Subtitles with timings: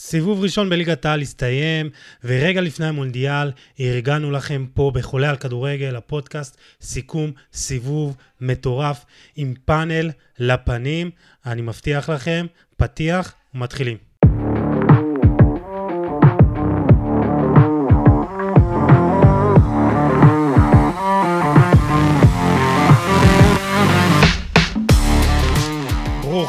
[0.00, 1.90] סיבוב ראשון בליגת העל הסתיים,
[2.24, 3.50] ורגע לפני המונדיאל
[3.80, 9.04] ארגנו לכם פה בחולה על כדורגל, הפודקאסט, סיכום סיבוב מטורף
[9.36, 11.10] עם פאנל לפנים.
[11.46, 14.07] אני מבטיח לכם, פתיח ומתחילים.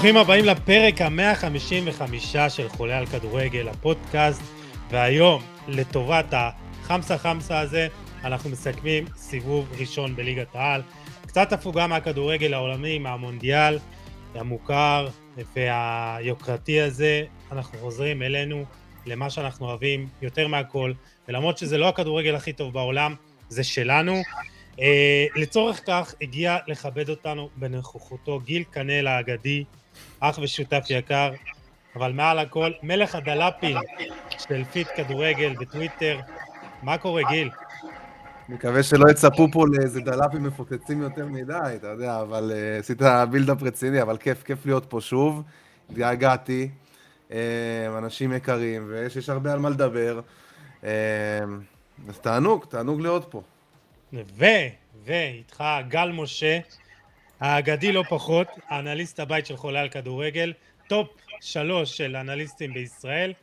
[0.10, 4.42] ברוכים הבאים לפרק ה-155 של חולה על כדורגל, הפודקאסט,
[4.92, 7.88] והיום, לטובת החמסה חמסה הזה,
[8.24, 10.82] אנחנו מסכמים סיבוב ראשון בליגת העל.
[11.28, 13.80] קצת הפוגה מהכדורגל העולמי, מהמונדיאל
[14.36, 15.08] המוכר
[15.56, 18.66] והיוקרתי הזה, אנחנו חוזרים אלינו
[19.06, 20.94] למה שאנחנו אוהבים יותר מהכל,
[21.28, 23.16] ולמרות שזה לא הכדורגל הכי טוב בעולם,
[23.50, 24.22] זה שלנו.
[24.76, 24.82] Uh,
[25.36, 29.64] לצורך כך הגיע לכבד אותנו בנוכחותו גיל קנל האגדי,
[30.20, 31.32] אח ושותף יקר,
[31.96, 33.78] אבל מעל הכל, מלך הדלפים
[34.38, 36.20] של פיט כדורגל בטוויטר.
[36.84, 37.50] מה קורה, גיל?
[38.50, 43.64] מקווה שלא יצפו פה לאיזה דלפים מפוצצים יותר מדי, אתה יודע, אבל אה, עשית build-up
[43.64, 45.44] רציני, אבל כיף, כיף להיות פה שוב.
[45.90, 46.70] התגעגעתי,
[47.30, 47.34] אה,
[47.98, 50.22] אנשים יקרים, ויש הרבה על מה לדבר.
[50.82, 50.86] אה,
[52.10, 53.42] אז תענוג, תענוג להיות פה.
[54.14, 54.46] ו,
[55.06, 56.60] ואיתך גל משה,
[57.40, 60.54] האגדי לא פחות, האנליסט הבית של חולה על כדורגל,
[60.88, 61.08] top
[61.42, 63.34] שלוש של אנליסטים בישראל,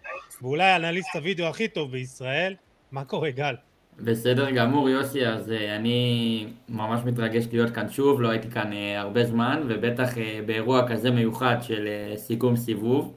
[0.43, 2.55] ואולי האנליסט הוידאו הכי טוב בישראל.
[2.93, 3.55] מה קורה, גל?
[4.01, 8.75] בסדר גמור, יוסי, אז אה, אני ממש מתרגש להיות כאן שוב, לא הייתי כאן אה,
[8.99, 13.15] הרבה זמן, ובטח אה, באירוע כזה מיוחד של סיכום סיבוב.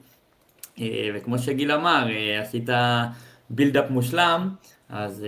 [1.15, 2.07] וכמו שגיל אמר,
[2.41, 2.69] עשית
[3.49, 4.49] בילדאפ מושלם,
[4.89, 5.25] אז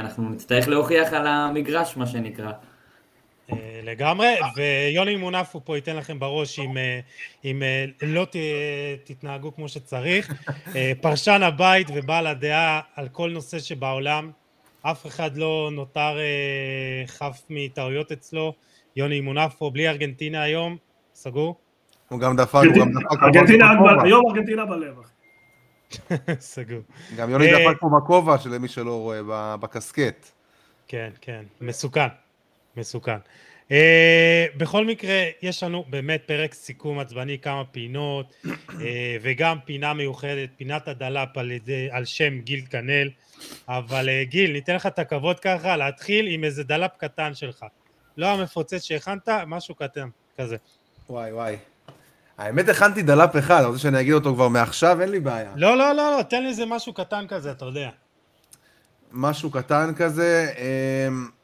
[0.00, 2.52] אנחנו נצטרך להוכיח על המגרש, מה שנקרא.
[3.52, 7.00] אה, לגמרי, ויוני מונפו פה ייתן לכם בראש אם, אה,
[7.44, 8.36] אם אה, לא ת,
[9.04, 10.32] תתנהגו כמו שצריך.
[11.00, 14.30] פרשן הבית ובעל הדעה על כל נושא שבעולם,
[14.82, 16.18] אף אחד לא נותר
[17.06, 18.54] חף מטעויות אצלו.
[18.96, 20.76] יוני מונפו, בלי ארגנטינה היום,
[21.14, 21.56] סגור?
[22.08, 23.22] הוא גם דפק, הוא גם דפק.
[23.22, 23.70] ארגנטינה,
[24.02, 24.94] היום ארגנטינה בלב.
[26.40, 26.80] סגור.
[27.16, 30.26] גם יוני דפק פה בכובע, שלמי שלא רואה, בקסקט.
[30.88, 32.23] כן, כן, מסוכן.
[32.76, 33.18] מסוכן.
[33.68, 33.72] אה,
[34.56, 38.50] בכל מקרה, יש לנו באמת פרק סיכום עצבני, כמה פינות, אה,
[39.22, 41.52] וגם פינה מיוחדת, פינת הדל"פ על,
[41.90, 43.10] על שם גיל קנל,
[43.68, 47.64] אבל אה, גיל, ניתן לך את הכבוד ככה להתחיל עם איזה דל"פ קטן שלך.
[48.16, 50.08] לא המפוצץ שהכנת, משהו קטן
[50.38, 50.56] כזה.
[51.08, 51.56] וואי וואי.
[52.38, 55.00] האמת הכנתי דל"פ אחד, אתה רוצה שאני אגיד אותו כבר מעכשיו?
[55.00, 55.52] אין לי בעיה.
[55.56, 57.90] לא, לא, לא, לא, תן לי איזה משהו קטן כזה, אתה יודע.
[59.12, 60.52] משהו קטן כזה.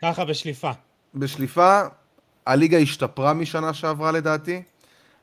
[0.03, 0.71] ככה בשליפה.
[1.15, 1.83] בשליפה,
[2.47, 4.63] הליגה השתפרה משנה שעברה לדעתי.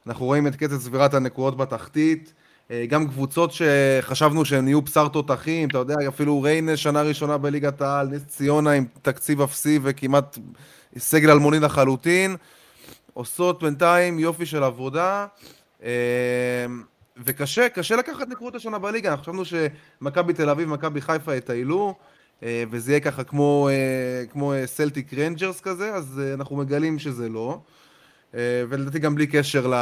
[0.07, 2.33] אנחנו רואים את קצת סבירת הנקודות בתחתית.
[2.71, 7.81] אה, גם קבוצות שחשבנו שהן יהיו בשר תותחים, אתה יודע, אפילו ריינה שנה ראשונה בליגת
[7.81, 10.37] העל, נס ציונה עם תקציב אפסי וכמעט
[10.97, 12.35] סגל אלמוני לחלוטין,
[13.13, 15.27] עושות בינתיים יופי של עבודה,
[15.83, 15.89] אה,
[17.17, 21.95] וקשה, קשה לקחת נקודות השנה בליגה, אנחנו חשבנו שמכבי תל אביב ומכבי חיפה יטיילו,
[22.43, 27.59] וזה יהיה ככה כמו, אה, כמו סלטיק אה, רנג'רס כזה, אז אנחנו מגלים שזה לא.
[28.69, 29.73] ולדעתי גם בלי קשר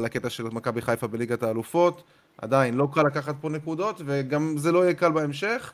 [0.00, 2.02] לקטע של מכבי חיפה בליגת האלופות,
[2.38, 5.72] עדיין לא קל לקחת פה נקודות, וגם זה לא יהיה קל בהמשך.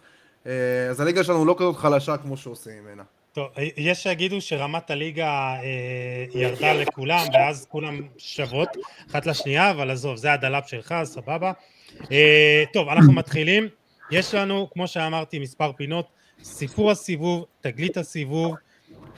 [0.91, 3.03] אז הליגה שלנו לא כזאת חלשה כמו שעושים ממנה.
[3.32, 8.69] טוב, יש שיגידו שרמת הליגה אה, ירדה לכולם, ואז כולם שוות
[9.10, 11.53] אחת לשנייה, אבל עזוב, זה הדלאפ שלך, סבבה.
[12.12, 13.69] אה, טוב, אנחנו מתחילים.
[14.10, 16.17] יש לנו, כמו שאמרתי, מספר פינות.
[16.43, 18.56] סיפור הסיבוב, תגלית הסיבוב,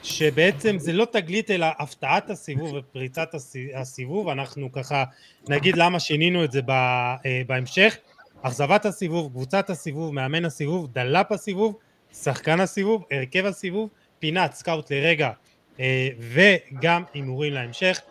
[0.03, 3.35] שבעצם זה לא תגלית אלא הפתעת הסיבוב ופריצת
[3.75, 5.03] הסיבוב, אנחנו ככה
[5.49, 7.97] נגיד למה שינינו את זה אה, בהמשך,
[8.41, 11.77] אכזבת הסיבוב, קבוצת הסיבוב, מאמן הסיבוב, דל"פ הסיבוב,
[12.13, 13.89] שחקן הסיבוב, הרכב הסיבוב,
[14.19, 15.31] פינת scout לרגע
[15.79, 18.01] אה, וגם הימורים להמשך.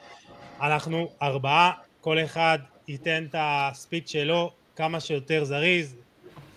[0.60, 5.96] אנחנו ארבעה, כל אחד ייתן את הספיץ שלו כמה שיותר זריז,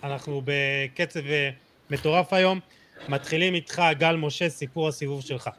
[0.03, 1.49] אנחנו בקצב אה,
[1.93, 2.59] מטורף היום.
[3.09, 5.49] מתחילים איתך, גל משה, סיפור הסיבוב שלך.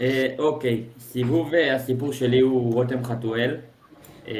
[0.00, 3.56] אה, אוקיי, סיבוב אה, הסיפור שלי הוא רותם חתואל.
[4.28, 4.34] אה,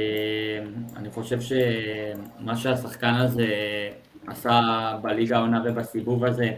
[0.96, 3.46] אני חושב שמה שהשחקן הזה
[4.26, 4.60] עשה
[5.02, 6.50] בליגה העונה ובסיבוב הזה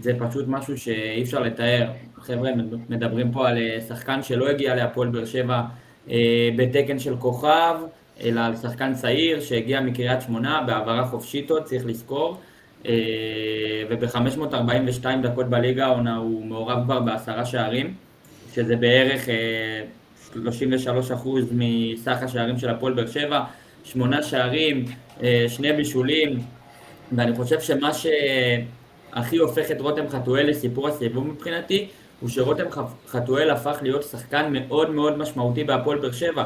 [0.00, 1.90] זה פשוט משהו שאי אפשר לתאר.
[2.18, 2.50] חבר'ה
[2.88, 5.62] מדברים פה על שחקן שלא הגיע להפועל באר שבע
[6.56, 7.74] בתקן של כוכב,
[8.20, 12.38] אלא על שחקן צעיר שהגיע מקריית שמונה בהעברה חופשית עוד, צריך לזכור.
[12.86, 12.92] אה,
[13.88, 17.94] וב-542 דקות בליגה העונה הוא מעורב כבר בעשרה שערים,
[18.54, 19.28] שזה בערך
[20.34, 20.42] 33% אה,
[21.52, 23.44] מסך השערים של הפועל באר שבע,
[23.84, 24.84] שמונה שערים,
[25.48, 26.40] שני בישולים,
[27.12, 31.88] ואני חושב שמה שהכי הופך את רותם חתואל לסיפור הסיבוב מבחינתי,
[32.20, 32.64] הוא שרותם
[33.08, 36.44] חתואל הפך להיות שחקן מאוד מאוד משמעותי בהפועל באר שבע.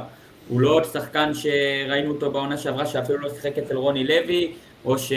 [0.48, 4.52] הוא לא עוד שחקן שראינו אותו בעונה שעברה שאפילו לא שיחק אצל רוני לוי,
[4.84, 5.12] או, ש...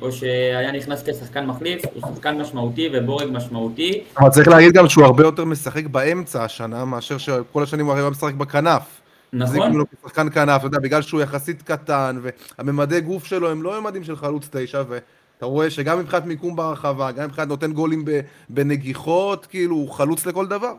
[0.00, 4.00] או שהיה נכנס כשחקן מחליף, הוא שחקן משמעותי ובורג משמעותי.
[4.18, 8.10] אבל צריך להגיד גם שהוא הרבה יותר משחק באמצע השנה, מאשר שכל השנים הוא הרי
[8.10, 9.00] משחק בכנף.
[9.32, 9.54] נכון.
[9.54, 12.20] זה כאילו שחקן כנף, אתה יודע, בגלל שהוא יחסית קטן,
[12.58, 17.12] והממדי גוף שלו הם לא ממדים של חלוץ תשע, ואתה רואה שגם מבחינת מיקום ברחבה,
[17.12, 18.04] גם מבחינת נותן גולים
[18.48, 20.72] בנגיחות, כאילו, הוא חלוץ לכל דבר.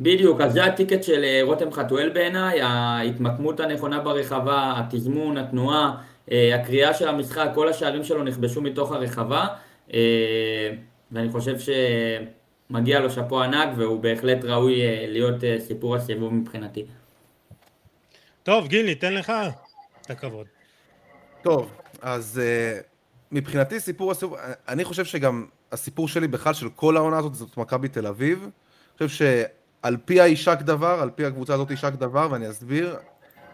[0.00, 5.94] בדיוק, אז זה הטיקט של אה, רותם חתואל בעיניי, ההתמקמות הנכונה ברחבה, התזמון, התנועה,
[6.28, 9.46] הקריאה של המשחק, כל השערים שלו נכבשו מתוך הרחבה,
[9.92, 10.70] אה,
[11.12, 11.56] ואני חושב
[12.70, 16.84] שמגיע לו שאפו ענק, והוא בהחלט ראוי להיות סיפור הסיבוב מבחינתי.
[18.42, 19.32] טוב, גיל, ניתן לך
[20.02, 20.46] את הכבוד.
[21.42, 21.72] טוב,
[22.02, 22.40] אז
[23.32, 27.88] מבחינתי סיפור הסיבוב, אני חושב שגם הסיפור שלי בכלל של כל העונה הזאת זאת מכבי
[27.88, 28.48] תל אביב.
[29.00, 29.42] אני חושב
[29.82, 32.96] על פי האישק דבר, על פי הקבוצה הזאת אישק דבר, ואני אסביר.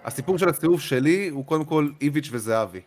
[0.05, 2.81] הסיפור של הסיבוב שלי הוא קודם כל איביץ' וזהבי.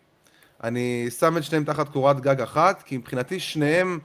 [0.64, 3.98] אני שם את שניהם תחת קורת גג אחת, כי מבחינתי שניהם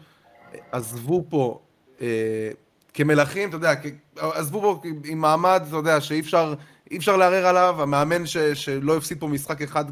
[0.72, 1.60] עזבו פה
[2.02, 2.52] אה,
[2.94, 3.74] כמלכים, אתה יודע,
[4.16, 6.54] עזבו פה עם מעמד, אתה יודע, שאי אפשר,
[6.98, 9.86] אפשר לערער עליו, המאמן ש, שלא הפסיד פה משחק אחד,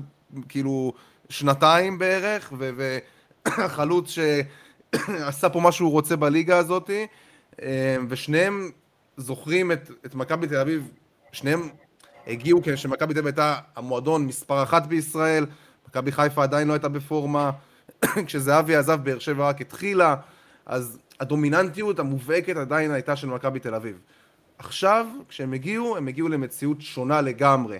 [0.50, 0.94] כאילו,
[1.30, 6.90] שנתיים בערך, והחלוץ שעשה פה מה שהוא רוצה בליגה הזאת,
[7.62, 8.72] אה, ושניהם
[9.18, 10.92] זוכרים את, את מכבי תל אביב,
[11.32, 11.70] שניהם
[12.27, 15.45] הגיעו כשמכבי תל אביב הייתה המועדון מספר אחת בישראל,
[15.89, 17.51] מכבי חיפה עדיין לא הייתה בפורמה,
[18.25, 20.16] כשזהבי עזב באר שבע רק התחילה,
[20.66, 24.00] אז הדומיננטיות המובהקת עדיין הייתה של מכבי תל אביב.
[24.57, 27.80] עכשיו, כשהם הגיעו, הם הגיעו למציאות שונה לגמרי.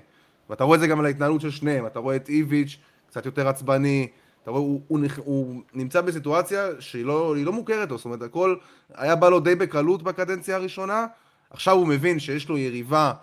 [0.50, 2.78] ואתה רואה את זה גם על ההתנהלות של שניהם, אתה רואה את איביץ'
[3.08, 4.08] קצת יותר עצבני,
[4.44, 8.56] אתה רואה, הוא, הוא, הוא נמצא בסיטואציה שהיא לא, לא מוכרת לו, זאת אומרת, הכל
[8.94, 11.06] היה בא לו די בקלות בקדנציה הראשונה,
[11.50, 13.14] עכשיו הוא מבין שיש לו יריבה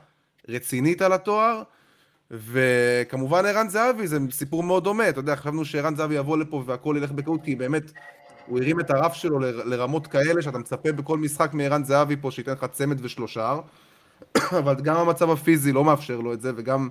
[0.48, 1.62] רצינית על התואר,
[2.30, 6.94] וכמובן ערן זהבי זה סיפור מאוד דומה, אתה יודע, חשבנו שערן זהבי יבוא לפה והכל
[6.98, 7.92] ילך בקלות, כי באמת
[8.46, 12.52] הוא הרים את הרף שלו לרמות כאלה שאתה מצפה בכל משחק מערן זהבי פה שייתן
[12.52, 13.58] לך צמד ושלושה,
[14.58, 16.88] אבל גם המצב הפיזי לא מאפשר לו את זה, וגם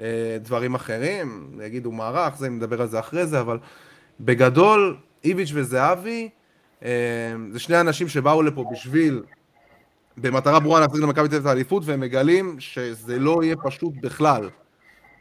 [0.00, 3.58] אה, דברים אחרים, יגידו מערך, זה, נדבר על זה אחרי זה, אבל
[4.20, 6.28] בגדול, איביץ' וזהבי,
[6.84, 6.90] אה,
[7.52, 9.22] זה שני אנשים שבאו לפה בשביל
[10.16, 14.50] במטרה ברורה להחזיר למכבי תל אביב את האליפות, והם מגלים שזה לא יהיה פשוט בכלל.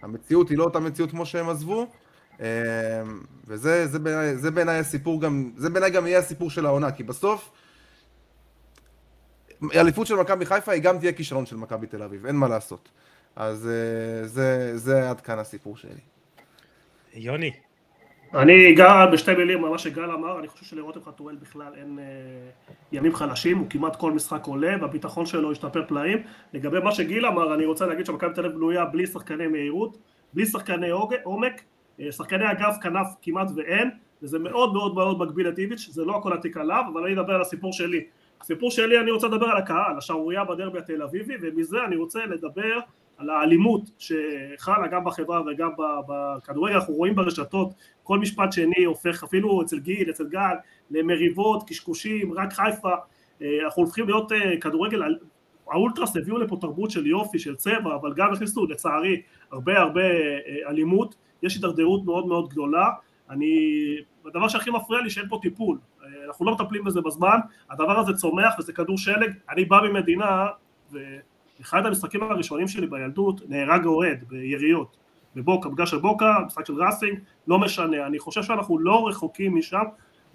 [0.01, 1.87] המציאות היא לא אותה מציאות כמו שהם עזבו,
[2.39, 2.45] אמ,
[3.47, 7.51] וזה בעיניי בעיני הסיפור גם, זה בעיניי גם יהיה הסיפור של העונה, כי בסוף,
[9.71, 12.89] האליפות של מכבי חיפה היא גם תהיה כישרון של מכבי תל אביב, אין מה לעשות.
[13.35, 16.01] אז אה, זה, זה עד כאן הסיפור שלי.
[17.13, 17.51] יוני.
[18.33, 22.05] אני אגע בשתי מילים מה שגל אמר, אני חושב שלרותם חתואל בכלל אין אה,
[22.91, 26.17] ימים חלשים, הוא כמעט כל משחק עולה, והביטחון שלו השתפר פלאים.
[26.53, 29.97] לגבי מה שגיל אמר, אני רוצה להגיד שמכבי תל אביב בנויה בלי שחקני מהירות,
[30.33, 30.89] בלי שחקני
[31.23, 31.61] עומק,
[31.99, 33.89] אה, שחקני אגף כנף כמעט ואין,
[34.23, 37.33] וזה מאוד מאוד מאוד מגביל את איביץ', זה לא הכל עתיק עליו, אבל אני אדבר
[37.33, 38.03] על הסיפור שלי.
[38.41, 42.79] הסיפור שלי אני רוצה לדבר על הקהל, השערורייה בדרבי התל אביבי, ומזה אני רוצה לדבר
[43.17, 45.69] על האלימות שחלה גם בחברה וגם
[46.07, 47.73] בכדורגל, אנחנו רואים ברשתות
[48.03, 50.55] כל משפט שני הופך אפילו אצל גיל, אצל גל,
[50.91, 52.93] למריבות, קשקושים, רק חיפה,
[53.41, 55.15] אה, אנחנו הופכים להיות אה, כדורגל,
[55.67, 60.69] האולטרס הביאו לפה תרבות של יופי, של צבע, אבל גם הכניסו לצערי הרבה הרבה אה,
[60.69, 62.89] אלימות, יש הידרדרות מאוד מאוד גדולה,
[63.29, 63.55] אני,
[64.25, 65.77] הדבר שהכי מפריע לי שאין פה טיפול,
[66.27, 67.37] אנחנו לא מטפלים בזה בזמן,
[67.69, 70.47] הדבר הזה צומח וזה כדור שלג, אני בא ממדינה,
[71.59, 74.97] ואחד המשחקים הראשונים שלי בילדות נהרג אוהד ביריות,
[75.35, 79.83] בבוקה, בגלל של בוקה, משחק של ראסינג, לא משנה, אני חושב שאנחנו לא רחוקים משם,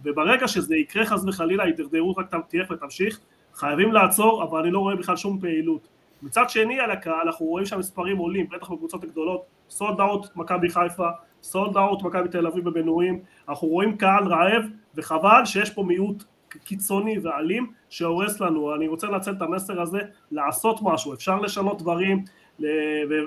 [0.05, 3.21] וברגע שזה יקרה חס וחלילה, ההידרדרות רק תלך ותמשיך,
[3.55, 5.89] חייבים לעצור, אבל אני לא רואה בכלל שום פעילות.
[6.23, 11.09] מצד שני על הקהל, אנחנו רואים שהמספרים עולים, בטח בקבוצות הגדולות, סולד אאוט מכבי חיפה,
[11.43, 14.63] סולד אאוט מכבי תל אביב בבינויים, אנחנו רואים קהל רעב,
[14.95, 16.25] וחבל שיש פה מיעוט
[16.65, 19.99] קיצוני ואלים שהורס לנו, אני רוצה לנצל את המסר הזה,
[20.31, 22.25] לעשות משהו, אפשר לשנות דברים,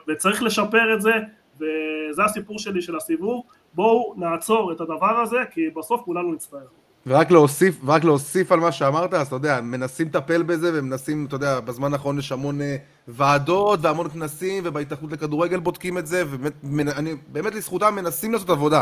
[0.08, 1.12] וצריך לשפר את זה,
[1.56, 6.60] וזה הסיפור שלי של הסיבוב, בואו נעצור את הדבר הזה, כי בסוף כולנו נצטער.
[7.08, 11.36] ורק להוסיף, ורק להוסיף על מה שאמרת, אז אתה יודע, מנסים לטפל בזה ומנסים, אתה
[11.36, 12.76] יודע, בזמן האחרון יש המון אה,
[13.08, 18.82] ועדות והמון כנסים, ובהתאחדות לכדורגל בודקים את זה, ובאמת, אני, באמת לזכותם מנסים לעשות עבודה.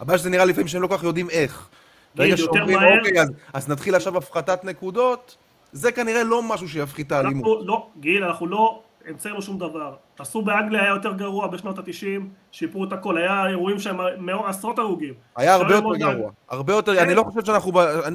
[0.00, 1.68] הבעיה שזה נראה לפעמים שהם לא כל כך יודעים איך.
[2.14, 5.36] ברגע שאומרים, אוקיי, אז, אז נתחיל עכשיו הפחתת נקודות,
[5.72, 7.66] זה כנראה לא משהו שיפחית את האלימות.
[7.66, 9.94] לא, גיל, אנחנו לא המצאנו שום דבר.
[10.18, 14.78] עשו באנגליה היה יותר גרוע בשנות התשעים, שיפרו את הכל, היה אירועים שם מאור עשרות
[14.78, 15.14] הרוגים.
[15.36, 17.02] היה הרבה יותר גרוע, הרבה יותר, כן.
[17.02, 17.72] אני לא חושב שאנחנו,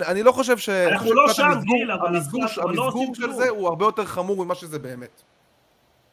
[0.07, 0.69] אני לא חושב ש...
[0.69, 2.41] אנחנו לא שם, גיל, אבל המסגור
[2.73, 3.31] לא של.
[3.31, 5.21] זה הוא הרבה יותר חמור ממה שזה באמת.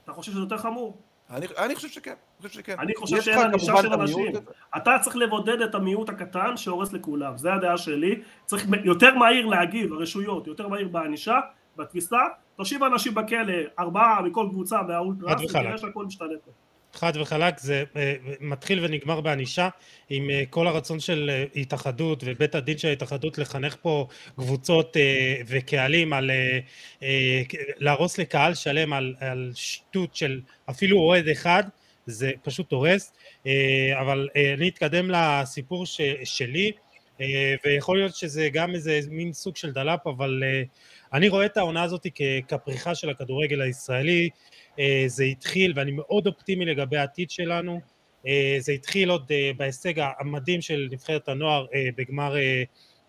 [0.04, 0.96] אתה חושב שזה יותר חמור?
[1.32, 2.76] אני אני חושב שכן, אני חושב שכן.
[2.78, 4.28] אני חושב שאין ענישה של את אנשים.
[4.28, 4.40] הזה.
[4.76, 8.20] אתה צריך לבודד את המיעוט הקטן שהורס לכולם, זה הדעה שלי.
[8.46, 11.40] צריך יותר מהיר להגיב, הרשויות, יותר מהיר בענישה,
[11.76, 12.18] בתפיסה.
[12.56, 15.40] תושיב אנשים בכלא, ארבעה מכל קבוצה מהאולטרס.
[15.50, 16.50] ותראה שהכל משתנה פה.
[16.94, 19.68] חד וחלק זה אה, מתחיל ונגמר בענישה
[20.10, 24.06] עם אה, כל הרצון של אה, התאחדות ובית הדין של ההתאחדות לחנך פה
[24.36, 26.58] קבוצות אה, וקהלים על אה,
[27.02, 27.42] אה,
[27.78, 31.62] להרוס לקהל שלם על, על שטות של אפילו אוהד אחד
[32.06, 33.12] זה פשוט הורס.
[33.46, 36.72] אה, אבל אה, אני אתקדם לסיפור ש, שלי
[37.20, 40.62] אה, ויכול להיות שזה גם איזה מין סוג של דלאפ אבל אה,
[41.12, 42.06] אני רואה את העונה הזאת
[42.48, 44.28] כפריחה של הכדורגל הישראלי
[45.06, 47.80] זה התחיל ואני מאוד אופטימי לגבי העתיד שלנו.
[48.26, 52.62] אה, זה התחיל עוד אה, בהישג המדהים של נבחרת הנוער אה, בגמר אה,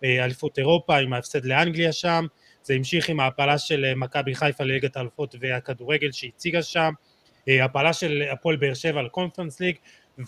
[0.04, 2.26] אה, אליפות אירופה עם ההפסד לאנגליה שם.
[2.62, 6.92] זה המשיך עם ההעפלה של אה, מכבי חיפה לליגת האלופות והכדורגל שהציגה שם.
[7.48, 9.76] אה, הפעלה של הפועל באר שבע לקונפרנס ליג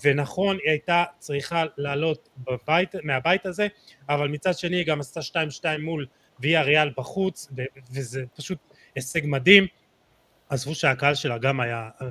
[0.05, 3.67] ונכון היא הייתה צריכה לעלות בבית, מהבית הזה
[4.09, 6.07] אבל מצד שני היא גם עשתה 2-2 מול
[6.41, 7.49] ויה ריאל בחוץ
[7.93, 8.59] וזה פשוט
[8.95, 9.67] הישג מדהים
[10.49, 12.07] עזבו שהקהל שלה גם היה אה,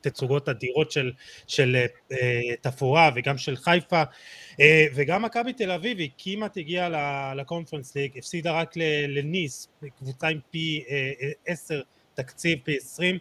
[0.00, 1.12] תצוגות אדירות של,
[1.46, 1.76] של
[2.12, 4.02] אה, תפאורה וגם של חיפה
[4.60, 8.74] אה, וגם מכבי תל אביב היא כמעט הגיעה ל-Conference League הפסידה רק
[9.08, 9.68] לניס
[9.98, 11.82] קבוצה עם פי אה, אה, עשר
[12.14, 13.14] תקציב פי עשרים.
[13.14, 13.20] אה,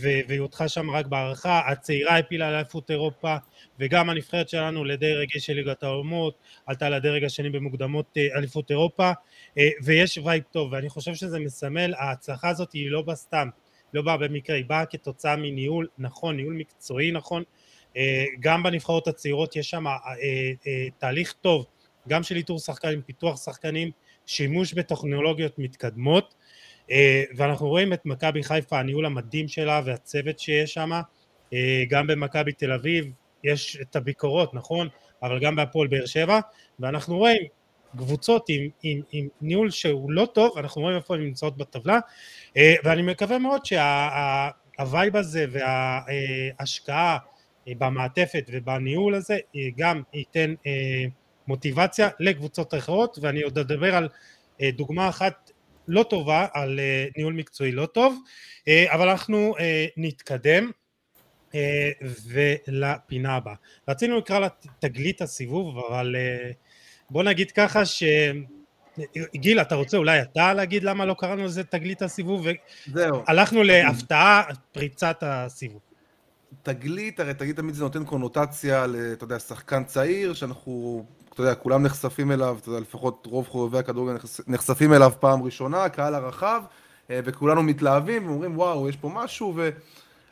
[0.00, 1.60] והיא הודחה שם רק בהארכה.
[1.66, 3.36] הצעירה הפילה לאליפות אירופה
[3.78, 9.10] וגם הנבחרת שלנו לדרג של ליגת האומות עלתה לדרג השני במוקדמות אה, אליפות אירופה.
[9.58, 11.94] אה, ויש vibe טוב ואני חושב שזה מסמל.
[11.98, 13.48] ההצלחה הזאת היא לא באה סתם
[13.94, 17.42] לא באה במקרה היא באה כתוצאה מניהול נכון ניהול מקצועי נכון.
[17.96, 19.92] אה, גם בנבחרות הצעירות יש שם אה,
[20.66, 21.66] אה, תהליך טוב
[22.08, 23.90] גם של איתור שחקנים פיתוח שחקנים
[24.26, 26.34] שימוש בטכנולוגיות מתקדמות.
[26.34, 26.37] אה,
[27.36, 30.90] ואנחנו רואים את מכבי חיפה הניהול המדהים שלה והצוות שיש שם
[31.52, 33.12] אה, גם במכבי תל אביב
[33.44, 34.88] יש את הביקורות נכון?
[35.22, 36.40] אבל גם בהפועל באר שבע.
[36.80, 37.42] ואנחנו רואים
[37.96, 41.98] קבוצות עם, עם, עם ניהול שהוא לא טוב, אנחנו רואים איפה הן נמצאות בטבלה,
[42.56, 47.18] אה, ואני מקווה מאוד שהווייב הזה וההשקעה
[47.68, 51.04] אה, במעטפת ובניהול הזה אה, גם ייתן אה,
[51.48, 54.08] מוטיבציה לקבוצות אחרות, ואני עוד אדבר על
[54.62, 55.50] אה, דוגמה אחת
[55.88, 58.18] לא טובה, על אה, ניהול מקצועי לא טוב,
[58.68, 60.70] אה, אבל אנחנו אה, נתקדם.
[62.26, 63.54] ולפינה הבאה.
[63.88, 66.16] רצינו לקרוא לה תגלית הסיבוב, אבל
[67.10, 68.02] בוא נגיד ככה ש...
[69.34, 72.46] גיל, אתה רוצה אולי אתה להגיד למה לא קראנו לזה תגלית הסיבוב?
[72.86, 73.22] זהו.
[73.26, 74.42] והלכנו להפתעה,
[74.72, 75.80] פריצת הסיבוב.
[76.62, 81.04] תגלית, הרי תגלית תמיד זה נותן קונוטציה אתה יודע, שחקן צעיר, שאנחנו,
[81.38, 85.42] אתה יודע, כולם נחשפים אליו, אתה יודע, לפחות רוב חובבי הכדורגל נחש- נחשפים אליו פעם
[85.42, 86.62] ראשונה, הקהל הרחב,
[87.10, 89.70] אה, וכולנו מתלהבים ואומרים, וואו, יש פה משהו, ו...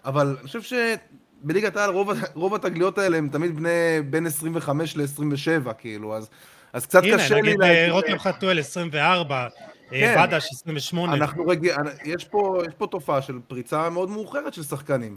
[0.04, 3.68] אבל אני חושב שבליגת העל רוב, רוב התגליות האלה הם תמיד בני
[4.10, 6.28] בין 25 ל-27, כאילו, אז,
[6.72, 7.92] אז קצת הנה, קשה לי נגיד אה, להגיד...
[7.92, 9.48] רותם חתואל 24, אה,
[9.90, 10.16] כן.
[10.22, 11.14] בדש 28.
[11.14, 11.72] אנחנו רגיל,
[12.04, 15.16] יש פה, יש פה תופעה של פריצה מאוד מאוחרת של שחקנים.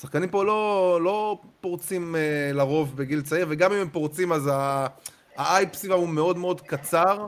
[0.00, 2.20] שחקנים פה לא, לא פורצים אה,
[2.54, 4.86] לרוב בגיל צעיר, וגם אם הם פורצים אז ה-
[5.38, 7.26] ה-hype סביבם הוא מאוד מאוד קצר,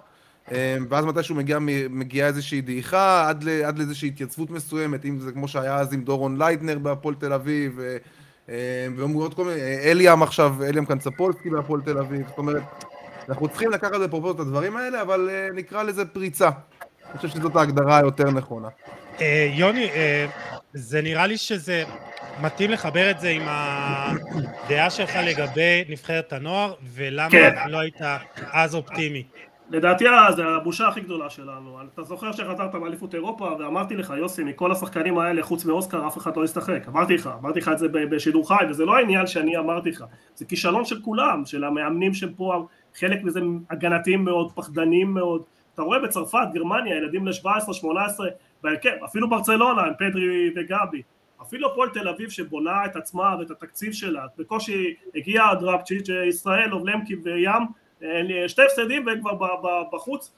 [0.53, 1.59] אה, ואז מתישהו מגיע,
[1.91, 6.39] מגיעה איזושהי דעיכה, עד, עד לאיזושהי התייצבות מסוימת, אם זה כמו שהיה אז עם דורון
[6.39, 7.97] ליידנר בהפועל תל אביב, ו-
[8.49, 8.87] אה,
[9.37, 12.63] כל מיני, אה, אליאם עכשיו, אליאם קנצפולסקי בהפועל תל אביב, זאת אומרת,
[13.29, 16.51] אנחנו צריכים לקחת בפרופורט את הדברים האלה, אבל נקרא לזה פריצה.
[17.11, 18.69] אני חושב שזאת ההגדרה היותר נכונה.
[19.55, 19.91] יוני,
[20.75, 21.85] זה נראה לי שזה
[22.43, 27.55] מתאים לחבר את זה עם הדעה שלך לגבי נבחרת הנוער, ולמה כן.
[27.69, 28.01] לא היית
[28.53, 29.25] אז אופטימי.
[29.71, 31.79] לדעתי אה, זה הבושה הכי גדולה שלנו.
[31.95, 36.37] אתה זוכר שחזרת מאליפות אירופה ואמרתי לך, יוסי, מכל השחקנים האלה, חוץ מאוסקר, אף אחד
[36.37, 36.89] לא ישחק.
[36.89, 40.05] אמרתי לך, אמרתי לך את זה בשידור חי, וזה לא העניין שאני אמרתי לך.
[40.35, 45.43] זה כישלון של כולם, של המאמנים שהם פה, חלק מזה הגנתיים מאוד, פחדניים מאוד.
[45.75, 48.29] אתה רואה בצרפת, גרמניה, ילדים ל-17, 18,
[48.63, 51.03] בהרכב, אפילו ברצלונה עם פדרי וגבי.
[51.51, 57.17] אפילו הפועל תל אביב שבונה את עצמה ואת התקציב שלה, בקושי הגיע דראפצ'יץ', ישראל, אובלמקי
[57.23, 57.63] וים,
[58.49, 59.37] שתי הפסדים והם כבר
[59.93, 60.33] בחוץ,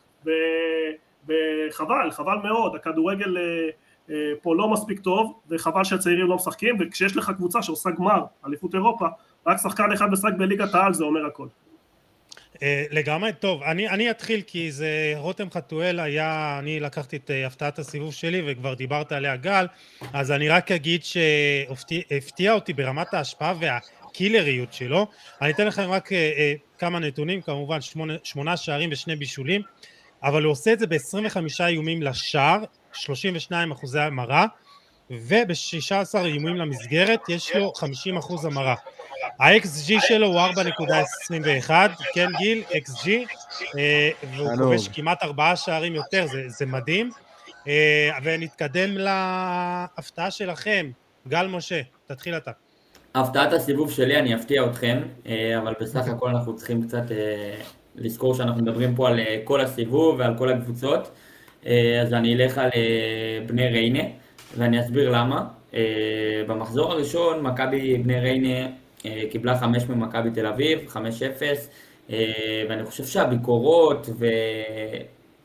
[1.26, 3.68] וחבל, חבל מאוד, הכדורגל אה,
[4.10, 8.74] אה, פה לא מספיק טוב, וחבל שהצעירים לא משחקים, וכשיש לך קבוצה שעושה גמר, אליפות
[8.74, 9.06] אירופה,
[9.46, 11.46] רק שחקן אחד משחק בליגת העל זה אומר הכל.
[12.62, 17.46] אה, לגמרי, טוב, אני, אני אתחיל כי זה רותם חתואל היה, אני לקחתי את אה,
[17.46, 19.66] הפתעת הסיבוב שלי וכבר דיברת עליה גל,
[20.12, 25.06] אז אני רק אגיד שהפתיע אותי ברמת ההשפעה והקילריות שלו,
[25.42, 29.62] אני אתן לכם רק אה, כמה נתונים, כמובן שמונה, שמונה שערים ושני בישולים,
[30.22, 34.46] אבל הוא עושה את זה ב-25 איומים לשער, 32 אחוזי המרה,
[35.12, 38.74] וב-16 איומים למסגרת יש לו 50 אחוז המרה.
[39.40, 41.70] ה-XG שלו הוא 4.21,
[42.14, 43.08] כן גיל, XG,
[43.78, 47.10] אה, והוא כובש כמעט ארבעה שערים יותר, זה, זה מדהים.
[47.68, 50.90] אה, ונתקדם להפתעה שלכם.
[51.28, 52.50] גל משה, תתחיל אתה.
[53.14, 57.02] הפתעת הסיבוב שלי, אני אפתיע אתכם, אה, אבל בסך הכל אנחנו צריכים קצת
[57.96, 61.10] לזכור שאנחנו מדברים פה על כל הסיבוב ועל כל הקבוצות,
[62.02, 62.70] אז אני אלך על
[63.46, 64.02] בני ריינה,
[64.56, 65.44] ואני אסביר למה.
[66.46, 68.68] במחזור הראשון, מכבי בני ריינה
[69.06, 71.70] אה, קיבלה חמש ממכבי תל אביב, חמש אפס,
[72.10, 74.26] אה, ואני חושב שהביקורות ו...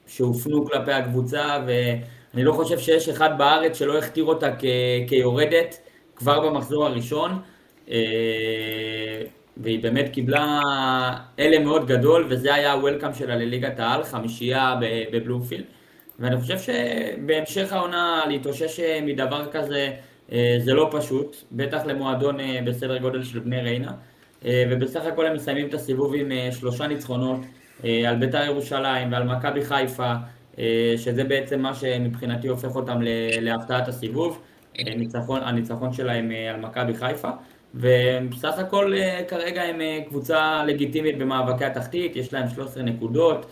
[0.08, 4.64] שהופנו כלפי הקבוצה, ואני לא חושב שיש אחד בארץ שלא הכתיר אותה כ...
[5.08, 5.80] כיורדת
[6.16, 7.40] כבר במחזור הראשון,
[7.90, 7.96] אה,
[9.58, 10.62] והיא באמת קיבלה
[11.38, 14.76] הלם מאוד גדול, וזה היה הוולקאם שלה לליגת העל, חמישייה
[15.12, 15.64] בבלומפילד.
[16.20, 19.94] ואני חושב שבהמשך העונה להתאושש מדבר כזה
[20.32, 23.92] אה, זה לא פשוט, בטח למועדון אה, בסדר גודל של בני ריינה,
[24.46, 27.40] אה, ובסך הכל הם מסיימים את הסיבוב עם שלושה ניצחונות
[28.08, 30.14] על בית"ר ירושלים ועל מכבי חיפה,
[30.98, 33.00] שזה בעצם מה שמבחינתי הופך אותם
[33.42, 34.42] להפתעת הסיבוב,
[34.78, 37.30] הניצחון, הניצחון שלהם על מכבי חיפה.
[37.76, 38.94] ובסך הכל
[39.28, 43.46] כרגע הם קבוצה לגיטימית במאבקי התחתית, יש להם 13 נקודות,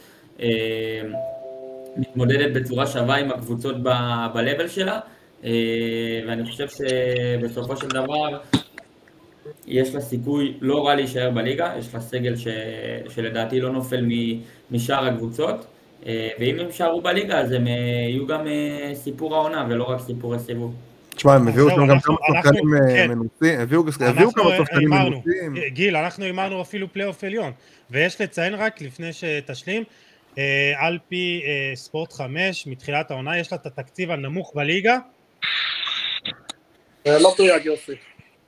[1.98, 5.00] מתמודדת בצורה שווה עם הקבוצות ב-level שלה.
[5.46, 5.52] אה,
[6.28, 8.38] ואני חושב שבסופו של דבר
[9.68, 12.48] יש לה סיכוי לא רע להישאר בליגה, יש לה סגל ש...
[13.10, 14.06] שלדעתי לא נופל
[14.72, 15.66] משאר הקבוצות,
[16.06, 17.74] אה, ואם הם יישארו בליגה אז הם אה,
[18.10, 18.48] יהיו גם
[18.94, 20.76] סיפור העונה ולא רק סיפורי סיבוב.
[21.10, 23.10] תשמע, הם הביאו שם גם כמה שחקנים כן.
[23.10, 25.56] מנוסים, הביאו כמה שחקנים מנוסים.
[25.68, 27.52] גיל, אנחנו הימרנו אפילו פלייאוף עליון,
[27.92, 29.84] ויש לציין רק לפני שתשלים,
[30.78, 31.44] על פי
[31.76, 34.98] ספורט 5 מתחילת העונה יש לה את התקציב הנמוך בליגה
[37.06, 37.92] לא מדויק יוסי.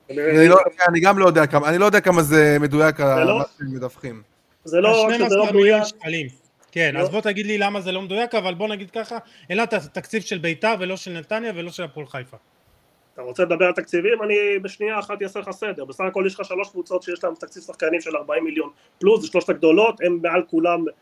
[0.10, 0.58] לא-
[0.90, 4.22] אני גם לא יודע כמה, אני לא יודע כמה זה מדויק לא- מה שהם מדווחים.
[4.64, 5.84] זה לא, לא מדויק.
[6.72, 9.18] כן, אז בוא תגיד לי למה זה לא מדויק, אבל בוא נגיד ככה,
[9.50, 12.38] אין לה את התקציב של ביתר ולא של נתניה ולא של הפועל חיפה.
[13.14, 14.24] אתה רוצה לדבר על תקציבים?
[14.24, 15.86] אני בשנייה אחת אעשה לך סדר.
[15.86, 18.70] בסך הכל יש לך שלוש קבוצות שיש להן תקציב שחקנים של 40 מיליון
[19.00, 20.94] פלוס, זה שלושת הגדולות, הן מעל כולם אה,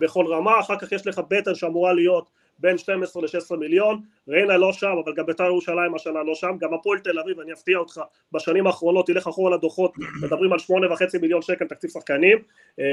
[0.00, 4.72] בכל רמה, אחר כך יש לך בטן שאמורה להיות בין 12 ל-16 מיליון, ריינה לא
[4.72, 8.00] שם, אבל גם בית"ר ירושלים השנה לא שם, גם הפועל תל אביב, אני אפתיע אותך,
[8.32, 12.38] בשנים האחרונות, תלך אחורה לדוחות, מדברים על 8.5 מיליון שקל תקציב שחקנים,
[12.80, 12.84] אה,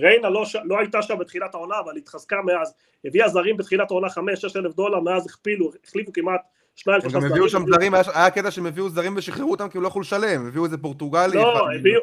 [0.00, 4.56] ריינה לא, לא הייתה שם בתחילת העונה, אבל התחזקה מאז, הביאה זרים בתחילת העונה 5-6
[4.56, 6.40] אלף דולר, מאז הכפילו, החליפו כמעט
[6.76, 7.28] שניים שלושה זרים.
[7.28, 10.00] גם הביאו שם זרים, היה קטע שהם הביאו זרים ושחררו אותם כי הם לא יכלו
[10.00, 11.36] לשלם, הביאו איזה פורטוגלי.
[11.36, 12.00] לא, הביאו,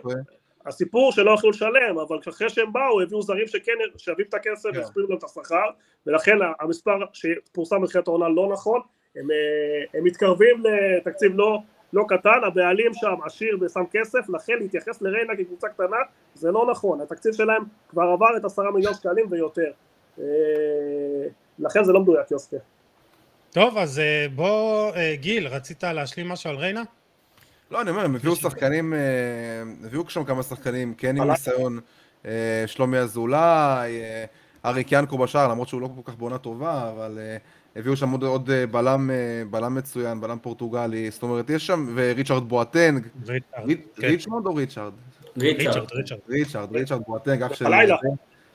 [0.66, 4.74] הסיפור שלא יכלו לשלם, אבל אחרי שהם באו הביאו זרים שכן שווים את הכסף yeah.
[4.74, 4.80] כן.
[4.80, 5.70] והסבירו להם את השכר,
[6.08, 8.82] ולכן המספר שפורסם בתחילת העונה לא נכון,
[9.16, 11.60] הם, אה, הם מתקרבים לתקציב לא,
[11.94, 15.98] לא קטן, הבעלים שם עשיר ושם כסף, לכן להתייחס לריינה כקבוצה קטנה
[16.36, 19.72] זה לא נכון, התקציב שלהם כבר עבר את עשרה מיליון שקלים ויותר,
[20.20, 20.24] אה,
[21.60, 22.58] לכן זה לא מדויק יוסקה.
[23.52, 26.84] טוב, אז אה, בוא, גיל, רצית להשלים משהו על ריינה?
[27.72, 29.00] לא, אני אומר, הם הביאו שחקנים, אה,
[29.86, 31.80] הביאו שם כמה שחקנים, כן עם ניסיון,
[32.26, 34.26] אה, שלומי אזולאי, אה,
[34.66, 37.20] אריק ינקו בשער, למרות שהוא לא כל כך בעונה טובה, אבל
[37.76, 39.10] הביאו שם עוד, עוד בלם,
[39.50, 43.34] בלם מצוין, בלם פורטוגלי, זאת אומרת, יש שם, וריצ'רד בואטנג, כן.
[44.04, 44.94] ריצ'רד או ריצ'רד?
[45.38, 45.88] ריצ'רד,
[46.30, 47.02] ריצ'רד, ריצ'רד.
[47.08, 47.44] בואטנג,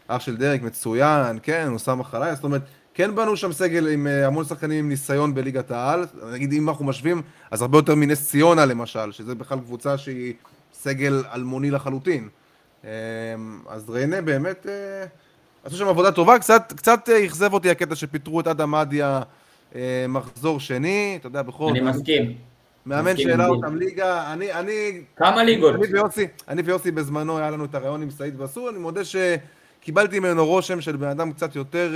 [0.06, 2.62] אח של דרק מצוין, כן, הוא שם מחלה, זאת אומרת,
[2.94, 6.84] כן בנו שם סגל עם אה, המון שחקנים עם ניסיון בליגת העל, נגיד אם אנחנו
[6.84, 10.34] משווים, אז הרבה יותר מנס ציונה למשל, שזה בכלל קבוצה שהיא
[10.72, 12.28] סגל אלמוני לחלוטין.
[12.84, 12.88] אמ,
[13.68, 15.06] אז ריינה באמת אה,
[15.64, 19.22] עשו שם עבודה טובה, קצת, קצת אה, אכזב אותי הקטע שפיטרו את אדם מדיה
[20.08, 21.68] מחזור שני, אתה יודע, בכל...
[21.70, 22.34] אני מסכים.
[22.86, 25.00] מאמן שהעלה אותם ליגה, אני, אני...
[25.16, 25.74] כמה ליגות?
[25.74, 30.20] אני ויוסי, אני ויוסי בזמנו היה לנו את הרעיון עם סעיד בסור, אני מודה שקיבלתי
[30.20, 31.92] ממנו רושם של בן אדם קצת יותר...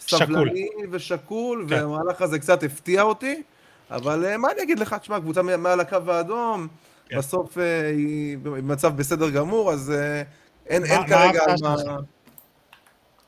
[0.00, 1.74] סבלני ושקול, כן.
[1.74, 3.42] והמהלך הזה קצת הפתיע אותי,
[3.90, 6.68] אבל אה, מה אני אגיד לך, תשמע, קבוצה מעל הקו האדום,
[7.08, 7.18] כן.
[7.18, 10.22] בסוף אה, היא במצב בסדר גמור, אז אה,
[10.66, 11.76] אין, אין כרגע מה...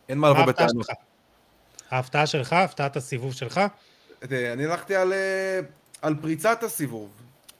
[0.08, 0.86] אין מה לבוא בטענות.
[1.90, 3.60] ההפתעה שלך, הפתעת הסיבוב שלך?
[4.22, 5.12] אני הלכתי על,
[6.02, 7.10] על פריצת הסיבוב.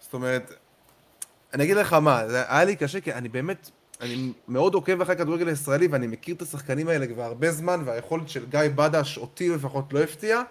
[0.01, 0.53] זאת אומרת,
[1.55, 3.71] אני אגיד לך מה, זה היה לי קשה, כי אני באמת,
[4.03, 8.29] אני מאוד עוקב אחרי הכדורגל הישראלי, ואני מכיר את השחקנים האלה כבר הרבה זמן, והיכולת
[8.29, 10.43] של גיא בדש אותי לפחות לא הפתיע,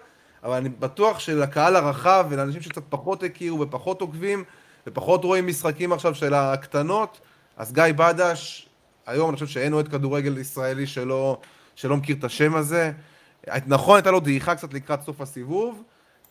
[0.42, 4.44] אבל אני בטוח שלקהל הרחב ולאנשים שקצת פחות הכירו ופחות עוקבים,
[4.86, 7.20] ופחות רואים משחקים עכשיו של הקטנות,
[7.56, 8.68] אז גיא בדש,
[9.06, 11.40] היום אני חושב שאין אוהד כדורגל ישראלי שלא,
[11.74, 12.92] שלא מכיר את השם הזה.
[13.66, 15.82] נכון, הייתה לו דעיכה קצת לקראת סוף הסיבוב,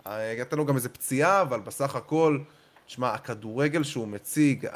[0.05, 2.39] הייתה לו גם איזה פציעה, אבל בסך הכל,
[2.87, 4.67] שמע, הכדורגל שהוא מציג.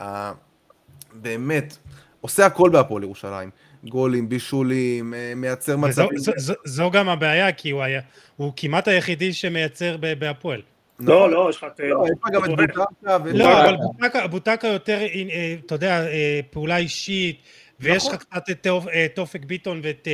[1.13, 1.77] באמת,
[2.25, 3.49] עושה הכל בהפועל ירושלים.
[3.83, 6.17] גולים, בישולים, אה, מייצר מצבים.
[6.17, 8.01] זו, זו, זו גם הבעיה, כי הוא, היה,
[8.35, 10.61] הוא כמעט היחידי שמייצר בהפועל.
[10.99, 11.79] לא, לא, יש לך את...
[11.79, 12.83] לא, יש לך גם את בוטקה.
[13.25, 13.75] לא, אבל
[14.27, 17.39] בוטקה יותר, אה, אתה יודע, אה, פעולה אישית.
[17.79, 18.17] ויש לך נכון.
[18.17, 18.67] קצת את
[19.15, 20.07] תופק ביטון ואת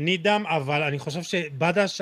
[0.00, 2.00] נידם, אבל אני חושב שבדש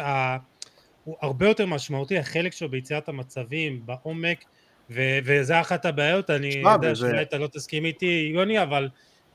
[1.05, 4.45] הוא הרבה יותר משמעותי, החלק שלו ביצירת המצבים, בעומק,
[4.91, 8.89] וזה אחת הבעיות, אני יודע שאולי אתה לא תסכים איתי, יוני, אבל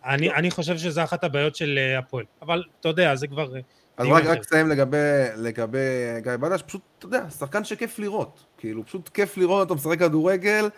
[0.06, 0.34] אני, לא.
[0.34, 2.26] אני חושב שזה אחת הבעיות של הפועל.
[2.42, 3.48] אבל אתה יודע, זה כבר...
[3.98, 4.98] אז רק, רק אסיים לגבי,
[5.38, 5.78] לגבי
[6.24, 8.46] גיא בדש, פשוט, אתה יודע, שחקן שכיף לראות.
[8.58, 10.70] כאילו, פשוט כיף לראות אותו משחק כדורגל,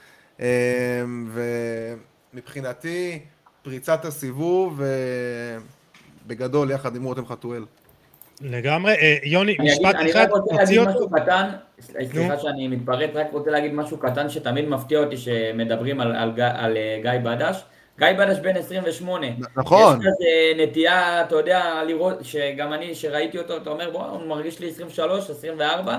[2.33, 3.19] ומבחינתי,
[3.61, 4.81] פריצת הסיבוב,
[6.27, 7.65] בגדול, יחד עם רותם חתואל.
[8.41, 8.95] לגמרי.
[9.23, 13.73] יוני, משפט אחד, אני רק רוצה להגיד משהו קטן, סליחה שאני מתפרץ, רק רוצה להגיד
[13.73, 17.63] משהו קטן שתמיד מפתיע אותי שמדברים על, על, על גיא בדש.
[18.01, 19.27] גיא בדש בן 28.
[19.55, 19.99] נכון.
[19.99, 24.59] יש כזה נטייה, אתה יודע, לראות, שגם אני, שראיתי אותו, אתה אומר, בוא, הוא מרגיש
[24.59, 25.97] לי 23, 24,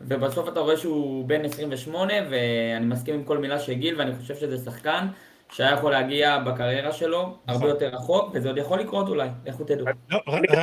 [0.00, 4.34] ובסוף אתה רואה שהוא בן 28, ואני מסכים עם כל מילה של גיל, ואני חושב
[4.34, 5.06] שזה שחקן
[5.52, 9.86] שהיה יכול להגיע בקריירה שלו הרבה יותר רחוק, וזה עוד יכול לקרות אולי, לכו תדעו.
[10.10, 10.20] לא,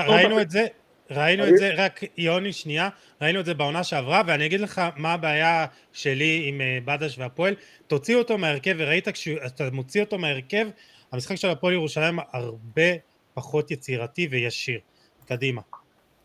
[0.08, 0.68] ראינו את זה.
[1.12, 2.90] ראינו את זה, רק יוני שנייה,
[3.22, 7.56] ראינו את זה בעונה שעברה, ואני אגיד לך מה הבעיה שלי עם אה, בדש והפועל,
[7.88, 10.68] תוציא אותו מהרכב, וראית כשאתה מוציא אותו מהרכב,
[11.12, 12.92] המשחק של הפועל ירושלים הרבה
[13.34, 14.80] פחות יצירתי וישיר.
[15.28, 15.62] קדימה.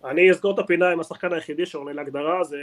[0.05, 2.59] אני אסגור את הפינה עם השחקן היחידי שעונה להגדרה, זה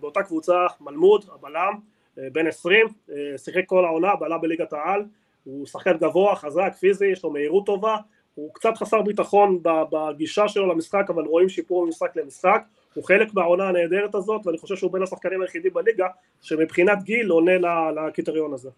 [0.00, 1.74] באותה קבוצה מלמוד, הבלם,
[2.18, 5.04] אה, בן 20, אה, שיחק כל העונה, בלם בליגת העל,
[5.44, 7.96] הוא שחקן גבוה, חזק, פיזי, יש לו מהירות טובה,
[8.34, 12.62] הוא קצת חסר ביטחון בגישה שלו למשחק, אבל רואים שיפור ממשחק למשחק.
[12.94, 16.06] הוא חלק מהעונה הנהדרת הזאת, ואני חושב שהוא בין השחקנים היחידים בליגה,
[16.42, 17.52] שמבחינת גיל עונה
[17.90, 18.70] לקריטריון הזה.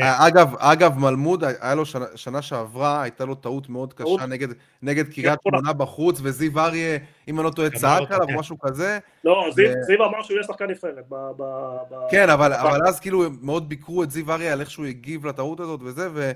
[0.00, 4.48] אגב, אגב, מלמוד, היה לו שנה, שנה שעברה, הייתה לו טעות מאוד קשה נגד,
[4.82, 8.58] נגד קריית כן, שמונה בחוץ, וזיו אריה, אם אני לא טועה, צעק עליו, או משהו
[8.58, 8.98] כזה.
[9.24, 9.44] לא,
[9.86, 11.04] זיו, אמר שהוא יהיה שחקן נבחרת.
[12.10, 15.60] כן, אבל, אבל אז כאילו מאוד ביקרו את זיו אריה על איך שהוא הגיב לטעות
[15.60, 16.32] הזאת וזה, ו...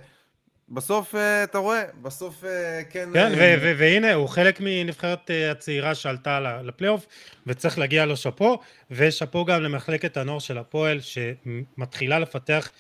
[0.71, 3.09] בסוף אה, אתה רואה, בסוף אה, כן...
[3.13, 7.07] כן, אה, והנה, הוא חלק מנבחרת הצעירה שעלתה לפלייאוף,
[7.47, 8.59] וצריך להגיע לו שאפו,
[8.91, 12.71] ושאפו גם למחלקת הנוער של הפועל, שמתחילה לפתח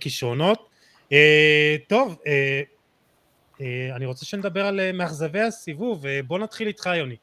[0.00, 0.68] כישרונות.
[1.86, 2.16] טוב,
[3.96, 7.16] אני רוצה שנדבר על מאכזבי הסיבוב, בוא נתחיל איתך, יוני.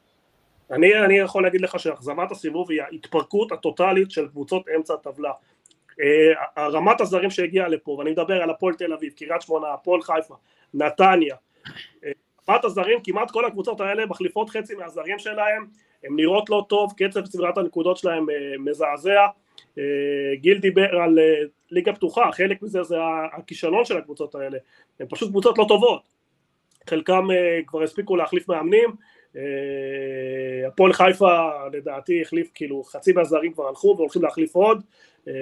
[0.71, 5.31] אני, אני יכול להגיד לך שאכזבת הסיבוב היא ההתפרקות הטוטלית של קבוצות אמצע הטבלה.
[6.01, 10.35] אה, רמת הזרים שהגיעה לפה, ואני מדבר על הפועל תל אביב, קריית שמונה, הפועל חיפה,
[10.73, 11.35] נתניה,
[12.05, 12.11] אה,
[12.49, 15.65] רמת הזרים, כמעט כל הקבוצות האלה מחליפות חצי מהזרים שלהם,
[16.03, 19.27] הן נראות לא טוב, קצב סבירת הנקודות שלהם אה, מזעזע,
[20.35, 21.19] גיל דיבר על
[21.71, 22.95] ליגה פתוחה, חלק מזה זה
[23.33, 24.57] הכישלון של הקבוצות האלה,
[24.99, 26.01] הן פשוט קבוצות לא טובות,
[26.89, 27.27] חלקם
[27.67, 28.89] כבר הספיקו להחליף מאמנים,
[30.67, 34.83] הפועל חיפה לדעתי החליף, כאילו חצי מהזרים כבר הלכו והולכים להחליף עוד,
[35.27, 35.33] אה,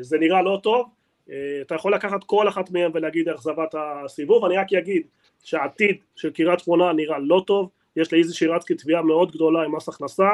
[0.00, 0.88] זה נראה לא טוב,
[1.30, 5.02] אה, אתה יכול לקחת כל אחת מהן ולהגיד אכזבת הסיבוב, אני רק אגיד
[5.42, 9.88] שהעתיד של קריית שמונה נראה לא טוב, יש לאיזי שירצקי תביעה מאוד גדולה עם מס
[9.88, 10.28] הכנסה,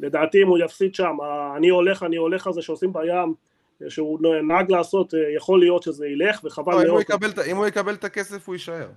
[0.00, 1.16] לדעתי אם הוא יפסיד שם,
[1.56, 3.34] אני הולך, אני הולך על זה שעושים בים,
[3.88, 7.04] שהוא נהג לעשות, אה, יכול להיות שזה ילך, וחבל לא, מאוד.
[7.50, 8.88] אם הוא יקבל את הכסף הוא יישאר.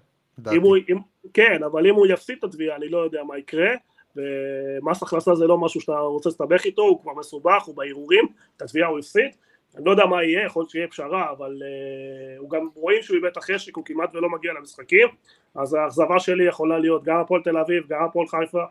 [0.54, 0.98] אם הוא, אם,
[1.34, 3.69] כן, אבל אם הוא יפסיד את התביעה, אני לא יודע מה יקרה.
[4.15, 8.26] ומס הכנסה זה לא משהו שאתה רוצה להסתבך איתו, הוא כבר מסובך, הוא בערעורים,
[8.58, 9.32] את התביעה הוא הפסיד,
[9.76, 13.15] אני לא יודע מה יהיה, יכול להיות שיהיה פשרה, אבל uh, הוא גם רואים שהוא
[13.15, 15.08] איבד את החשק, הוא כמעט ולא מגיע למשחקים,
[15.56, 18.63] אז האכזבה שלי יכולה להיות גם הפועל תל אביב, גם הפועל חיפה,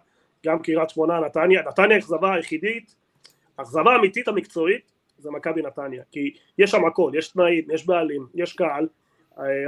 [0.46, 2.94] גם קריית שמונה, נתניה, נתניה האכזבה היחידית,
[3.59, 8.53] האכזבה האמיתית המקצועית זה מכבי נתניה, כי יש שם הכל, יש תנאים, יש בעלים, יש
[8.53, 8.88] קהל,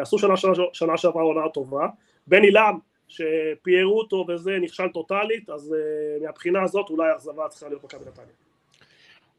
[0.00, 1.86] עשו שנה, שנה, שנה שעברה עונה טובה,
[2.26, 7.84] בני לם שפיירו אותו וזה נכשל טוטאלית, אז uh, מהבחינה הזאת אולי האכזבה צריכה להיות
[7.84, 8.28] מכבי נתניה.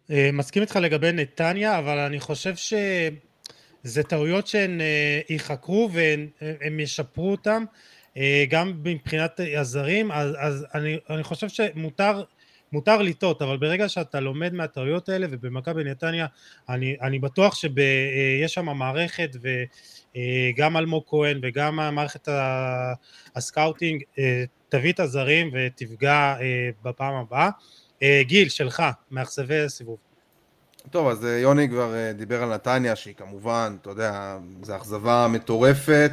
[0.09, 4.81] אה, מסכים איתך לגבי נתניה, אבל אני חושב שזה טעויות שהן
[5.29, 7.63] ייחקרו והם ישפרו אותם,
[8.13, 8.17] אה,
[8.49, 12.23] גם מבחינת הזרים, אז, אז אני, אני חושב שמותר
[12.71, 16.25] מותר לטעות, אבל ברגע שאתה לומד מהטעויות האלה, ובמכבי נתניה,
[16.69, 19.29] אני, אני בטוח שיש שם מערכת,
[20.17, 22.27] וגם אלמוג כהן וגם מערכת
[23.35, 24.03] ה-scouting
[24.69, 26.35] תביא את הזרים ותפגע
[26.83, 27.49] בפעם הבאה.
[28.21, 29.97] גיל, שלך, מאכזבי הסיבוב.
[30.89, 36.11] טוב, אז יוני כבר דיבר על נתניה, שהיא כמובן, אתה יודע, זו אכזבה מטורפת.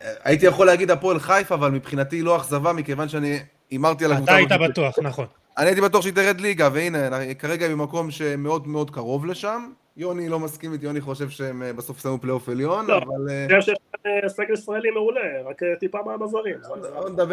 [0.00, 3.38] הייתי יכול להגיד הפועל חיפה, אבל מבחינתי לא אכזבה, מכיוון שאני
[3.70, 4.32] הימרתי על הקבוצה.
[4.32, 5.26] אתה היית בטוח, נכון.
[5.58, 9.70] אני הייתי בטוח שהיא תרד ליגה, והנה, כרגע היא במקום שמאוד מאוד קרוב לשם.
[9.98, 13.30] יוני לא מסכים איתי, יוני חושב שהם אה, בסוף שמו פלייאוף עליון, לא, אבל...
[13.30, 16.56] אני חושב שיש סגל ישראלי מעולה, רק אה, טיפה מהמזרים.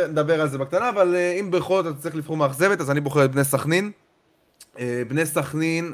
[0.10, 3.01] נדבר על זה בקטנה, אבל אה, אם בכל זאת אתה צריך לבחור מאכזבת, אז אני
[3.01, 3.91] בוחר את בני סכנין.
[5.08, 5.93] בני סכנין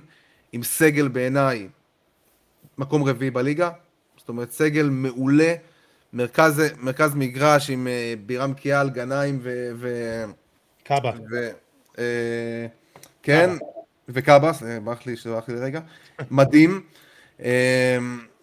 [0.51, 1.67] עם סגל בעיניי
[2.77, 3.69] מקום רביעי בליגה,
[4.17, 5.53] זאת אומרת סגל מעולה.
[6.13, 7.87] מרכז, מרכז מגרש עם
[8.25, 9.71] בירם קיאל, גנאים ו...
[9.75, 9.87] ו
[10.83, 11.11] קאבה.
[11.31, 11.49] ו,
[11.95, 11.99] uh,
[13.23, 13.49] כן,
[14.09, 14.51] וקאבה,
[14.83, 15.79] ברח לי, ברח לי לרגע.
[16.31, 16.81] מדהים.
[17.39, 17.43] Uh,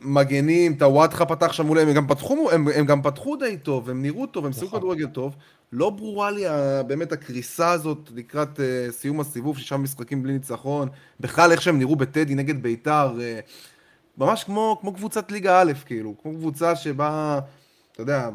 [0.01, 4.03] מגנים, טוואטחה פתח שם מולהם, הם גם פתחו, הם, הם גם פתחו די טוב, הם
[4.03, 4.81] נראו טוב, הם שיחקו נכון.
[4.81, 5.37] כדורגל טוב.
[5.73, 6.45] לא ברורה לי
[6.87, 10.89] באמת הקריסה הזאת לקראת uh, סיום הסיבוב, שישה משחקים בלי ניצחון.
[11.21, 13.13] בכלל איך שהם נראו בטדי נגד ביתר.
[13.17, 13.51] Uh,
[14.19, 17.41] ממש כמו, כמו קבוצת ליגה א', כאילו, כמו קבוצה שבה
[17.93, 18.29] אתה יודע,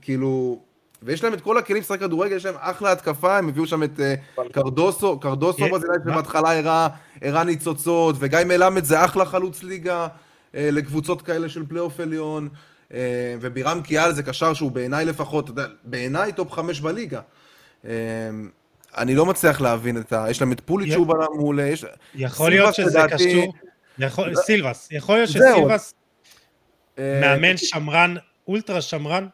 [0.00, 0.60] כאילו...
[1.02, 4.00] ויש להם את כל הכלים לשחק כדורגל, יש להם אחלה התקפה, הם הביאו שם את
[4.38, 6.58] uh, קרדוסו, קרדוסו בזילאי שבהתחלה
[7.22, 12.48] הראה, ניצוצות, וגיא מלמד זה אחלה חלוץ ליגה uh, לקבוצות כאלה של פלייאוף עליון,
[13.40, 15.50] ובירם כיאל זה קשר שהוא בעיניי לפחות,
[15.84, 17.20] בעיניי top חמש בליגה.
[18.96, 20.26] אני לא מצליח להבין את ה...
[20.30, 21.84] יש להם את פוליץ' שהוא בלם מעולה, יש...
[22.14, 23.52] יכול להיות שזה קשור...
[24.34, 25.94] סילבס, יכול להיות שסילבס
[26.98, 28.14] מאמן שמרן
[28.48, 29.26] אולטרה שמרן?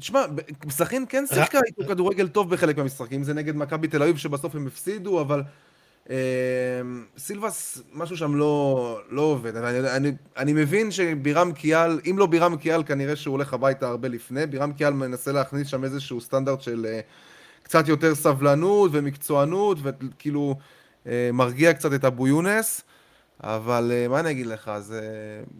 [0.00, 0.24] תשמע,
[0.70, 4.66] סכין כן שיחקה איתו כדורגל טוב בחלק מהמשחקים, זה נגד מכבי תל אביב שבסוף הם
[4.66, 5.42] הפסידו, אבל
[7.18, 9.56] סילבס, משהו שם לא, לא עובד.
[9.56, 14.08] אני, אני, אני מבין שבירם קיאל, אם לא בירם קיאל, כנראה שהוא הולך הביתה הרבה
[14.08, 14.46] לפני.
[14.46, 17.00] בירם קיאל מנסה להכניס שם איזשהו סטנדרט של אה,
[17.62, 20.56] קצת יותר סבלנות ומקצוענות, וכאילו
[21.06, 22.82] אה, מרגיע קצת את אבו יונס.
[23.40, 25.02] אבל אה, מה אני אגיד לך, זה...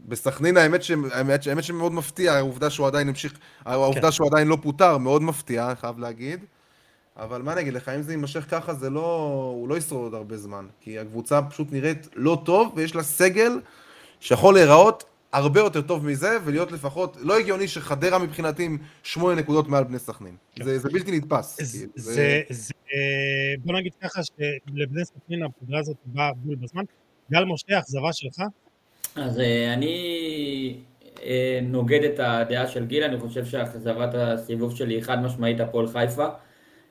[0.08, 0.90] בסכנין האמת, ש...
[1.10, 4.10] האמת, האמת שמאוד מפתיע, העובדה שהוא עדיין המשיך, העובדה כן.
[4.10, 6.44] שהוא עדיין לא פוטר, מאוד מפתיע, אני חייב להגיד.
[7.16, 9.00] אבל מה אני אגיד לך, אם זה יימשך ככה, זה לא...
[9.56, 10.66] הוא לא ישרוד עוד הרבה זמן.
[10.80, 13.60] כי הקבוצה פשוט נראית לא טוב, ויש לה סגל
[14.20, 19.68] שיכול להיראות הרבה יותר טוב מזה, ולהיות לפחות, לא הגיוני שחדרה מבחינתי עם שמונה נקודות
[19.68, 20.36] מעל בני סכנין.
[20.54, 20.64] כן.
[20.64, 21.56] זה, זה בלתי נתפס.
[21.62, 22.72] זה, כאילו, זה, זה, זה,
[23.64, 26.84] בוא נגיד ככה, שלבני סכנין הפגרה הזאת באה בול בזמן.
[27.32, 28.42] גל משה, אכזבה שלך?
[29.16, 30.76] אז אה, אני
[31.22, 35.86] אה, נוגד את הדעה של גיל, אני חושב שאכזבת הסיבוב שלי היא חד משמעית הפועל
[35.86, 36.26] חיפה.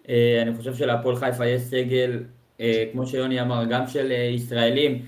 [0.09, 2.23] אה, אני חושב שלהפועל חיפה יש סגל,
[2.91, 5.01] כמו שיוני אמר, גם של ישראלים,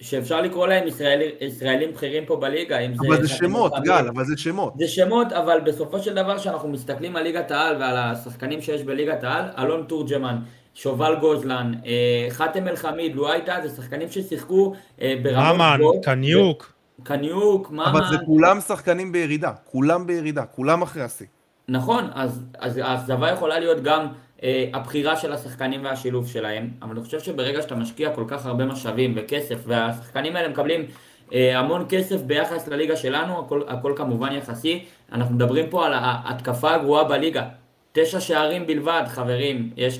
[0.00, 3.00] שאפשר לקרוא להם ישראלי, ישראלים בכירים פה בליגה, אם זה...
[3.08, 4.72] אבל זה שמות, גל, אבל זה שמות.
[4.78, 9.24] זה שמות, אבל בסופו של דבר, כשאנחנו מסתכלים על ליגת העל ועל השחקנים שיש בליגת
[9.24, 10.36] העל, אלון תורג'מן,
[10.74, 16.72] שובל גוזלן, אה, חאתם אל-חמיד, לו הייתה, זה שחקנים ששיחקו אה, ברמות ממן, קניוק.
[17.02, 17.84] קניוק, ממן.
[17.84, 21.26] אבל זה כולם שחקנים בירידה, כולם בירידה, כולם אחרי השיא.
[21.68, 24.06] נכון, אז, אז האכזבה יכולה להיות גם
[24.42, 28.64] אה, הבחירה של השחקנים והשילוב שלהם, אבל אני חושב שברגע שאתה משקיע כל כך הרבה
[28.64, 30.86] משאבים וכסף, והשחקנים האלה מקבלים
[31.32, 36.74] אה, המון כסף ביחס לליגה שלנו, הכל, הכל כמובן יחסי, אנחנו מדברים פה על ההתקפה
[36.74, 37.48] הגרועה בליגה.
[37.92, 39.98] תשע שערים בלבד, חברים, יש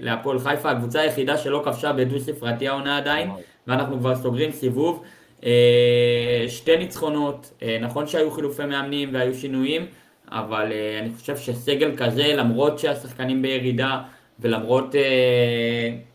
[0.00, 3.30] להפועל חיפה, הקבוצה היחידה שלא כבשה בדו ספרתי העונה עדיין,
[3.66, 5.02] ואנחנו כבר סוגרים סיבוב.
[5.44, 9.86] אה, שתי ניצחונות, אה, נכון שהיו חילופי מאמנים והיו שינויים,
[10.28, 14.02] אבל אה, אני חושב שסגל כזה, למרות שהשחקנים בירידה,
[14.40, 14.94] ולמרות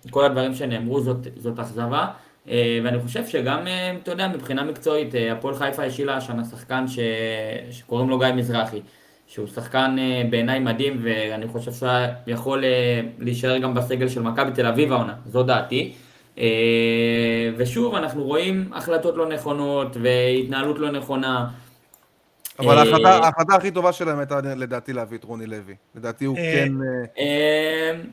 [0.09, 2.07] כל הדברים שנאמרו, זאת, זאת אכזבה.
[2.83, 3.59] ואני חושב שגם,
[4.03, 6.99] אתה יודע, מבחינה מקצועית, הפועל חיפה השילה השנה שחקן ש...
[7.71, 8.81] שקוראים לו גיא מזרחי.
[9.33, 11.89] שהוא שחקן אה, בעיניי מדהים, ואני חושב שהוא
[12.27, 15.93] יכול אה, להישאר גם בסגל של מכבי תל אביב העונה, זו דעתי.
[16.37, 21.47] אה, ושוב, אנחנו רואים החלטות לא נכונות והתנהלות לא נכונה.
[22.59, 25.75] אבל ההחלטה הכי טובה שלהם הייתה לדעתי להביא את רוני לוי.
[25.95, 26.73] לדעתי הוא כן...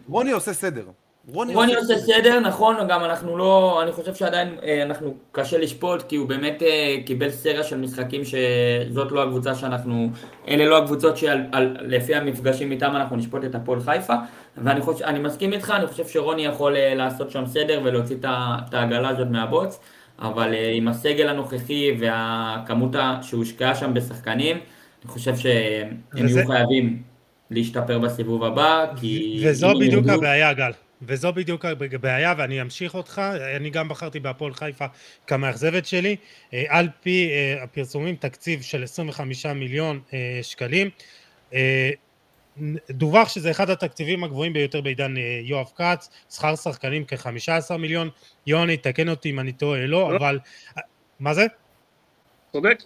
[0.09, 0.85] רוני עושה סדר.
[1.32, 6.02] רוני, רוני עושה סדר, נכון, גם אנחנו לא, אני חושב שעדיין אה, אנחנו קשה לשפוט,
[6.02, 10.10] כי הוא באמת אה, קיבל סריה של משחקים שזאת לא הקבוצה שאנחנו,
[10.48, 14.14] אלה לא הקבוצות שלפי המפגשים איתם אנחנו נשפוט את הפועל חיפה,
[14.56, 18.74] ואני חושב, אני מסכים איתך, אני חושב שרוני יכול אה, לעשות שם סדר ולהוציא את
[18.74, 19.80] העגלה הזאת מהבוץ,
[20.18, 27.02] אבל עם הסגל הנוכחי והכמות שהושקעה שם בשחקנים, אני חושב שהם יהיו חייבים
[27.50, 29.42] להשתפר בסיבוב הבא, כי...
[29.46, 30.70] וזו בדיוק הבעיה, גל.
[31.02, 33.22] וזו בדיוק הבעיה, ואני אמשיך אותך,
[33.56, 34.86] אני גם בחרתי בהפועל חיפה
[35.26, 36.16] כמאכזבת שלי,
[36.54, 40.90] אה, על פי אה, הפרסומים תקציב של 25 מיליון אה, שקלים,
[42.90, 48.10] דווח שזה אחד התקציבים הגבוהים ביותר בעידן יואב כץ, שכר שחקנים כ-15 מיליון,
[48.46, 50.38] יוני תקן אותי אם אני טועה לא, אבל...
[51.20, 51.46] מה זה?
[52.52, 52.82] צודק.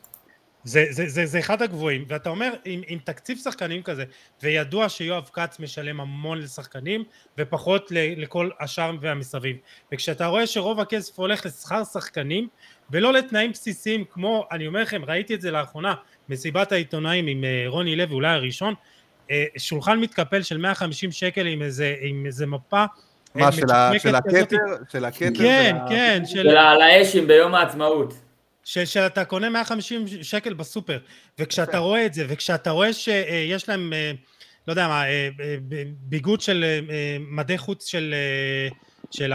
[0.65, 4.05] זה, זה, זה, זה אחד הגבוהים, ואתה אומר עם, עם תקציב שחקנים כזה,
[4.43, 7.05] וידוע שיואב כץ משלם המון לשחקנים
[7.39, 9.57] ופחות ל, לכל השאר והמסביב,
[9.93, 12.49] וכשאתה רואה שרוב הכסף הולך לשכר שחקנים
[12.91, 15.95] ולא לתנאים בסיסיים כמו, אני אומר לכם, ראיתי את זה לאחרונה,
[16.29, 18.75] מסיבת העיתונאים עם אה, רוני לוי, אולי הראשון,
[19.31, 22.87] אה, שולחן מתקפל של 150 שקל עם איזה, עם איזה מפה אה,
[23.35, 24.57] מה, של הכתר?
[24.93, 25.39] של הכתר?
[25.39, 26.23] כן, כן.
[26.27, 28.15] של האשים ביום העצמאות.
[28.65, 30.99] שאתה קונה 150 שקל בסופר,
[31.39, 34.13] וכשאתה רואה את זה, וכשאתה רואה שיש להם, אה,
[34.69, 35.57] לא יודע מה, אה, אה,
[35.99, 36.65] ביגוד של
[37.21, 38.15] מדי חוץ של,
[39.11, 39.33] של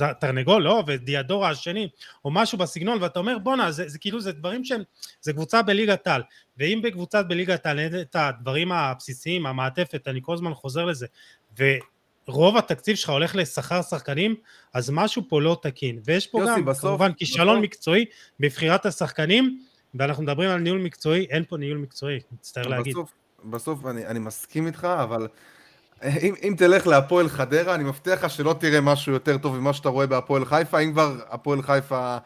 [0.00, 0.82] התרנגול, לא?
[0.86, 1.88] ודיאדורה השני,
[2.24, 4.82] או משהו בסגנון, ואתה אומר בואנה, זה, זה כאילו, זה דברים שהם,
[5.20, 6.22] זה קבוצה בליגת העל,
[6.58, 11.06] ואם בקבוצת בליגת העל אין את הדברים הבסיסיים, המעטפת, אני כל הזמן חוזר לזה,
[11.58, 11.64] ו...
[12.28, 14.34] רוב התקציב שלך הולך לשכר שחקנים,
[14.74, 15.98] אז משהו פה לא תקין.
[16.04, 17.64] ויש פה יוסי, גם, בסוף, כמובן, כישלון בסוף.
[17.64, 18.04] מקצועי
[18.40, 19.60] בבחירת השחקנים,
[19.94, 22.92] ואנחנו מדברים על ניהול מקצועי, אין פה ניהול מקצועי, מצטער להגיד.
[22.92, 23.12] בסוף,
[23.44, 25.28] בסוף אני, אני מסכים איתך, אבל
[26.04, 29.88] אם, אם תלך להפועל חדרה, אני מבטיח לך שלא תראה משהו יותר טוב ממה שאתה
[29.88, 32.16] רואה בהפועל חיפה, אם כבר הפועל חיפה...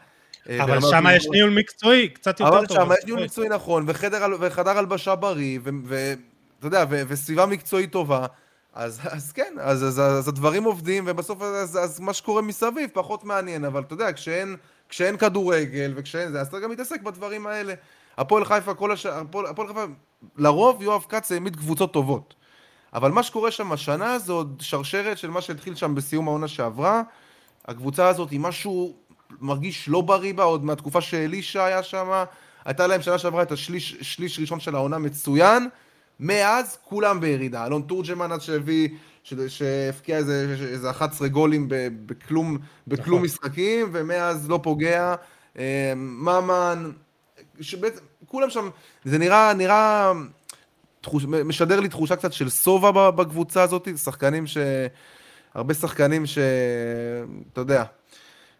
[0.49, 2.77] אה, אבל שם יש ניהול מקצועי, קצת יותר טוב.
[2.77, 8.25] אבל שם יש ניהול מקצועי נכון, וחדר הלבשה בריא, ואתה יודע, וסביבה מקצועית טובה.
[8.73, 13.23] אז, אז כן, אז, אז, אז הדברים עובדים, ובסוף אז, אז מה שקורה מסביב פחות
[13.23, 14.55] מעניין, אבל אתה יודע, כשאין,
[14.89, 17.73] כשאין כדורגל וכשאין זה, אז אתה גם מתעסק בדברים האלה.
[18.17, 19.05] הפועל חיפה, כל הש...
[19.05, 19.85] הפועל, הפועל חיפה,
[20.37, 22.33] לרוב יואב כץ העמיד קבוצות טובות.
[22.93, 27.01] אבל מה שקורה שם השנה זה עוד שרשרת של מה שהתחיל שם בסיום העונה שעברה.
[27.65, 28.95] הקבוצה הזאת היא משהו
[29.41, 32.23] מרגיש לא בריא בה, עוד מהתקופה שאלישע היה שם.
[32.65, 35.69] הייתה להם שנה שעברה את השליש ראשון של העונה מצוין.
[36.19, 38.89] מאז כולם בירידה, אלון תורג'מן אז שהביא,
[39.47, 41.67] שהפקיע איזה, איזה 11 גולים
[42.05, 43.25] בכלום, בכלום נכון.
[43.25, 45.15] משחקים, ומאז לא פוגע,
[45.57, 46.91] אה, ממן,
[47.61, 48.69] שבעצם, כולם שם,
[49.05, 50.11] זה נראה, נראה,
[51.01, 54.57] תחוש, משדר לי תחושה קצת של שובע בקבוצה הזאת, שחקנים ש...
[55.53, 56.37] הרבה שחקנים ש...
[57.53, 57.83] אתה יודע,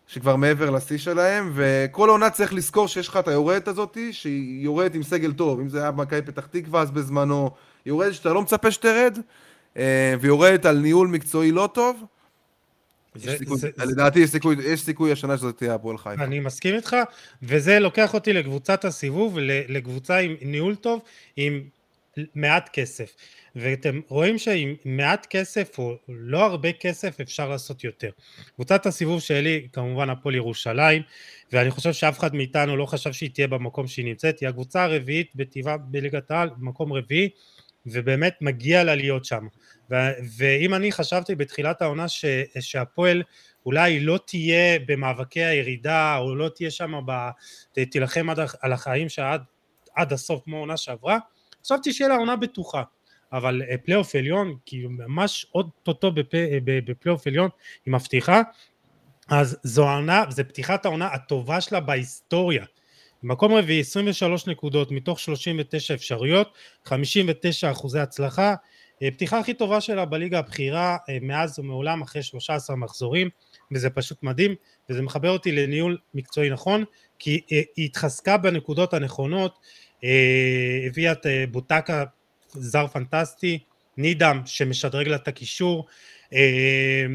[0.08, 4.96] שכבר מעבר לשיא שלהם, וכל העונה צריך לזכור שיש לך את היורדת הזאת, שהיא יורדת
[4.96, 7.50] עם סגל טוב, אם זה היה במכבי פתח תקווה אז בזמנו,
[7.86, 9.20] יורדת שאתה לא מצפה שתרד,
[9.78, 12.04] אה, ויורדת על ניהול מקצועי לא טוב.
[13.78, 16.24] לדעתי יש סיכוי, יש סיכוי השנה שזאת תהיה הפועל חיפה.
[16.24, 16.96] אני מסכים איתך,
[17.44, 19.38] וזה לוקח אותי לקבוצת הסיבוב,
[19.68, 21.02] לקבוצה עם ניהול טוב,
[21.36, 21.62] עם
[22.36, 23.15] מעט כסף.
[23.56, 28.10] ואתם רואים שעם מעט כסף או לא הרבה כסף אפשר לעשות יותר.
[28.56, 31.02] קבוצת הסיבוב שלי כמובן הפועל ירושלים
[31.52, 35.32] ואני חושב שאף אחד מאיתנו לא חשב שהיא תהיה במקום שהיא נמצאת, היא הקבוצה הרביעית
[35.36, 37.30] בטבעה בליגת העל, מקום רביעי
[37.86, 39.47] ובאמת מגיע לה להיות שם.
[40.38, 42.06] ואם אני חשבתי בתחילת העונה
[42.60, 43.23] שהפועל
[43.65, 47.30] אולי לא תהיה במאבקי הירידה או לא תהיה שם, ב-
[47.91, 48.28] תילחם
[48.62, 49.41] על החיים שעד
[49.95, 51.17] עד הסוף כמו העונה שעברה,
[51.65, 52.84] חשבתי שיהיה לה עונה בטוחה.
[53.34, 57.49] אבל אה, פלייאוף עליון, כי ממש עוד טוטו אה, בפלייאוף עליון
[57.86, 58.41] היא מבטיחה,
[59.30, 62.65] אז זו העונה, זו פתיחת העונה הטובה שלה בהיסטוריה.
[63.23, 66.54] מקום רביעי 23 נקודות מתוך 39 אפשרויות,
[66.86, 68.56] 59 אחוזי הצלחה,
[69.04, 73.30] אה, פתיחה הכי טובה שלה בליגה הבכירה מאז ומעולם אחרי 13 מחזורים
[73.71, 74.56] וזה פשוט מדהים
[74.89, 76.84] וזה מחבר אותי לניהול מקצועי נכון
[77.19, 79.60] כי היא התחזקה בנקודות הנכונות,
[80.88, 82.04] הביאה את בוטקה
[82.54, 83.60] זר פנטסטי,
[83.98, 85.88] נידם שמשדרג לה את הקישור,
[86.34, 87.06] אה,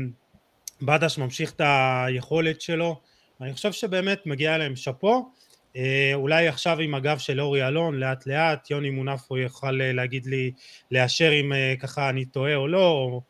[0.83, 3.01] בדש ממשיך את היכולת שלו,
[3.41, 5.33] אני חושב שבאמת מגיע להם שאפו,
[5.77, 10.27] אה, אולי עכשיו עם הגב של אורי אלון לאט לאט, יוני מונפו יוכל אה, להגיד
[10.27, 10.53] לי,
[10.91, 13.23] לאשר אם ככה אני טועה או לא, או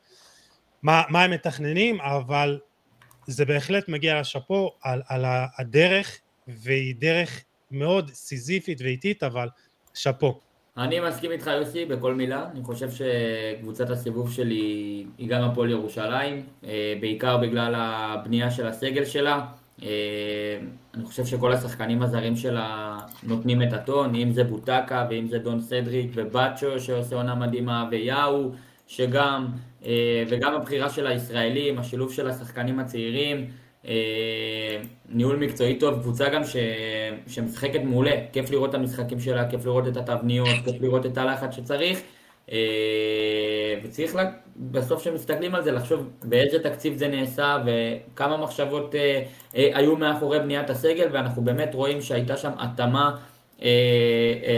[0.82, 2.58] מה, מה הם מתכננים, אבל
[3.26, 5.24] זה בהחלט מגיע לשאפו על, על
[5.58, 9.48] הדרך, והיא דרך מאוד סיזיפית ואיטית, אבל
[9.94, 10.40] שאפו.
[10.78, 16.46] אני מסכים איתך יוסי בכל מילה, אני חושב שקבוצת הסיבוב שלי היא גם הפועל ירושלים,
[16.64, 19.46] אה, בעיקר בגלל הבנייה של הסגל שלה.
[19.82, 20.58] אה,
[20.94, 25.60] אני חושב שכל השחקנים הזרים שלה נותנים את הטון, אם זה בוטקה ואם זה דון
[25.60, 28.50] סדריק ובאצ'ו שעושה עונה מדהימה ויאו
[28.86, 29.46] שגם,
[29.84, 33.50] אה, וגם הבחירה של הישראלים, השילוב של השחקנים הצעירים.
[33.88, 34.76] אה,
[35.08, 36.56] ניהול מקצועי טוב, קבוצה גם ש...
[37.26, 41.56] שמשחקת מעולה, כיף לראות את המשחקים שלה, כיף לראות את התבניות, כיף לראות את הלחץ
[41.56, 42.00] שצריך,
[43.84, 44.18] וצריך
[44.56, 48.94] בסוף כשמסתכלים על זה לחשוב באיזה תקציב זה נעשה וכמה מחשבות
[49.52, 53.16] היו מאחורי בניית הסגל ואנחנו באמת רואים שהייתה שם התאמה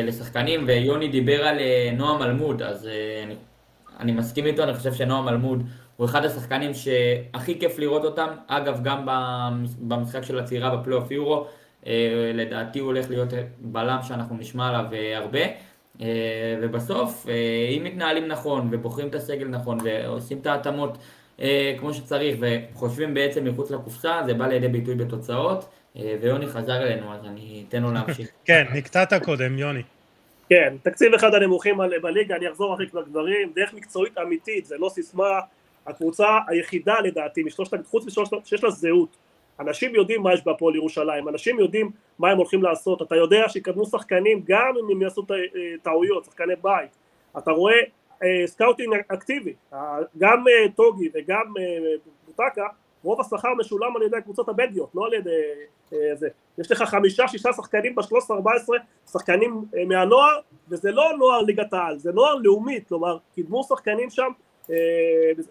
[0.04, 1.58] לשחקנים ויוני דיבר על
[1.96, 2.62] נועם אלמוד.
[2.62, 2.88] אז
[4.00, 5.62] אני מסכים איתו, אני חושב שנועם אלמוד
[6.00, 9.06] הוא אחד השחקנים שהכי כיף לראות אותם, אגב גם
[9.78, 11.46] במשחק של הצעירה בפלייאוף יורו,
[11.86, 13.28] אה, לדעתי הוא הולך להיות
[13.58, 15.38] בלם שאנחנו נשמע עליו אה, הרבה,
[16.00, 16.06] אה,
[16.62, 17.26] ובסוף
[17.76, 20.98] אם מתנהלים נכון ובוחרים את הסגל נכון ועושים את ההתאמות
[21.78, 25.68] כמו שצריך וחושבים בעצם מחוץ לקופסה, זה בא לידי ביטוי בתוצאות,
[26.20, 28.28] ויוני חזר אלינו אז אני אתן לו להמשיך.
[28.44, 29.82] כן, נקטעת קודם, יוני.
[30.48, 34.88] כן, תקציב אחד הנמוכים בליגה, אני אחזור אחרי כבר דברים, דרך מקצועית אמיתית, זה לא
[34.88, 35.40] סיסמה,
[35.86, 39.16] הקבוצה היחידה לדעתי, משלושת, חוץ משלושת, שיש לה זהות.
[39.60, 43.86] אנשים יודעים מה יש בהפועל ירושלים, אנשים יודעים מה הם הולכים לעשות, אתה יודע שיקדמו
[43.86, 45.26] שחקנים גם אם הם יעשו
[45.82, 46.90] טעויות, שחקני בית.
[47.38, 47.80] אתה רואה
[48.22, 51.94] אה, scouting אקטיבי, אה, גם אה, טוגי וגם אה,
[52.26, 52.66] בוטקה,
[53.02, 55.30] רוב השכר משולם על ידי הקבוצות הבדיות, לא על ידי
[55.92, 56.28] אה, זה.
[56.58, 58.72] יש לך חמישה, שישה שחקנים ב-13-14,
[59.12, 64.22] שחקנים אה, מהנוער, וזה לא נוער ליגת העל, זה נוער לאומית, כלומר, קידמו שחקנים שם
[64.22, 64.28] אה,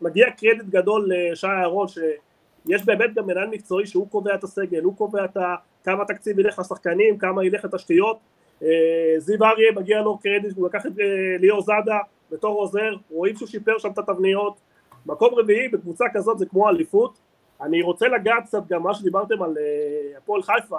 [0.02, 4.96] מגיע קרדיט גדול לשי אהרון שיש באמת גם מנהל מקצועי שהוא קובע את הסגל, הוא
[4.98, 5.38] קובע את
[5.84, 8.18] כמה תקציב ילך לשחקנים, כמה ילך לתשתיות.
[8.64, 8.68] אה,
[9.18, 11.98] זיו אריה מגיע לו קרדיט, הוא לקח את אה, ליאור זאדה
[12.32, 14.60] בתור עוזר, רואים שהוא שיפר שם את התבניות.
[15.06, 17.18] מקום רביעי בקבוצה כזאת זה כמו אליפות.
[17.62, 19.58] אני רוצה לגעת קצת גם מה שדיברתם על
[20.18, 20.78] הפועל חיפה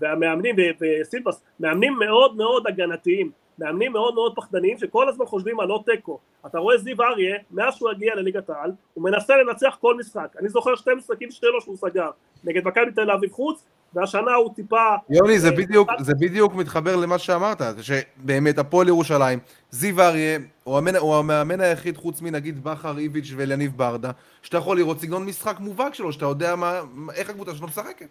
[0.00, 3.30] והמאמנים וסילבס, מאמנים מאוד מאוד הגנתיים
[3.60, 6.18] מאמנים מאוד מאוד פחדניים שכל הזמן חושבים על לא תיקו.
[6.46, 10.28] אתה רואה זיו אריה, מאז שהוא הגיע לליגת העל, הוא מנסה לנצח כל משחק.
[10.38, 12.10] אני זוכר שתי משחקים שלו שהוא סגר,
[12.44, 14.86] נגד מכבי תל אביב חוץ, והשנה הוא טיפה...
[15.10, 19.38] יוני, זה אה, בדיוק, זה בדיוק מתחבר למה שאמרת, שבאמת הפועל ירושלים,
[19.70, 24.10] זיו אריה, הוא המאמן, הוא המאמן היחיד חוץ מנגיד בכר איביץ' ואליניב ברדה,
[24.42, 26.80] שאתה יכול לראות סגנון משחק מובהק שלו, שאתה יודע מה,
[27.14, 28.08] איך הקבוצה שלו משחקת.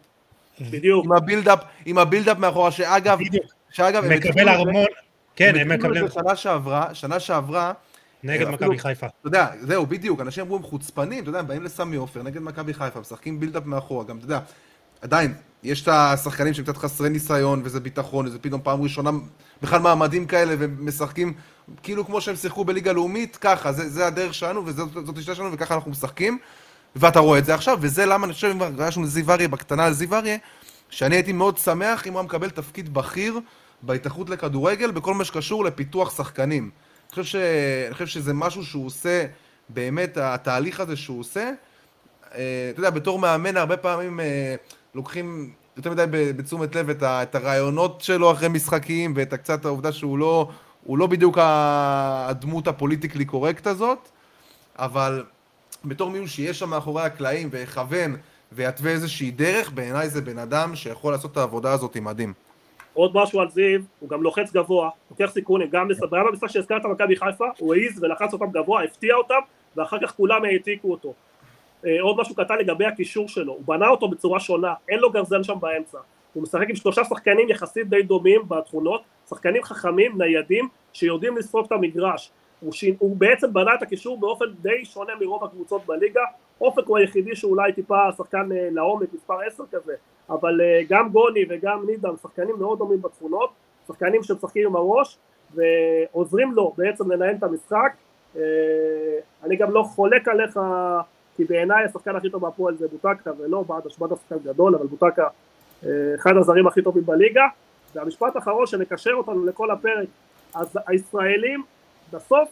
[0.62, 1.06] בדיוק.
[1.06, 3.20] עם ה build-up, עם ה build-up מאחורה, שאגב,
[3.72, 4.86] שאגב, מקבל המון,
[5.36, 6.06] כן, הם מקבלים...
[6.10, 7.74] שנה שעברה, שנה שעברה...
[8.24, 9.08] נגד מכבי חיפה.
[9.08, 12.42] אתה יודע, זהו, בדיוק, אנשים אמרו הם חוצפנים, אתה יודע, הם באים לסמי עופר נגד
[12.42, 14.40] מכבי חיפה, משחקים build-up מאחורה, גם, אתה יודע,
[15.02, 15.34] עדיין,
[15.64, 19.10] יש את השחקנים שהם קצת חסרי ניסיון, וזה ביטחון, וזה פתאום פעם ראשונה,
[19.62, 21.34] בכלל מעמדים כאלה, ומשחקים
[21.84, 25.76] כאילו כמו שהם שיחקו בליגה לאומית, ככה, זה, זה הדרך שלנו, וזאת השיטה שלנו, וככה
[25.76, 26.40] אנחנו משחקים,
[26.96, 29.86] ואתה רואה את זה עכשיו, וזה למה אני חושב, אם היה לנו זיו אריה, בקטנה
[29.86, 30.38] על זיו אריה,
[30.90, 33.40] שאני הייתי מאוד שמח אם הוא היה מקבל תפקיד בכיר
[33.82, 36.64] בהתאחדות לכדורגל בכל מה שקשור לפיתוח שחקנים.
[36.64, 37.36] אני חושב, ש...
[37.86, 39.26] אני חושב שזה משהו שהוא עושה,
[39.70, 41.52] באמת, התהליך הזה שהוא עושה,
[42.36, 44.56] אה, אתה יודע, בתור מאמן הרבה פעמים אה,
[44.96, 47.24] לוקחים יותר מדי בתשומת לב את, ה...
[47.24, 50.50] את הרעיונות שלו אחרי משחקים ואת קצת העובדה שהוא לא,
[50.90, 54.10] לא בדיוק הדמות הפוליטיקלי קורקט הזאת,
[54.76, 55.24] אבל
[55.86, 58.16] בתור מישהו שיש שם מאחורי הקלעים ויכוון
[58.52, 62.34] ויתווה איזושהי דרך, בעיניי זה בן אדם שיכול לעשות את העבודה הזאת מדהים.
[62.94, 67.46] עוד משהו על זיו, הוא גם לוחץ גבוה, לוקח סיכונים, גם במשחק שהזכרת מכבי חיפה,
[67.60, 69.40] הוא העז ולחץ אותם גבוה, הפתיע אותם,
[69.76, 71.14] ואחר כך כולם העתיקו אותו.
[71.86, 75.44] אה, עוד משהו קטן לגבי הקישור שלו, הוא בנה אותו בצורה שונה, אין לו גרזן
[75.44, 75.98] שם באמצע.
[76.34, 81.72] הוא משחק עם שלושה שחקנים יחסית די דומים בתכונות, שחקנים חכמים, ניידים, שיודעים לסרוק את
[81.72, 82.32] המגרש.
[82.60, 82.86] הוא, ש...
[83.00, 86.22] הוא בעצם בנה את הקישור באופן די שונה מרוב הקבוצות בליגה,
[86.62, 89.94] אופק הוא היחידי שאולי טיפה שחקן אה, לעומק, מספר 10 כזה,
[90.30, 93.50] אבל אה, גם גוני וגם נידם שחקנים מאוד דומים בתכונות,
[93.88, 95.18] שחקנים שמשחקים עם הראש
[95.56, 97.94] ועוזרים לו בעצם לנהל את המשחק.
[98.36, 98.42] אה,
[99.44, 100.60] אני גם לא חולק עליך,
[101.38, 105.28] כי בעיניי השחקן הכי טוב בהפועל זה בוטקה, ולא בעד השמעת השחקן גדול, אבל בוטקה
[106.16, 107.44] אחד הזרים הכי טובים בליגה.
[107.96, 110.08] והמשפט האחרון שמקשר אותנו לכל הפרק,
[110.56, 111.64] אז הישראלים
[112.14, 112.50] בסוף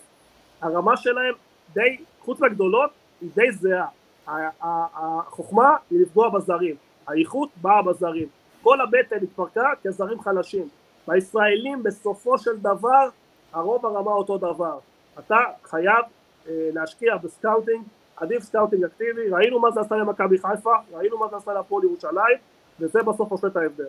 [0.62, 1.34] הרמה שלהם
[1.74, 2.90] די, חוץ מהגדולות,
[3.22, 3.88] היא די זהה.
[4.28, 6.76] החוכמה היא לפגוע בזרים,
[7.08, 8.28] האיכות באה בזרים.
[8.62, 10.68] כל הבטן התפרקה כי הזרים חלשים.
[11.08, 13.10] בישראלים בסופו של דבר
[13.54, 14.80] הרוב הרמה אותו דבר.
[15.20, 16.06] אתה חייב
[16.48, 17.84] אה, להשקיע ב scouting,
[18.18, 22.38] עדיף scouting אקטיבי, ראינו מה זה עשה למכבי חיפה, ראינו מה זה עשה להפועל ירושלים,
[22.80, 23.88] וזה בסוף עושה את ההבדל.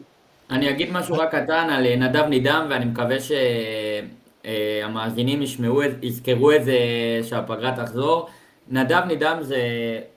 [0.51, 3.17] אני אגיד משהו רק קטן על אה, נדב נידם, ואני מקווה
[4.49, 6.79] שהמאזינים ישמעו, יזכרו את זה
[7.23, 8.29] שהפגרה תחזור.
[8.69, 9.61] נדב נידם זה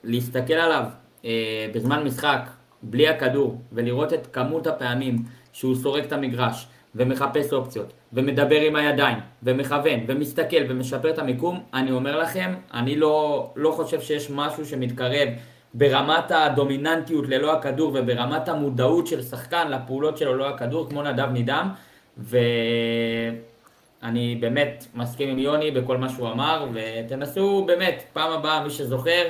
[0.04, 0.84] להסתכל עליו
[1.26, 2.50] אה, בזמן משחק,
[2.84, 5.24] בלי הכדור, ולראות את כמות הפעמים
[5.54, 11.92] שהוא סורק את המגרש, ומחפש אופציות, ומדבר עם הידיים, ומכוון, ומסתכל, ומשפר את המיקום, אני
[11.92, 15.30] אומר לכם, אני לא, לא חושב שיש משהו שמתקרב
[15.74, 21.70] ברמת הדומיננטיות ללא הכדור, וברמת המודעות של שחקן לפעולות שלו ללא הכדור, כמו נדב נידם,
[22.18, 22.38] ו...
[24.04, 29.24] אני באמת מסכים עם יוני בכל מה שהוא אמר, ותנסו באמת, פעם הבאה, מי שזוכר,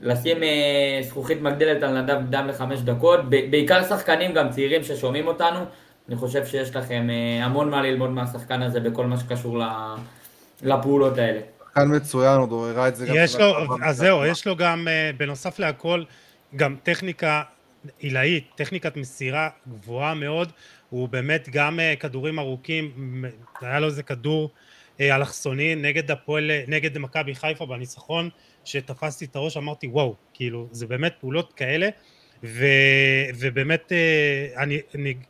[0.00, 5.58] לשים אה, זכוכית מגדלת על נדב דם לחמש דקות, בעיקר שחקנים גם צעירים ששומעים אותנו,
[6.08, 9.62] אני חושב שיש לכם אה, המון מה ללמוד מהשחקן הזה בכל מה שקשור
[10.62, 11.40] לפעולות האלה.
[11.64, 13.14] שחקן מצוין, הוא דוררה את זה גם...
[13.16, 16.04] יש לו, אז זהו, יש לו גם, אה, בנוסף להכל,
[16.56, 17.42] גם טכניקה
[17.98, 20.52] עילאית, טכניקת מסירה גבוהה מאוד,
[20.90, 23.24] הוא באמת גם אה, כדורים ארוכים,
[23.60, 24.50] היה לו איזה כדור
[25.00, 28.30] אלכסוני נגד הפועל, נגד מכבי חיפה בניצחון,
[28.64, 31.88] שתפסתי את הראש, אמרתי וואו, כאילו, זה באמת פעולות כאלה.
[32.44, 32.66] ו,
[33.38, 34.64] ובאמת אה,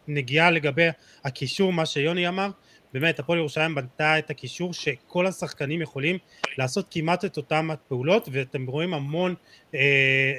[0.08, 0.88] נגיעה לגבי
[1.24, 2.50] הקישור, מה שיוני אמר,
[2.92, 6.18] באמת הפועל ירושלים בנתה את הקישור שכל השחקנים יכולים
[6.58, 9.34] לעשות כמעט את אותן הפעולות ואתם רואים המון
[9.74, 9.80] אה,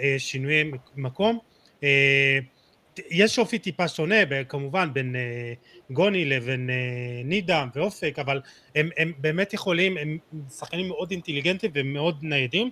[0.03, 1.39] אה, שינויי מקום
[1.84, 2.39] אה,
[3.10, 4.16] יש אופי טיפה שונה
[4.50, 5.54] כמובן בין אה,
[5.91, 6.76] גוני לבין אה,
[7.26, 8.41] נידם ואופק אבל
[8.76, 10.18] הם, הם באמת יכולים הם
[10.58, 12.70] שחקנים מאוד אינטליגנטים ומאוד ניידים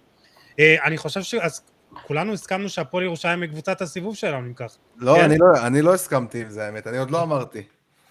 [0.60, 1.62] אה, אני חושב שאז
[2.04, 4.78] כולנו הסכמנו שהפועל ירושלים היא קבוצת הסיבוב שלנו, אם כך.
[4.98, 5.24] לא, כן?
[5.24, 7.64] אני לא, אני לא הסכמתי עם זה, האמת, אני עוד לא אמרתי.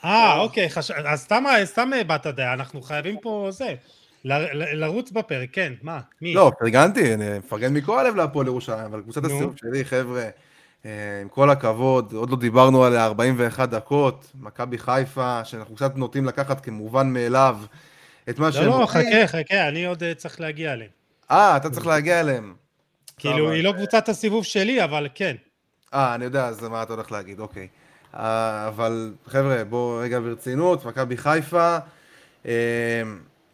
[0.04, 0.90] אה, אוקיי, חש...
[0.90, 1.28] אז
[1.64, 3.74] סתם, באת דעה, אנחנו חייבים פה זה,
[4.24, 6.34] ל, ל, לרוץ בפרק, כן, מה, מי?
[6.34, 10.28] לא, פרגנתי, אני מפרגן מכל הלב להפועל ירושלים, אבל קבוצת הסיבוב שלי, חבר'ה,
[11.22, 16.60] עם כל הכבוד, עוד לא דיברנו עליה 41 דקות, מכבי חיפה, שאנחנו קצת נוטים לקחת
[16.60, 17.58] כמובן מאליו
[18.30, 18.66] את מה לא, שהם...
[18.66, 20.90] לא, לא, חכה, חכה, אני עוד אה, צריך להגיע אליהם.
[21.30, 22.54] אה, אתה צריך להגיע אליהם.
[23.16, 25.36] כאילו, היא לא קבוצת הסיבוב שלי, אבל כן.
[25.94, 27.68] אה, אני יודע, אז מה אתה הולך להגיד, אוקיי.
[28.14, 31.78] אה, אבל חבר'ה, בואו רגע ברצינות, מכבי חיפה,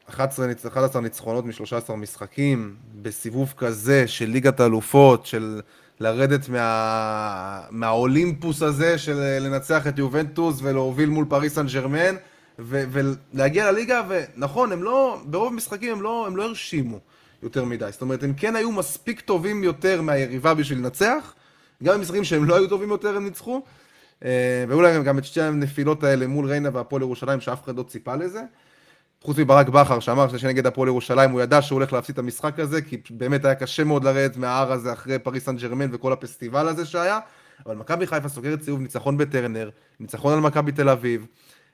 [0.08, 5.60] 11, אה, 11 ניצחונות מ-13 משחקים, בסיבוב כזה של ליגת האלופות, של
[6.00, 7.60] לרדת מה...
[7.70, 12.14] מהאולימפוס הזה של לנצח את יובנטוס ולהוביל מול פריס סן ג'רמן,
[12.58, 12.84] ו...
[12.90, 16.98] ולהגיע לליגה, ונכון, הם לא, ברוב המשחקים הם לא, הם לא הרשימו.
[17.42, 17.88] יותר מדי.
[17.90, 21.34] זאת אומרת, הם כן היו מספיק טובים יותר מהיריבה בשביל לנצח,
[21.82, 23.62] גם במשחקים שהם לא היו טובים יותר הם ניצחו,
[24.24, 28.16] אה, להם גם את שתי הנפילות האלה מול ריינה והפועל ירושלים, שאף אחד לא ציפה
[28.16, 28.42] לזה.
[29.24, 32.82] חוץ מברק בכר שאמר שנגד הפועל ירושלים הוא ידע שהוא הולך להפסיד את המשחק הזה
[32.82, 36.86] כי באמת היה קשה מאוד לרדת מההר הזה אחרי פריס סן ג'רמן וכל הפסטיבל הזה
[36.86, 37.18] שהיה.
[37.66, 41.26] אבל מכבי חיפה סוגרת סיבוב ניצחון בטרנר, ניצחון על מכבי תל אביב.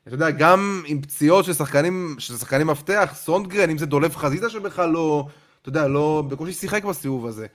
[0.06, 4.50] אתה יודע, גם עם פציעות של שחקנים, של שחקנים מפתח, סונדגרן, אם זה דולב חזיזה
[4.50, 5.26] שבכלל לא,
[5.62, 7.46] אתה יודע, לא, בקושי שיחק בסיבוב הזה.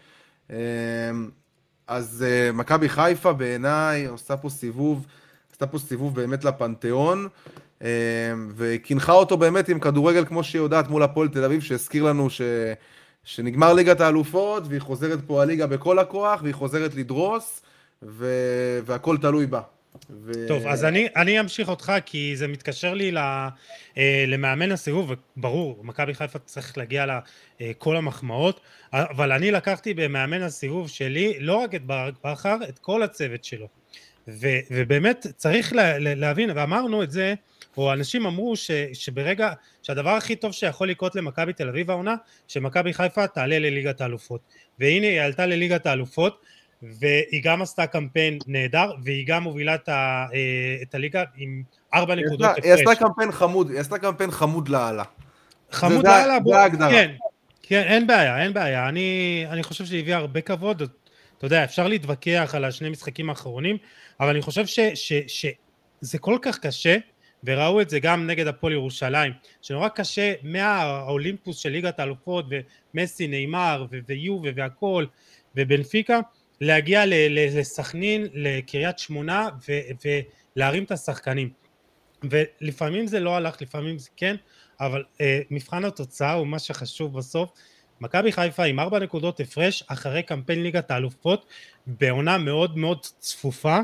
[0.50, 0.56] אמ,
[1.88, 5.06] אז אה, מכבי חיפה בעיניי עושה פה סיבוב,
[5.52, 7.28] עשתה פה סיבוב באמת לפנתיאון,
[8.56, 12.42] וקינחה אותו באמת עם כדורגל כמו שהיא יודעת מול הפועל תל אביב, שהזכיר לנו ש...
[13.24, 17.62] שנגמר ליגת האלופות, והיא חוזרת פה הליגה בכל הכוח, והיא חוזרת לדרוס,
[18.04, 18.26] ו...
[18.86, 19.62] והכל תלוי בה.
[20.10, 20.48] ו...
[20.48, 25.80] טוב, אז אני, אני אמשיך אותך, כי זה מתקשר לי ל, אה, למאמן הסיבוב, וברור,
[25.84, 27.20] מכבי חיפה צריך להגיע
[27.60, 28.60] לכל אה, המחמאות,
[28.94, 33.68] אבל אני לקחתי במאמן הסיבוב שלי לא רק את ברק בכר, את כל הצוות שלו.
[34.28, 37.34] ו, ובאמת צריך לה, להבין, ואמרנו את זה,
[37.78, 39.51] או אנשים אמרו ש, שברגע,
[39.84, 42.15] שהדבר הכי טוב שיכול לקרות למכבי תל אביב העונה,
[42.47, 44.41] שמכבי חיפה תעלה לליגת האלופות.
[44.80, 46.41] והנה היא עלתה לליגת האלופות,
[46.84, 51.63] והיא גם עשתה קמפיין נהדר, והיא גם מובילה את, ה, אה, את הליגה עם
[51.93, 52.65] ארבע נקודות הפרש.
[52.65, 55.03] היא עשתה קמפיין חמוד, היא עשתה קמפיין חמוד לאללה.
[55.72, 56.55] חמוד לאללה, בוא,
[56.89, 57.11] כן,
[57.63, 58.89] כן, אין בעיה, אין בעיה.
[58.89, 60.82] אני, אני חושב שהיא הביאה הרבה כבוד,
[61.38, 63.78] אתה יודע, אפשר להתווכח על השני משחקים האחרונים,
[64.19, 65.45] אבל אני חושב ש, ש, ש,
[66.01, 66.97] שזה כל כך קשה,
[67.44, 72.46] וראו את זה גם נגד הפועל ירושלים, שנורא קשה מהאולימפוס של ליגת האלופות,
[72.94, 75.06] ומסי, נאמר, ויובה והכל,
[75.56, 76.20] ובנפיקה,
[76.62, 79.50] להגיע לסכנין, לקריית שמונה
[80.06, 81.50] ולהרים את השחקנים.
[82.24, 84.36] ולפעמים זה לא הלך, לפעמים זה כן,
[84.80, 87.50] אבל אה, מבחן התוצאה הוא מה שחשוב בסוף.
[88.02, 91.46] מכבי חיפה עם ארבע נקודות הפרש אחרי קמפיין ליגת האלופות
[91.88, 93.80] בעונה מאוד מאוד צפופה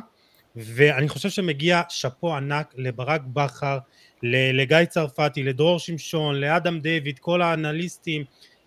[0.56, 3.78] ואני חושב שמגיע שאפו ענק לברק בכר,
[4.24, 8.24] לגיא צרפתי, לדרור שמשון, לאדם דיוויד, כל האנליסטים,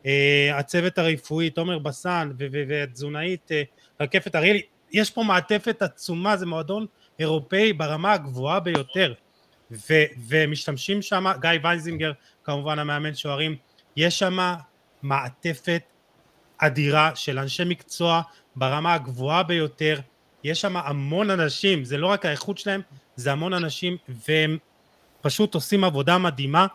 [0.06, 2.30] אה, הצוות הרפואי, תומר בסן
[2.68, 3.62] והתזונאית אה,
[4.00, 4.62] רקפת אריאלי,
[4.92, 6.86] יש פה מעטפת עצומה, זה מועדון
[7.18, 9.14] אירופאי ברמה הגבוהה ביותר,
[9.70, 9.94] ו,
[10.28, 12.12] ומשתמשים שם, גיא וייזינגר
[12.44, 13.56] כמובן המאמן שוערים,
[13.96, 14.54] יש שם
[15.02, 15.82] מעטפת
[16.58, 18.22] אדירה של אנשי מקצוע
[18.56, 20.00] ברמה הגבוהה ביותר,
[20.44, 22.80] יש שם המון אנשים, זה לא רק האיכות שלהם,
[23.16, 23.96] זה המון אנשים
[24.28, 24.58] והם
[25.20, 26.66] פשוט עושים עבודה מדהימה,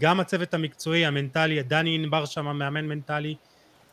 [0.00, 3.34] גם הצוות המקצועי, המנטלי, דני ענבר שם, מאמן מנטלי,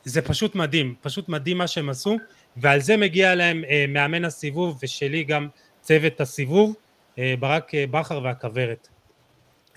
[0.04, 2.18] זה פשוט מדהים, פשוט מדהים מה שהם עשו,
[2.58, 5.48] ועל זה מגיע להם אה, מאמן הסיבוב ושלי גם
[5.82, 6.76] צוות הסיבוב,
[7.20, 8.88] אה, ברק אה, בכר והכוורת.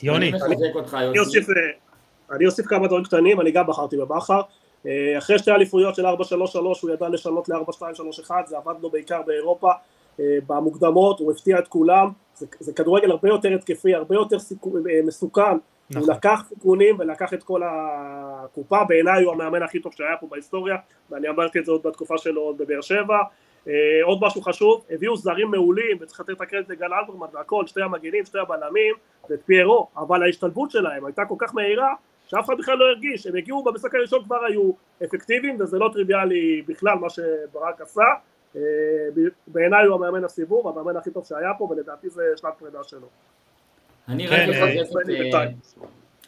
[0.03, 0.33] יוני.
[0.93, 1.19] אני.
[1.19, 4.41] אוסיף, אה, כמה דברים קטנים, אני גם בחרתי בבכר.
[4.87, 6.09] אה, אחרי שתי אליפויות של 4-3-3
[6.83, 9.71] הוא ידע לשנות ל-4-2-3-1, זה עבד לו בעיקר באירופה,
[10.21, 14.77] אה, במוקדמות, הוא הפתיע את כולם, זה, זה כדורגל הרבה יותר התקפי, הרבה יותר סיכו,
[14.77, 15.43] אה, מסוכן,
[15.91, 16.03] נכון.
[16.03, 20.77] הוא לקח סיכונים ולקח את כל הקופה, בעיניי הוא המאמן הכי טוב שהיה פה בהיסטוריה,
[21.11, 23.19] ואני אמרתי את זה עוד בתקופה שלו עוד בבאר שבע.
[24.05, 28.25] עוד משהו חשוב, הביאו זרים מעולים, וצריך לתת את הקרדיט לגל אלברמן והכל, שתי המגנים,
[28.25, 28.95] שתי הבלמים,
[29.31, 31.95] ואת פיירו, אבל ההשתלבות שלהם הייתה כל כך מהירה,
[32.29, 34.71] שאף אחד בכלל לא הרגיש, הם הגיעו במשחק הראשון כבר היו
[35.05, 38.03] אפקטיביים, וזה לא טריוויאלי בכלל מה שברק עשה.
[38.57, 38.63] אה,
[39.47, 43.07] בעיניי הוא המאמן הסיבוב, המאמן הכי טוב שהיה פה, ולדעתי זה שלב פרידה שלו.
[44.09, 45.35] אני כן, רק אה, אחזק את...
[45.35, 45.47] אה.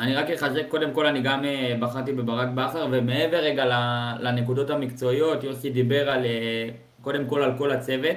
[0.01, 1.44] אני רק אחזק, קודם כל אני גם
[1.80, 3.64] בחרתי בברק בכר, ומעבר רגע
[4.20, 6.26] לנקודות המקצועיות, יוסי דיבר על,
[7.03, 8.16] קודם כל על כל הצוות,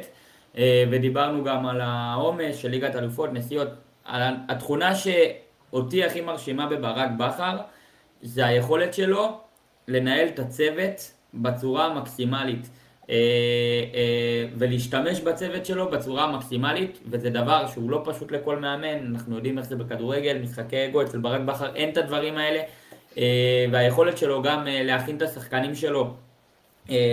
[0.91, 3.67] ודיברנו גם על העומס של ליגת אלופות, נסיעות.
[4.49, 7.57] התכונה שאותי הכי מרשימה בברק בכר,
[8.23, 9.39] זה היכולת שלו
[9.87, 12.69] לנהל את הצוות בצורה המקסימלית.
[13.09, 13.15] אה,
[13.93, 19.57] אה, ולהשתמש בצוות שלו בצורה המקסימלית, וזה דבר שהוא לא פשוט לכל מאמן, אנחנו יודעים
[19.57, 22.59] איך זה בכדורגל, משחקי אגו, אצל ברק בכר אין את הדברים האלה,
[23.17, 26.13] אה, והיכולת שלו גם להכין את השחקנים שלו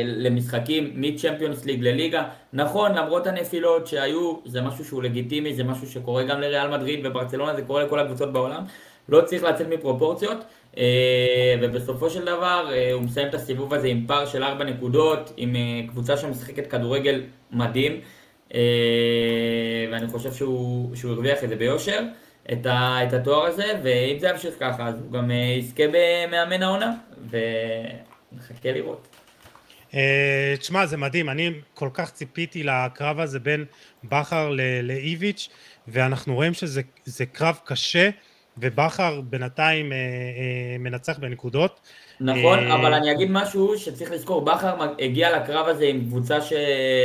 [0.04, 2.24] למשחקים מצ'מפיונס ליג לליגה.
[2.52, 7.54] נכון, למרות הנפילות שהיו, זה משהו שהוא לגיטימי, זה משהו שקורה גם לריאל מדריד וברצלונה,
[7.54, 8.64] זה קורה לכל הקבוצות בעולם.
[9.10, 10.44] לא צריך לצאת מפרופורציות,
[10.78, 15.32] אה, ובסופו של דבר אה, הוא מסיים את הסיבוב הזה עם פער של 4 נקודות,
[15.36, 18.00] עם אה, קבוצה שמשחקת כדורגל מדהים,
[19.92, 22.00] ואני חושב שהוא, שהוא הרוויח את זה ביושר,
[22.52, 26.94] את, ה, את התואר הזה, ואם זה ימשיך ככה, אז הוא גם יזכה במאמן העונה,
[27.30, 29.08] ונחכה לראות.
[30.58, 33.64] תשמע, זה מדהים, אני כל כך ציפיתי לקרב הזה בין
[34.04, 34.50] בכר
[34.82, 35.48] לאיביץ',
[35.88, 38.10] ואנחנו רואים שזה זה קרב קשה,
[38.60, 41.80] ובכר בינתיים אה, אה, מנצח בנקודות.
[42.20, 46.52] נכון, אה, אבל אני אגיד משהו שצריך לזכור, בכר הגיע לקרב הזה עם קבוצה ש...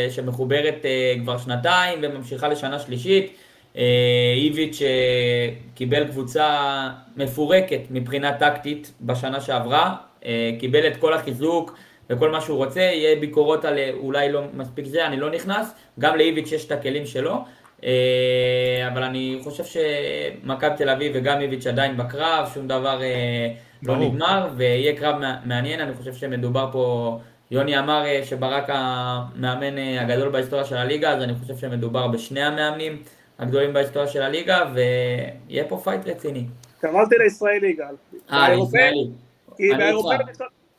[0.10, 3.38] שמחוברת אה, כבר שנתיים וממשיכה לשנה שלישית.
[3.78, 9.96] אה, איביץ' אה, קיבל קבוצה מפורקת מבחינה טקטית בשנה שעברה,
[10.26, 11.78] אה, קיבל את כל החיזוק
[12.10, 15.74] וכל מה שהוא רוצה, יהיה ביקורות על אה, אולי לא מספיק זה, אני לא נכנס,
[16.00, 17.46] גם לאיביץ' יש את הכלים שלו.
[17.84, 23.54] אה, אבל אני חושב שמכבי תל אביב וגם איביץ' עדיין בקרב, שום דבר אה,
[23.84, 23.98] לא.
[23.98, 27.18] נגמר, ויהיה קרב מע- מעניין, אני חושב שמדובר פה,
[27.52, 33.04] יוני אמר אה, שברק המאמן הגדול בהיסטוריה של הליגה, אז אני חושב שמדובר בשני המאמנים
[33.40, 36.46] הגדולים בהיסטוריה של הליגה, ויהיה פה fight רציני.
[36.76, 37.96] התכוונתי לישראלי גל.
[38.32, 39.10] אה, לישראלי.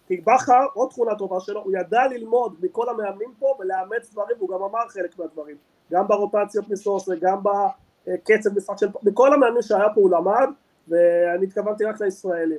[0.09, 4.49] כי בכר, עוד תכונה טובה שלו, הוא ידע ללמוד מכל המאמנים פה ולאמץ דברים, והוא
[4.49, 5.57] גם אמר חלק מהדברים.
[5.93, 8.87] גם ברוטציות מסוס וגם בקצב משחק של...
[9.03, 10.49] מכל המאמנים שהיה פה הוא למד,
[10.89, 12.59] ואני התכוונתי רק לישראלים,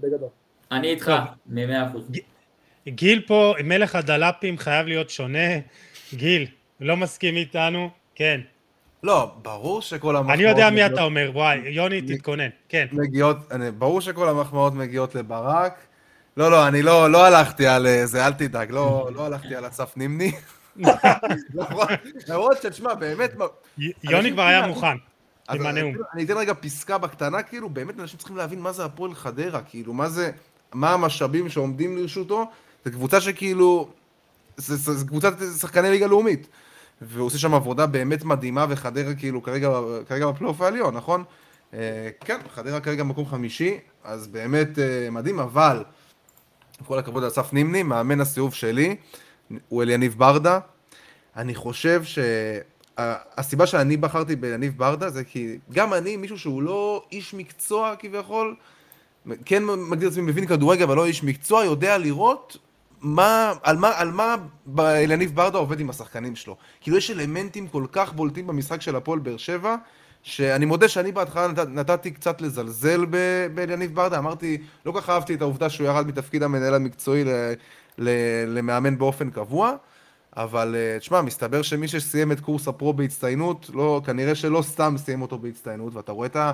[0.00, 0.28] בגדול.
[0.72, 1.12] אני איתך,
[1.46, 2.10] במאה אחוז.
[2.88, 5.48] גיל פה, מלך הדלפים חייב להיות שונה.
[6.14, 6.46] גיל,
[6.80, 7.88] לא מסכים איתנו?
[8.14, 8.40] כן.
[9.02, 10.38] לא, ברור שכל המחמאות...
[10.38, 12.48] אני יודע מי מגיעות- אתה אומר, וואי, יוני, תתכונן.
[12.68, 12.86] כן.
[12.92, 15.74] מגיעות, אני, ברור שכל המחמאות מגיעות לברק.
[16.36, 19.68] לא, לא, אני לא, לא הלכתי על אה, זה, אל תדאג, לא, לא הלכתי על
[19.68, 20.32] אסף נימני.
[21.54, 21.88] למרות-
[22.28, 23.34] למרות שתשמע, באמת,
[24.02, 24.96] יוני כבר היה מוכן.
[25.48, 25.94] אז עם אני- הנאום.
[26.14, 29.92] אני אתן רגע פסקה בקטנה, כאילו, באמת אנשים צריכים להבין מה זה הפועל חדרה, כאילו,
[29.92, 30.30] מה זה,
[30.72, 32.50] מה המשאבים שעומדים לרשותו,
[32.84, 33.88] זו קבוצה שכאילו,
[34.56, 36.46] זה, זה, זה קבוצת שחקני ליגה לאומית.
[37.02, 39.70] והוא עושה שם עבודה באמת מדהימה, וחדרה כאילו כרגע,
[40.08, 41.24] כרגע בפלייאוף העליון, נכון?
[41.74, 41.78] אה,
[42.20, 45.84] כן, חדרה כרגע במקום חמישי, אז באמת אה, מדהים, אבל,
[46.80, 48.96] עם כל הכבוד לאסף נימני, מאמן הסיבוב שלי,
[49.68, 50.58] הוא אליניב ברדה.
[51.36, 57.34] אני חושב שהסיבה שאני בחרתי ביניב ברדה זה כי גם אני, מישהו שהוא לא איש
[57.34, 58.54] מקצוע כביכול,
[59.44, 62.56] כן מגדיר את עצמי מבין כדורגל, אבל לא איש מקצוע, יודע לראות
[63.00, 64.36] מה, על מה, על מה
[64.78, 66.56] אליניב ברדה עובד עם השחקנים שלו.
[66.80, 69.76] כאילו יש אלמנטים כל כך בולטים במשחק של הפועל באר שבע,
[70.22, 73.04] שאני מודה שאני בהתחלה נת, נתתי קצת לזלזל
[73.54, 77.24] באליניב ברדה, אמרתי, לא כל כך אהבתי את העובדה שהוא ירד מתפקיד המנהל המקצועי
[77.98, 79.72] למאמן באופן קבוע.
[80.36, 85.22] אבל אה, תשמע, מסתבר שמי שסיים את קורס הפרו בהצטיינות, לא, כנראה שלא סתם סיים
[85.22, 86.52] אותו בהצטיינות, ואתה רואה את, ה,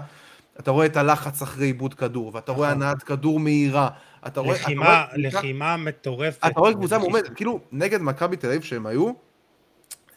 [0.60, 3.88] אתה רואה את הלחץ אחרי עיבוד כדור, ואתה רואה הנעת כדור מהירה,
[4.26, 4.54] אתה רואה...
[4.56, 6.38] אתה לחימה, רואה קבוצה- לחימה מטורפת.
[6.46, 9.10] אתה רואה קבוצה מאומנת, כאילו, נגד מכבי תל אביב שהם היו,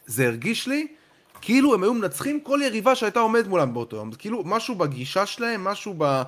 [0.06, 0.86] זה הרגיש לי
[1.40, 4.12] כאילו הם היו מנצחים כל יריבה שהייתה עומדת מולם באותו יום.
[4.12, 6.22] כאילו, משהו בגישה שלהם, משהו ב...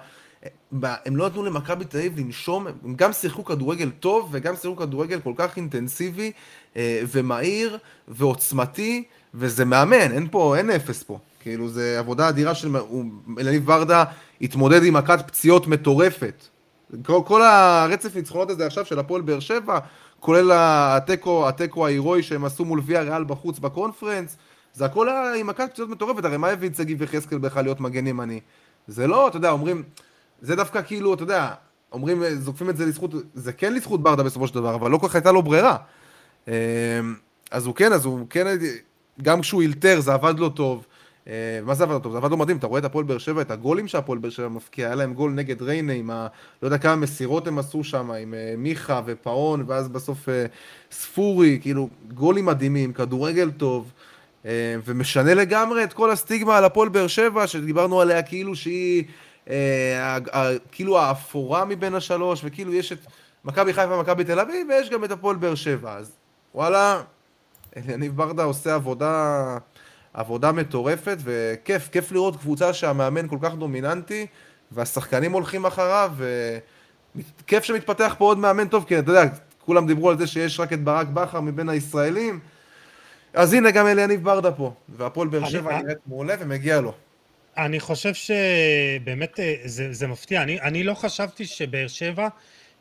[0.83, 5.21] הם לא נתנו למכבי תל אביב לנשום, הם גם שיחקו כדורגל טוב, וגם שיחקו כדורגל
[5.21, 6.33] כל כך אינטנסיבי,
[6.77, 7.79] אה, ומהיר,
[8.09, 11.19] ועוצמתי, וזה מאמן, אין פה, אין אפס פה.
[11.41, 12.77] כאילו, זה עבודה אדירה של...
[13.39, 14.05] אלניב ברדה
[14.41, 16.45] התמודד עם מכת פציעות מטורפת.
[17.05, 19.79] כל, כל הרצף ניצחונות הזה עכשיו של הפועל באר שבע,
[20.21, 24.37] כולל התיקו, התיקו ההירואי שהם עשו מול ויה ריאל בחוץ בקונפרנס,
[24.75, 27.81] זה הכל היה עם מכת פציעות מטורפת, הרי מה הביא את שגיב יחזקאל בכלל להיות
[27.81, 28.41] מגן ימני?
[28.89, 29.83] זה לא, אתה יודע, אומרים,
[30.41, 31.55] זה דווקא כאילו, אתה יודע,
[31.93, 35.09] אומרים, זוקפים את זה לזכות, זה כן לזכות ברדה בסופו של דבר, אבל לא כל
[35.09, 35.77] כך הייתה לו ברירה.
[36.49, 36.53] אמ,
[37.51, 38.59] אז הוא כן, אז הוא כן,
[39.23, 40.87] גם כשהוא אילתר זה עבד לו טוב.
[41.29, 42.13] אה, מה זה עבד לו טוב?
[42.13, 44.49] זה עבד לו מדהים, אתה רואה את הפועל באר שבע, את הגולים שהפועל באר שבע
[44.49, 46.27] מפקיע, היה להם גול נגד ריינה עם ה...
[46.63, 50.47] לא יודע כמה מסירות הם עשו שם, עם אה, מיכה ופאון, ואז בסוף אה,
[50.91, 53.93] ספורי, כאילו, גולים מדהימים, כדורגל טוב.
[54.85, 59.05] ומשנה לגמרי את כל הסטיגמה על הפועל באר שבע, שדיברנו עליה כאילו שהיא,
[60.73, 62.99] כאילו האפורה מבין השלוש, וכאילו יש את
[63.45, 65.93] מכבי חיפה ומכבי תל אביב, ויש גם את הפועל באר שבע.
[65.93, 66.13] אז
[66.55, 67.03] וואלה,
[67.77, 69.59] יניב ברדה עושה עבודה,
[70.15, 74.27] עבודה מטורפת, וכיף, כיף לראות קבוצה שהמאמן כל כך דומיננטי,
[74.73, 76.13] והשחקנים הולכים אחריו,
[77.17, 79.23] וכיף שמתפתח פה עוד מאמן טוב, כי אתה יודע,
[79.65, 82.41] כולם דיברו על זה שיש רק את ברק בכר מבין הישראלים,
[83.35, 86.93] אז הנה גם אליניב ברדה פה, והפועל באר שבע נראית מעולה ומגיע לו.
[87.59, 92.29] אני חושב שבאמת אה, זה, זה מפתיע, אני, אני לא חשבתי שבאר שבע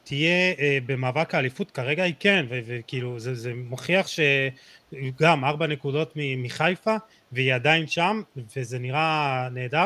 [0.03, 6.95] תהיה אה, במאבק האליפות, כרגע היא כן, וכאילו זה, זה מוכיח שגם ארבע נקודות מחיפה
[7.31, 8.21] והיא עדיין שם
[8.55, 9.85] וזה נראה נהדר.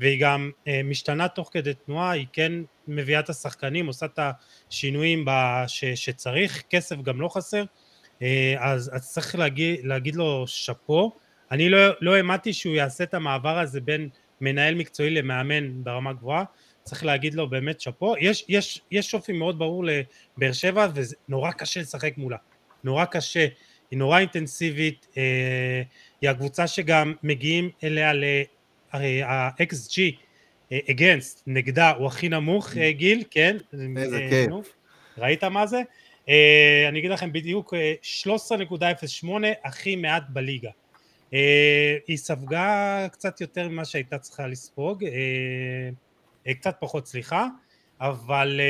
[0.00, 2.52] והיא גם אה, משתנה תוך כדי תנועה, היא כן
[2.88, 4.18] מביאה את השחקנים, עושה את
[4.70, 5.24] השינויים
[5.66, 7.64] ש, שצריך, כסף גם לא חסר,
[8.58, 11.12] אז, אז צריך להגיד, להגיד לו שאפו,
[11.52, 14.08] אני לא, לא האמנתי שהוא יעשה את המעבר הזה בין
[14.42, 16.44] מנהל מקצועי למאמן ברמה גבוהה
[16.82, 18.14] צריך להגיד לו באמת שאפו.
[18.20, 22.36] יש, יש, יש אופי מאוד ברור לבאר שבע וזה נורא קשה לשחק מולה.
[22.84, 23.46] נורא קשה.
[23.90, 25.06] היא נורא אינטנסיבית.
[25.16, 25.82] אה,
[26.20, 28.24] היא הקבוצה שגם מגיעים אליה ל...
[28.92, 29.98] הרי ה-XG
[30.72, 33.56] אה, against נגדה הוא הכי נמוך אה, גיל, כן?
[33.96, 34.74] איזה אה, כיף.
[35.18, 35.82] ראית מה זה?
[36.28, 37.74] אה, אני אגיד לכם בדיוק
[38.24, 39.28] 13.08
[39.64, 40.70] הכי מעט בליגה.
[41.34, 45.04] אה, היא ספגה קצת יותר ממה שהייתה צריכה לספוג.
[45.04, 45.10] אה,
[46.46, 47.46] אה, קצת פחות סליחה,
[48.00, 48.60] אבל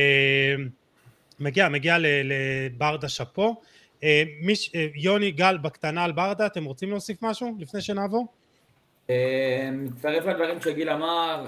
[1.41, 3.61] מגיע, מגיע לברדה שאפו.
[4.95, 8.27] יוני גל בקטנה על ברדה, אתם רוצים להוסיף משהו לפני שנעבור?
[9.73, 11.47] מצטרף לדברים שגיל אמר,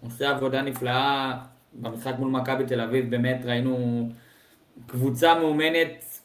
[0.00, 1.32] עושה עבודה נפלאה
[1.72, 4.08] במשחק מול מכבי תל אביב, באמת ראינו
[4.86, 6.15] קבוצה מאומנת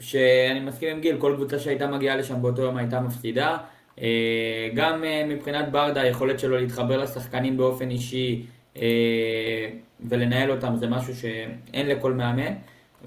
[0.00, 3.56] שאני מסכים עם גיל, כל קבוצה שהייתה מגיעה לשם באותו יום הייתה מפסידה.
[4.02, 9.68] אה, גם אה, מבחינת ברדה, היכולת שלו להתחבר לשחקנים באופן אישי אה,
[10.08, 12.52] ולנהל אותם זה משהו שאין לכל מאמן.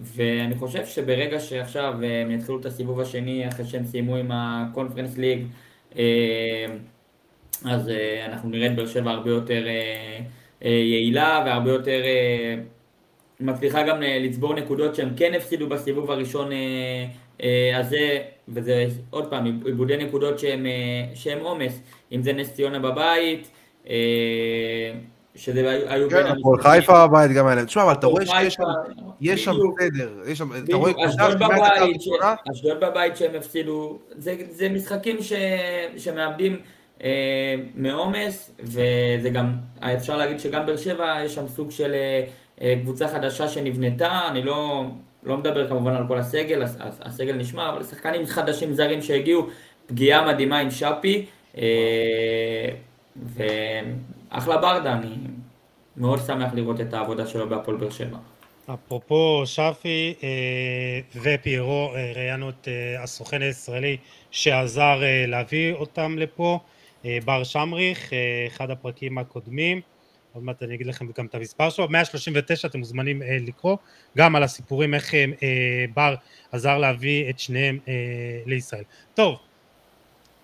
[0.02, 5.46] ואני חושב שברגע שעכשיו הם יתחילו את הסיבוב השני אחרי שהם סיימו עם הקונפרנס ליג
[7.66, 7.92] אז
[8.26, 9.66] אנחנו נראה את באר שבע הרבה יותר
[10.62, 12.02] יעילה והרבה יותר
[13.40, 16.50] מצליחה גם לצבור נקודות שהם כן הפסידו בסיבוב הראשון
[17.76, 18.20] הזה
[18.54, 21.80] וזה עוד פעם, עיבודי נקודות שהם, אה, שהם עומס,
[22.12, 23.50] אם זה נס ציונה בבית,
[23.90, 23.96] אה,
[25.36, 26.24] שזה היו בין...
[26.24, 27.66] כן, הפועל חיפה בבית גם האלה.
[27.66, 28.54] תשמע, אבל אתה רואה שיש
[29.36, 30.92] שם סדר, יש שם, אתה רואה...
[32.52, 34.00] אשדוד בבית שהם הפסידו,
[34.50, 35.18] זה משחקים
[35.98, 36.58] שמאבדים
[37.04, 41.94] אה, מעומס, וזה גם, אפשר להגיד שגם באר שבע יש שם סוג של
[42.82, 44.86] קבוצה חדשה שנבנתה, אני לא...
[45.24, 46.64] לא מדבר כמובן על כל הסגל,
[47.02, 49.48] הסגל נשמע, אבל שחקנים חדשים זרים שהגיעו,
[49.88, 51.26] פגיעה מדהימה עם שפי,
[51.58, 52.70] אה,
[53.16, 55.16] ואחלה ברדה, אני
[55.98, 58.18] מאוד שמח לראות את העבודה שלו בהפועל באר שבע.
[58.74, 62.68] אפרופו שפי אה, ופיירו, אה, ראיינו את
[63.04, 63.98] הסוכן הישראלי
[64.32, 66.60] שעזר להביא אותם לפה,
[67.26, 68.12] בר שמריך,
[68.48, 69.82] אחד הפרקים הקודמים.
[70.34, 73.78] עוד מעט אני אגיד לכם גם את המספר שלו, 139 אתם מוזמנים אה, לקרוא,
[74.18, 76.16] גם על הסיפורים איך אה, אה, בר
[76.52, 77.94] עזר להביא את שניהם אה,
[78.46, 78.84] לישראל.
[79.14, 79.38] טוב,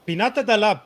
[0.06, 0.78] פינת הדלאפ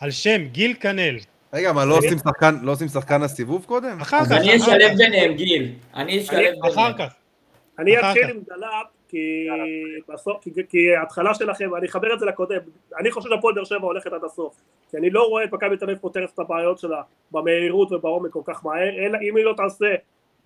[0.00, 1.16] על שם גיל כנל.
[1.52, 4.00] רגע, מה, לא עושים שחקן, לא עושים שחקן הסיבוב קודם?
[4.00, 4.32] אחר כך.
[4.32, 5.74] אני אשלב ביניהם, גיל.
[5.94, 6.64] אני אשלב ביניהם.
[6.72, 7.12] אחר כך.
[7.78, 9.46] אני אתחיל עם דלאפ, כי
[10.08, 12.60] בסוף, כי ההתחלה שלכם, אני אחבר את זה לקודם,
[12.98, 14.56] אני חושב שהפועל באר שבע הולכת עד הסוף,
[14.90, 18.40] כי אני לא רואה את מכבי תל אביב פותרת את הבעיות שלה במהירות ובעומק כל
[18.44, 19.94] כך מהר, אלא אם היא לא תעשה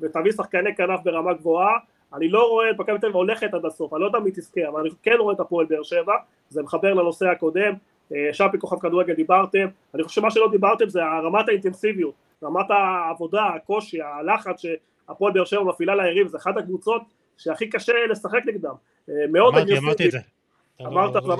[0.00, 1.78] ותביא שחקני כנף ברמה גבוהה,
[2.14, 4.68] אני לא רואה את מכבי תל אביב הולכת עד הסוף, אני לא יודע מי תזכה,
[4.68, 6.14] אבל אני כן רואה את הפועל באר שבע,
[6.48, 7.74] זה מחבר לנושא הקודם,
[8.14, 13.44] אה, שפי כוכב כדורגל דיברתם, אני חושב שמה שלא דיברתם זה רמת האינטנסיביות, רמת העבודה,
[13.44, 17.02] הקושי, הלחץ שהפועל באר שבע מפעילה ליריב, זה אחת הקבוצות
[17.38, 18.74] שהכי קשה לשחק נגדם,
[19.08, 20.18] אה, מאוד אמרתי, אמרתי את זה.
[20.80, 21.38] אמרת, אמרת,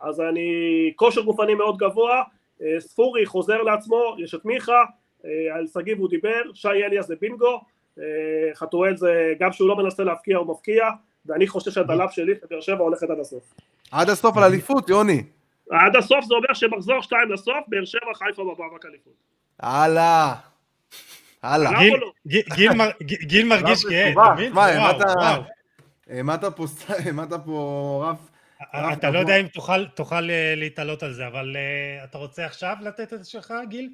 [0.00, 0.48] אז אני,
[0.96, 2.22] כושר גופני מאוד גבוה,
[2.62, 4.84] אה, ספורי חוזר לעצמו, יש את מיכה,
[5.24, 7.60] אה, על שגיב הוא דיבר, שי אליאס זה בינגו,
[7.98, 8.04] אה,
[8.54, 10.90] חתואל זה, גם שהוא לא מנסה להפקיע הוא מפקיע,
[11.26, 13.54] ואני חושב שהדלאפ שלי, באר שבע הולכת עד הסוף.
[13.92, 15.22] עד הסוף על אליפות, יוני.
[15.70, 19.12] עד הסוף זה אומר שמחזור שתיים לסוף, באר שבע חיפה במאבק אליפות.
[19.60, 20.34] הלאה.
[21.44, 21.80] הלאה.
[21.80, 22.12] גיל- לא?
[23.48, 24.12] מרגיש גאה.
[24.12, 24.52] אתה מבין?
[24.58, 25.04] העמדת-.
[26.08, 26.66] העמדת פה
[27.44, 28.18] פה רף.
[28.92, 29.86] אתה לא יודע אם תוכל-
[30.30, 33.90] אה, להתעלות על זה, אבל אה, אתה רוצה עכשיו לתת את שלך, גיל?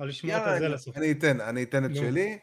[0.00, 0.96] או לשמוע את זה אני- לסוף?
[0.96, 1.96] אני אתן, אני אתן את.
[1.96, 2.38] שלי.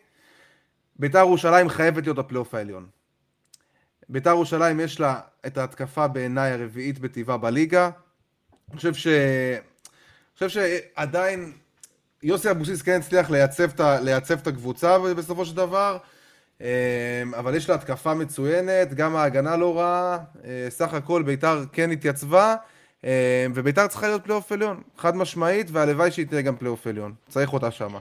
[0.96, 2.88] ביתר ירושלים חייבת להיות בפלייאוף העליון.
[4.10, 7.90] ביתר ירושלים יש לה את ההתקפה בעיניי הרביעית בטיבה בליגה.
[8.70, 9.08] אני חושב ש...
[9.08, 11.54] אני חושב שעדיין
[12.24, 13.80] יוסי אבוקסיס כן הצליח לייצב את.
[14.04, 15.98] לייצב את הקבוצה בסופו של דבר,
[16.62, 16.68] אמ,
[17.38, 22.56] אבל יש לה התקפה מצוינת, גם ההגנה לא רעה, אה, סך הכל ביתר כן התייצבה,
[23.04, 23.10] אמ,
[23.56, 27.72] וביתר צריכה להיות פלייאוף עליון, חד משמעית, והלוואי שהיא תהיה גם פלייאוף עליון, צריך אותה
[27.72, 28.00] שמה.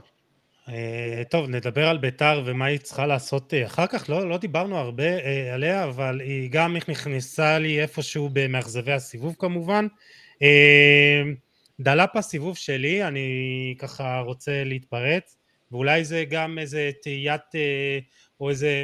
[0.69, 4.09] אה, טוב, נדבר על ביתר ומה היא צריכה לעשות אה, אחר כך.
[4.09, 5.03] לא, לא דיברנו הרבה
[5.53, 9.87] עליה, אבל היא גם נכנסה לי איפשהו במאכזבי הסיבוב כמובן.
[11.87, 15.37] אה, דלאפ הסיבוב שלי, אני ככה רוצה להתפרץ,
[15.71, 17.99] ואולי זה גם איזה תהיית אה,
[18.39, 18.83] או איזה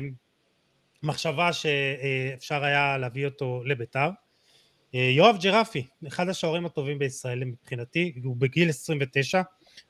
[1.03, 4.09] מחשבה שאפשר היה להביא אותו לביתר.
[4.95, 9.41] אה, יואב ג'רפי, אחד השוערים הטובים בישראל מבחינתי, הוא בגיל 29,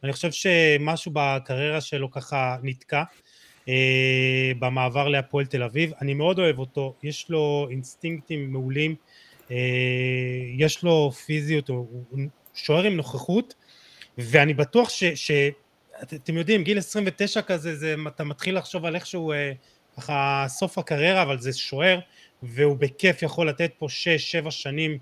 [0.03, 3.03] אני חושב שמשהו בקריירה שלו ככה נתקע
[3.67, 8.95] אה, במעבר להפועל תל אביב, אני מאוד אוהב אותו, יש לו אינסטינקטים מעולים,
[10.57, 12.05] יש לו פיזיות, הוא
[12.65, 13.53] שוער עם נוכחות,
[14.17, 15.03] ואני בטוח ש...
[15.03, 15.31] ש
[16.03, 19.51] את- אתם יודעים, גיל 29 כזה, זה, אתה מתחיל לחשוב על איכשהו אה,
[19.97, 21.99] ככה סוף הקריירה, אבל זה שוער,
[22.43, 23.87] והוא בכיף יכול לתת פה
[24.45, 24.97] 6-7 שנים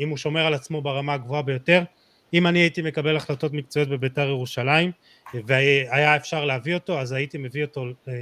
[0.00, 1.82] אם הוא שומר על עצמו ברמה הגבוהה ביותר.
[2.34, 4.92] אם אני הייתי מקבל החלטות מקצועיות בביתר ירושלים
[5.46, 8.12] והיה אפשר להביא אותו, אז הייתי מביא אותו אה,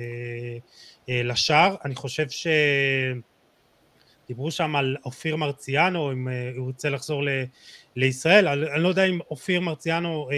[1.09, 1.74] אה, לשער.
[1.84, 2.26] אני חושב
[4.26, 7.22] שדיברו שם על אופיר מרציאנו, אם אה, הוא רוצה לחזור.
[7.97, 10.36] לישראל, אני, אני לא יודע אם אופיר מרציאנו, אה,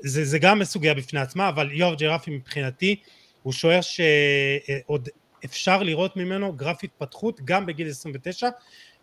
[0.00, 2.96] זה, זה גם סוגיה בפני עצמה, אבל יואב ג'רפי מבחינתי
[3.42, 5.08] הוא שוער שעוד
[5.44, 8.48] אפשר לראות ממנו גרף התפתחות גם בגיל 29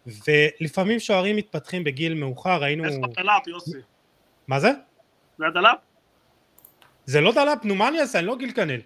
[0.07, 2.83] ולפעמים שוערים מתפתחים בגיל מאוחר, ראינו...
[3.15, 3.77] דלאפ, יוסי.
[4.47, 4.71] מה זה?
[5.37, 5.77] זה הדלאפ?
[7.05, 8.19] זה לא דלאפ, נו מה אני אעשה?
[8.19, 8.81] אני לא גיל כנל.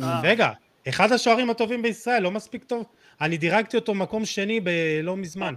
[0.00, 0.20] אה.
[0.22, 0.50] רגע,
[0.88, 2.86] אחד השוערים הטובים בישראל, לא מספיק טוב?
[3.20, 5.54] אני דירגתי אותו מקום שני ב- לא מזמן.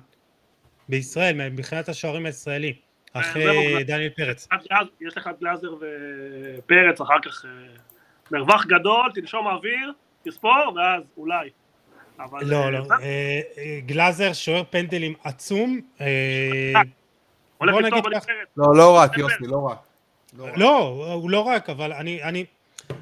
[0.92, 2.74] בישראל, מבחינת השוערים הישראלים.
[3.14, 3.84] זהו, אחרי.
[3.84, 4.48] דניאל פרץ.
[5.02, 7.46] יש לך את גלאזר ופרץ אחר כך.
[7.46, 7.50] אה,
[8.32, 9.94] מרווח גדול, תנשום אוויר,
[10.26, 11.50] תספור, ואז אולי.
[12.20, 12.86] אבל, לא, אה, לא.
[12.92, 15.82] אה, אה, גלאזר שוער פנדלים עצום.
[16.02, 16.08] אה,
[17.58, 18.48] הולך בוא נגיד בנבחרת.
[18.58, 19.78] לא, לא רק, יוסי, לא רק.
[20.38, 20.58] לא רק.
[20.58, 22.46] לא, הוא לא רק, אבל אני, אני,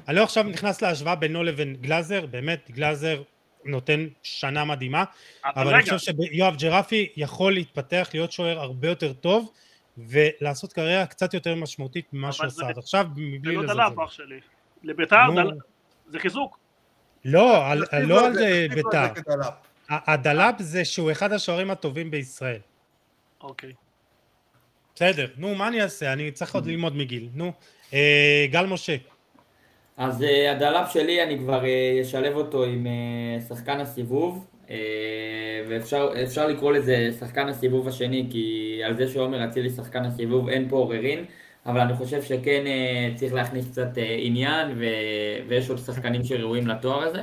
[0.08, 3.22] אני לא עכשיו נכנס להשוואה בינו לבין גלאזר, באמת, גלאזר
[3.64, 5.04] נותן שנה מדהימה,
[5.44, 9.52] אבל אני רגע, חושב שיואב ג'רפי יכול להתפתח, להיות שוער הרבה יותר טוב,
[9.98, 13.62] ולעשות קריירה קצת יותר משמעותית ממה שהוא אבל זה- עשה עד עכשיו, זה מבלי לא
[13.62, 13.74] לזלזל.
[13.80, 14.40] דלאפ אח שלי.
[14.82, 15.16] לביתר
[16.08, 16.58] זה חיזוק.
[17.24, 17.62] לא,
[18.02, 19.06] לא על זה ביתר.
[19.16, 19.32] זה
[19.88, 22.60] הדלאפ זה שהוא אחד השוערים הטובים בישראל.
[23.42, 23.72] אוקיי.
[24.94, 26.12] בסדר, נו, מה אני אעשה?
[26.12, 27.28] אני צריך עוד ללמוד מגיל.
[27.34, 27.52] נו,
[27.94, 28.96] אה, גל משה.
[30.00, 34.76] אז אה, הדלאפ שלי, אני כבר אה, אשלב אותו עם אה, שחקן הסיבוב, אה,
[35.68, 40.68] ואפשר אפשר לקרוא לזה שחקן הסיבוב השני, כי על זה שעומר אצילי שחקן הסיבוב אין
[40.68, 41.24] פה עוררין,
[41.66, 44.84] אבל אני חושב שכן אה, צריך להכניס קצת אה, עניין, ו,
[45.48, 47.20] ויש עוד שחקנים שראויים לתואר הזה.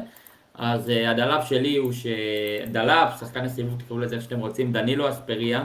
[0.54, 5.64] אז אה, הדלאפ שלי הוא שדלאפ, שחקן הסיבוב, תקראו לזה איך שאתם רוצים, דנילו אספריה.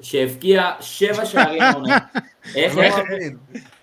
[0.00, 1.98] שהבקיע שבע שערים העונה.
[2.56, 2.88] איך, אני?
[2.88, 3.36] לא מאמין.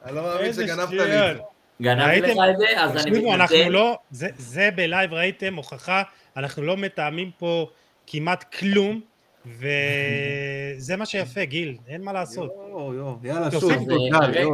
[0.06, 1.04] אני לא מאמין שגנבת לי.
[1.04, 1.42] את זה.
[1.82, 2.20] גנבתי?
[2.22, 3.70] לך את זה, אז אני מתנצל.
[3.70, 6.04] לא, זה, זה ב live ראיתם, הוכחה,
[6.38, 7.68] אנחנו לא מתאמים פה
[8.08, 9.02] כמעט כלום,
[9.46, 12.52] וזה מה שיפה, גיל, אין מה לעשות.
[12.70, 13.74] יואו, יואו, יאללה, שוב,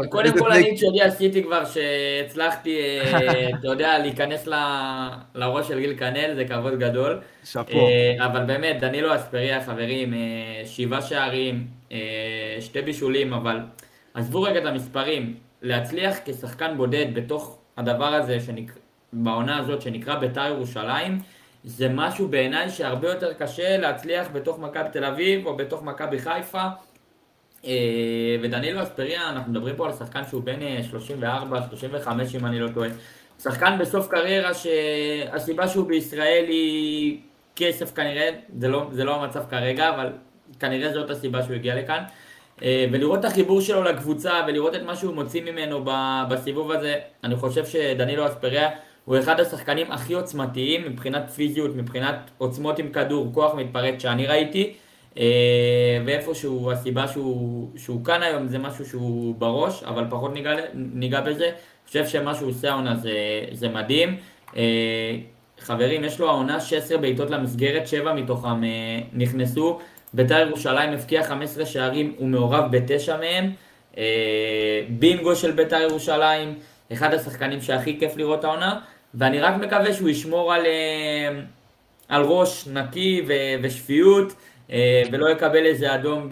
[0.10, 0.52] קודם כל.
[0.52, 6.36] אני את שלי עשיתי כבר שהצלחתי, אה, אתה יודע, להיכנס ל- לראש של גיל כנל,
[6.36, 7.22] זה כבוד גדול.
[7.44, 7.78] שאפו.
[7.78, 10.20] אה, אבל באמת, דנילו אספריה, חברים, אה,
[10.66, 11.68] שבעה שערים,
[12.60, 13.60] שתי בישולים, אבל
[14.14, 18.72] עזבו רגע את המספרים, להצליח כשחקן בודד בתוך הדבר הזה, שנק...
[19.14, 21.20] בעונה הזאת שנקרא בית"ר ירושלים,
[21.64, 26.68] זה משהו בעיניי שהרבה יותר קשה להצליח בתוך מכבי תל אביב או בתוך מכבי חיפה.
[27.66, 32.60] אה, ודנילו אספריה, אנחנו מדברים פה על שחקן שהוא בן אה, 34, 35 אם אני
[32.60, 32.90] לא טועה.
[33.44, 37.20] שחקן בסוף קריירה שהסיבה שהוא בישראל היא
[37.56, 40.10] כסף כנראה, זה לא, זה לא המצב כרגע, אבל
[40.60, 42.04] כנראה זאת הסיבה שהוא הגיע לכאן.
[42.64, 45.86] אה, ולראות את החיבור שלו לקבוצה ולראות את מה שהוא מוציא ממנו
[46.30, 48.70] בסיבוב הזה, אני חושב שדנילו אספריה
[49.06, 54.74] הוא אחד השחקנים הכי עוצמתיים מבחינת פיזיות, מבחינת עוצמות עם כדור, כוח מתפרץ שאני ראיתי.
[55.18, 61.22] אה, ואיפשהו הסיבה שהוא, שהוא כאן היום זה משהו שהוא בראש, אבל פחות ניגע, ניגע
[61.22, 61.46] בזה.
[61.46, 63.14] אני חושב שמה שהוא עושה העונה זה,
[63.52, 64.18] זה מדהים.
[64.58, 65.18] אה,
[65.60, 68.62] חברים, יש לו העונה 16 בעיטות למסגרת, 7 מתוכם
[69.14, 69.80] נכנסו.
[70.14, 73.52] בית"ר ירושלים הבקיע 15 שערים, הוא מעורב בתשע מהם.
[74.90, 76.60] בינגו של בית"ר ירושלים,
[76.94, 78.80] אחד השחקנים שהכי כיף לראות העונה,
[79.14, 80.66] ואני רק מקווה שהוא ישמור על,
[82.08, 83.26] על ראש נקי
[83.62, 84.34] ושפיות.
[84.72, 86.30] אה, ולא יקבל איזה אדום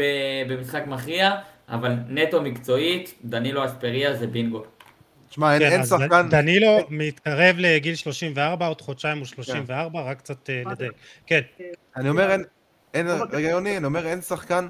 [0.48, 1.32] במשחק מכריע,
[1.70, 4.64] אבל נטו מקצועית, דנילו אספריה זה בינגו.
[5.30, 6.30] תשמע, אין, כן, אין שחקן...
[6.30, 10.10] דנילו מתקרב לגיל 34, עוד חודשיים הוא 34, כן.
[10.10, 10.92] רק קצת אה, לדייק.
[11.28, 11.42] כן.
[11.96, 12.44] אני אומר, אין,
[12.94, 14.68] אין, רגע יוני, אני אומר, אין שחקן,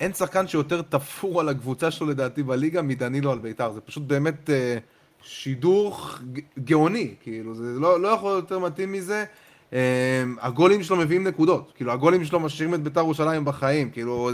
[0.00, 3.72] אין שחקן שיותר תפור על הקבוצה שלו לדעתי בליגה מדנילו על בית"ר.
[3.72, 4.78] זה פשוט באמת אה,
[5.22, 6.00] שידור
[6.58, 9.24] גאוני, כאילו, זה לא, לא יכול יותר מתאים מזה.
[9.72, 9.78] אמ,
[10.40, 14.30] הגולים שלו מביאים נקודות, כאילו הגולים שלו משאירים את בית"ר ירושלים בחיים, כאילו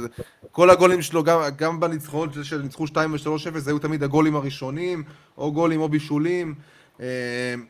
[0.52, 5.02] כל הגולים שלו, גם, גם בניצחונות שניצחו 2 ו-3-0, זה היו תמיד הגולים הראשונים,
[5.38, 6.54] או גולים או בישולים.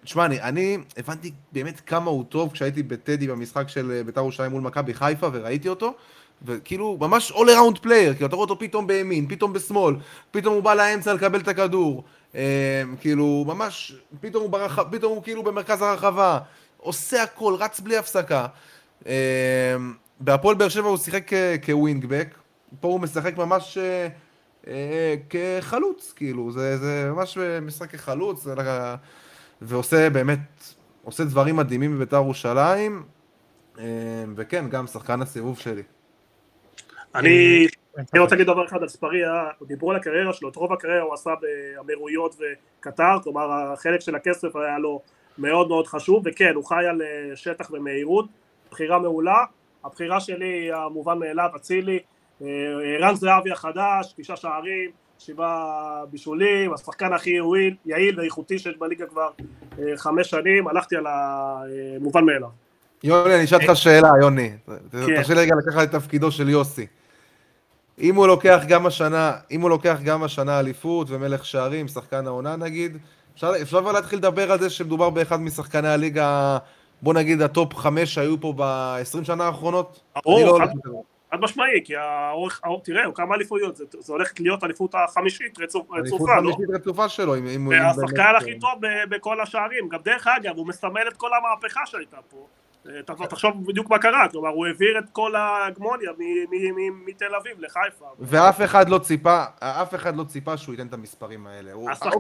[0.04, 4.50] תשמע, אמ, אני, אני הבנתי באמת כמה הוא טוב כשהייתי בטדי במשחק של בית"ר ירושלים
[4.52, 5.94] מול מכבי חיפה וראיתי אותו,
[6.42, 9.94] וכאילו ממש all around player, כאילו אתה רואה אותו פתאום בימין, פתאום בשמאל,
[10.30, 12.04] פתאום הוא בא לאמצע לקבל את הכדור,
[12.34, 12.40] אמ,
[13.00, 16.38] כאילו ממש, פתאום הוא, ברח, פתאום הוא כאילו במרכז הרחבה.
[16.76, 18.46] עושה הכל, רץ בלי הפסקה.
[19.06, 19.12] אמ,
[20.20, 21.30] בהפועל באר שבע הוא שיחק
[21.66, 22.34] כווינגבק,
[22.80, 24.08] פה הוא משחק ממש אה, אה,
[25.30, 28.46] כחלוץ, כאילו, זה, זה ממש משחק כחלוץ,
[29.62, 33.02] ועושה באמת, עושה דברים מדהימים בבית"ר ירושלים,
[33.78, 33.84] אמ,
[34.36, 35.82] וכן, גם שחקן הסיבוב שלי.
[37.14, 37.66] אני
[38.12, 41.14] אני רוצה להגיד דבר אחד על ספריה, דיברו על הקריירה שלו, את רוב הקריירה הוא
[41.14, 41.30] עשה
[41.76, 45.02] באמירויות וקטר, כלומר החלק של הכסף היה לו
[45.38, 48.26] מאוד מאוד חשוב, וכן, הוא חי על אה, שטח ומהירות,
[48.70, 49.44] בחירה מעולה,
[49.84, 52.00] הבחירה שלי היא המובן מאליו, אצילי, אה,
[52.40, 59.28] ערן זהבי החדש, תשעה שערים, שבעה בישולים, השחקן הכי יעיל, יעיל ואיכותי שיש בליגה כבר
[59.78, 62.48] אה, חמש שנים, הלכתי על המובן מאליו.
[63.04, 64.52] יוני, אני אשאל אותך שאלה, יוני.
[64.66, 65.16] כן.
[65.16, 66.86] תרשה לי רגע לקחת את תפקידו של יוסי.
[68.00, 72.56] אם הוא לוקח גם השנה, אם הוא לוקח גם השנה אליפות ומלך שערים, שחקן העונה
[72.56, 72.98] נגיד,
[73.34, 76.58] אפשר, אפשר כבר להתחיל לדבר על זה שמדובר באחד משחקני הליגה,
[77.02, 80.00] בוא נגיד ה top חמש שהיו פה ב-20 שנה האחרונות?
[80.24, 81.02] ברור, לא
[81.36, 85.96] חד משמעי, כי האורך, תראה, הוא כמה אליפויות, זה, זה הולך להיות אליפות החמישית רצופה,
[85.96, 86.00] לא?
[86.00, 87.74] אליפות חמישית רצופה שלו, אם הוא...
[87.74, 92.46] והשחקן הכי טוב בכל השערים, גם דרך אגב, הוא מסמל את כל המהפכה שהייתה פה.
[93.06, 96.10] כבר תחשוב בדיוק מה קרה, כלומר הוא העביר את כל ההגמוניה
[97.06, 98.06] מתל אביב לחיפה.
[98.18, 101.72] ואף אחד לא ציפה, אף אחד לא ציפה שהוא ייתן את המספרים האלה.
[101.90, 102.18] השחקן...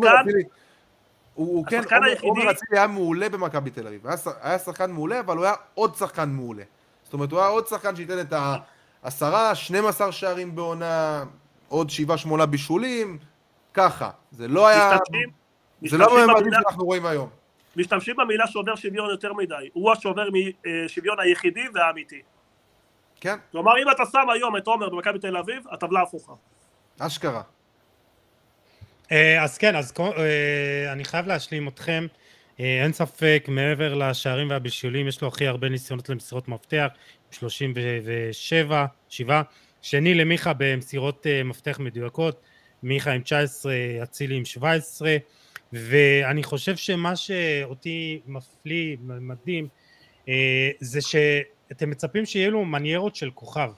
[1.34, 1.82] הוא כן,
[2.22, 4.06] עומר, אצילי היה מעולה במכבי תל אביב,
[4.42, 6.62] היה, שחקן מעולה, אבל הוא היה עוד שחקן מעולה.
[7.02, 8.32] זאת אומרת, הוא היה עוד שחקן שייתן את
[9.02, 11.24] העשרה, 12 שערים בעונה,
[11.68, 13.18] עוד שבעה, שמונה בישולים,
[13.74, 14.10] ככה.
[14.30, 14.90] זה לא היה...
[14.92, 15.30] משתמשים,
[15.82, 17.28] זה לא בממדים שאנחנו רואים היום.
[17.76, 19.68] משתמשים במילה שובר שוויון יותר מדי.
[19.72, 20.28] הוא השובר
[20.88, 22.20] שוויון היחידי והאמיתי.
[23.20, 23.36] כן.
[23.52, 26.32] כלומר, אם אתה שם היום את עומר במכבי תל אביב, הטבלה הפוכה.
[26.98, 27.42] אשכרה.
[29.12, 32.06] אה, אז כן, אז אה, אני חייב להשלים אתכם.
[32.60, 36.86] אה, אין ספק, מעבר לשערים והבישולים, יש לו הכי הרבה ניסיונות למסירות מפתח,
[37.38, 39.42] 37, 7.
[39.82, 42.40] שני למיכה במסירות מפתח מדויקות,
[42.82, 45.16] מיכה עם 19, אצילי עם 17,
[45.72, 49.68] ואני חושב שמה שאותי מפליא, מדהים,
[50.80, 53.70] זה שאתם מצפים שיהיו לו מניירות של כוכב.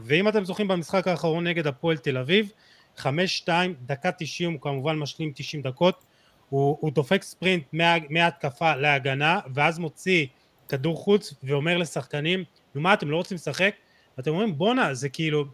[0.00, 2.52] ואם אתם זוכרים במשחק האחרון נגד הפועל תל אביב,
[2.96, 6.04] חמש שתיים, דקה תשעים, הוא כמובן משלים תשעים דקות,
[6.48, 10.26] הוא, הוא דופק ספרינט מה, מההתקפה להגנה, ואז מוציא
[10.68, 12.44] כדור חוץ ואומר לשחקנים,
[12.74, 13.74] נו מה אתם לא רוצים לשחק?
[14.18, 15.44] ואתם אומרים בואנה זה כאילו,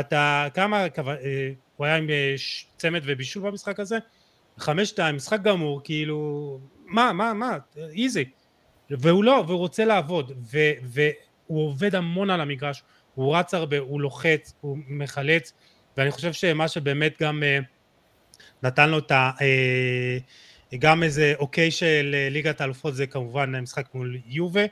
[0.00, 2.34] אתה כמה, אה, הוא היה עם אה,
[2.76, 3.98] צמד ובישול במשחק הזה?
[4.58, 8.24] חמש שתיים, משחק גמור, כאילו, מה, מה, מה, איזי.
[8.90, 12.82] והוא לא, והוא רוצה לעבוד, ו, והוא עובד המון על המגרש,
[13.14, 15.52] הוא רץ הרבה, הוא לוחץ, הוא מחלץ,
[15.96, 17.58] ואני חושב שמה שבאמת גם אה,
[18.62, 19.30] נתן לו את ה...
[20.78, 24.64] גם איזה אוקיי של ליגת האלופות זה כמובן המשחק מול יובה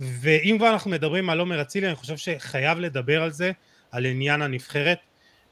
[0.00, 3.52] ואם כבר אנחנו מדברים על עומר אצילי אני חושב שחייב לדבר על זה
[3.90, 4.98] על עניין הנבחרת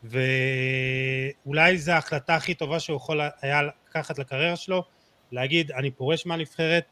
[0.04, 4.84] ואולי זו ההחלטה הכי טובה שהוא יכול היה לקחת לקריירה שלו
[5.32, 6.84] להגיד אני פורש מהנבחרת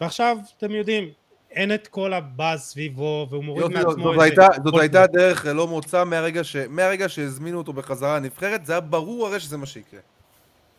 [0.00, 1.10] ועכשיו אתם יודעים
[1.50, 4.22] אין את כל הבאז סביבו, והוא מוריד יופי, מעצמו זאת איזה...
[4.22, 8.80] הייתה- זאת הייתה דרך ללא מוצא מהרגע ש- מהרגע שהזמינו אותו בחזרה לנבחרת, זה היה
[8.80, 10.00] ברור הרי שזה מה שיקרה.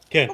[0.10, 0.28] כן.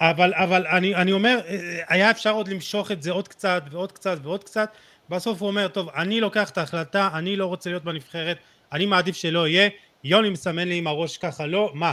[0.00, 3.92] אבל, אבל אני, אני אומר, אה, היה אפשר עוד למשוך את זה עוד קצת ועוד
[3.92, 4.70] קצת ועוד קצת,
[5.08, 8.38] בסוף הוא אומר, טוב, אני לוקח את ההחלטה, אני לא רוצה להיות בנבחרת,
[8.72, 9.68] אני מעדיף שלא יהיה,
[10.04, 11.92] יוני מסמן לי עם הראש ככה, לא, מה?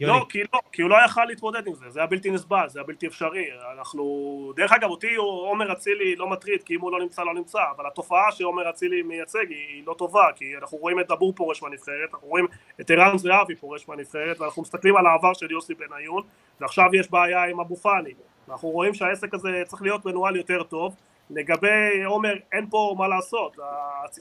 [0.00, 2.78] לא, כי לא, כי הוא לא יכל להתמודד עם זה, זה היה בלתי נסבל, זה
[2.78, 3.46] היה בלתי אפשרי.
[3.78, 7.58] אנחנו, דרך אגב, אותי עומר אצילי לא מטריד, כי אם הוא לא נמצא, לא נמצא,
[7.76, 12.14] אבל התופעה שעומר אצילי מייצג היא, לא טובה, כי אנחנו רואים את דבור פורש מהנבחרת,
[12.14, 12.46] אנחנו רואים
[12.80, 16.22] את ערן זהבי פורש מהנבחרת, ואנחנו מסתכלים על העבר של יוסי בניון,
[16.60, 18.12] ועכשיו יש בעיה עם אבו פאני.
[18.48, 20.96] ואנחנו רואים שהעסק הזה צריך להיות מנוהל יותר טוב.
[21.30, 23.56] לגבי עומר, אין פה מה לעשות.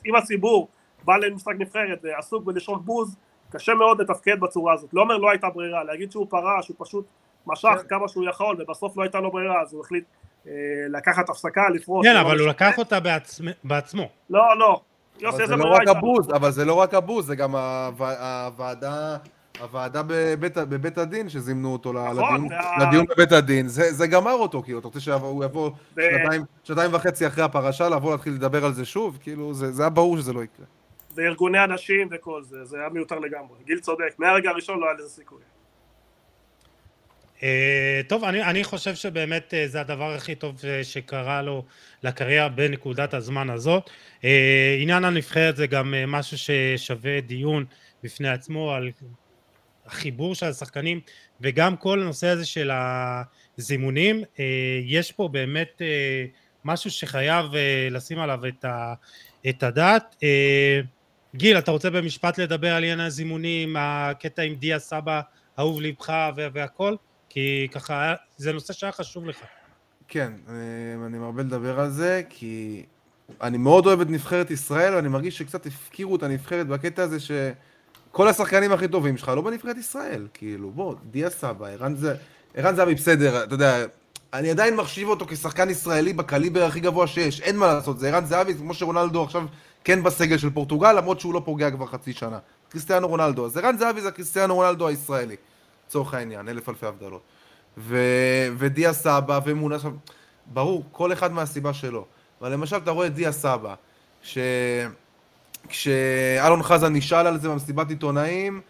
[0.05, 0.67] אם הציבור
[1.03, 3.17] בא למשחק נבחרת ועסוק בלשון בוז,
[3.51, 4.89] קשה מאוד לתפקד בצורה הזאת.
[4.93, 7.05] לעומר לא הייתה ברירה, להגיד שהוא פרש, הוא פשוט
[7.47, 7.87] משך כן.
[7.89, 10.03] כמה שהוא יכול, ובסוף לא הייתה לו ברירה, אז הוא החליט
[10.47, 10.51] אה,
[10.89, 12.05] לקחת הפסקה, לפרוש.
[12.07, 12.47] כן, ולא אבל הוא.
[12.47, 14.09] לקח אותה בעצמ- בעצמו.
[14.29, 14.79] לא, לא.
[15.19, 15.97] יוסי, זה איזה לא ברירה רק הייתה?
[15.99, 19.17] הבוז, אבל זה לא רק הבוז, זה גם הוו- הוועדה...
[19.61, 24.33] הוועדה בבית, בבית הדין שזימנו אותו נכון, לדיון, וה- לדיון בבית הדין, זה, זה גמר
[24.33, 28.65] אותו, כאילו, אתה רוצה שהוא יבוא ו- שנתיים, שנתיים וחצי אחרי הפרשה, לבוא להתחיל לדבר
[28.65, 30.65] על זה שוב, כאילו, זה, זה היה ברור שזה לא יקרה.
[31.19, 33.55] וארגוני הנשים וכל זה, זה היה מיותר לגמרי.
[33.65, 35.41] גיל צודק, מהרגע הראשון לא היה לזה סיכוי.
[37.43, 41.65] אה, טוב, אני, אני חושב שבאמת אה, זה הדבר הכי טוב אה, שקרה לו
[42.03, 43.89] לקריירה בנקודת הזמן הזאת.
[44.23, 47.65] אה, עניין הנבחרת זה גם אה, משהו ששווה דיון
[48.03, 48.91] בפני עצמו על
[49.85, 50.99] החיבור של השחקנים
[51.41, 52.71] וגם כל הנושא הזה של
[53.57, 54.23] הזימונים.
[54.39, 54.45] אה,
[54.85, 56.25] יש פה באמת אה,
[56.65, 58.93] משהו שחייב אה, לשים עליו את, ה,
[59.49, 60.15] את הדעת.
[61.33, 65.21] אה, גיל, אתה רוצה במשפט לדבר על עניין הזימונים, הקטע עם דיה סבא,
[65.59, 66.95] אהוב וה- והכל?
[67.29, 69.37] כי ככה, זה נושא שהיה חשוב לך.
[70.07, 72.83] כן, אני, אני מרבה לדבר על זה, כי
[73.41, 78.27] אני מאוד אוהב את נבחרת ישראל, ואני מרגיש שקצת הפקירו את הנבחרת בקטע הזה שכל
[78.27, 82.15] השחקנים הכי טובים שלך לא בנבחרת ישראל, כאילו, בוא, דיה סבא, ערן זה...
[82.55, 83.85] ערן זהבי בסדר, אתה יודע,
[84.33, 88.25] אני עדיין מחשיב אותו כשחקן ישראלי בקליבר הכי גבוה שיש, אין מה לעשות, זה ערן
[88.25, 89.45] זהבי, זה כמו שרונלדו עכשיו
[89.83, 92.39] כן בסגל של פורטוגל, למרות שהוא לא פוגע כבר חצי שנה.
[92.69, 95.35] קריסטיאנו רונלדו, אז ערן זהבי זה הקריסטיאנו רונלדו הישראלי,
[95.87, 97.21] לצורך העניין, אלף אלפי הבדלות.
[97.77, 97.97] ו...
[98.57, 99.91] ודיה סבא ומונה, עכשיו,
[100.45, 102.05] ברור, כל אחד מהסיבה שלו.
[102.41, 103.75] אבל למשל, אתה רואה את דיה סבא,
[104.21, 104.37] ש...
[105.67, 108.61] כשאלון חזן נשאל על זה במסיבת עיתונאים,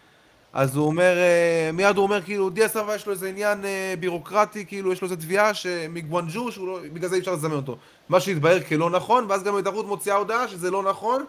[0.52, 3.94] אז הוא אומר, אה, מיד הוא אומר, כאילו, דיה סבא יש לו איזה עניין אה,
[4.00, 5.50] בירוקרטי, כאילו, יש לו איזה תביעה
[5.90, 7.76] מגוונג'ו, שהוא לא, בגלל זה אי אפשר לזמן אותו.
[8.08, 11.24] מה שהתבהר כלא נכון, ואז גם ההתאחדות מוציאה הודעה שזה לא נכון,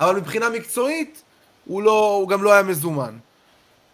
[0.00, 1.22] אבל מבחינה מקצועית,
[1.64, 3.14] הוא, לא, הוא גם לא היה מזומן.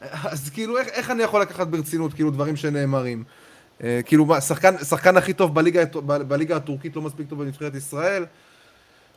[0.01, 3.24] אז כאילו, איך, איך אני יכול לקחת ברצינות, כאילו, דברים שנאמרים?
[3.83, 8.24] אה, כאילו, מה, שחקן, שחקן הכי טוב בליגה, בליגה הטורקית לא מספיק טוב בנבחרת ישראל?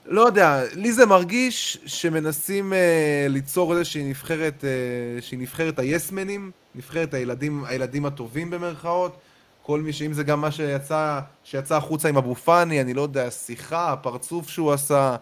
[0.08, 7.14] לא יודע, לי זה מרגיש שמנסים אה, ליצור איזושהי נבחרת, אה, שהיא נבחרת היסמנים, נבחרת
[7.14, 9.18] הילדים, הילדים הטובים במרכאות.
[9.62, 13.28] כל מי שאם זה גם מה שיצא, שיצא החוצה עם אבו פאני, אני לא יודע,
[13.28, 15.16] השיחה, הפרצוף שהוא עשה.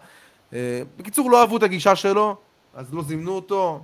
[0.52, 2.36] אה, בקיצור, לא אהבו את הגישה שלו,
[2.74, 3.82] אז לא זימנו אותו.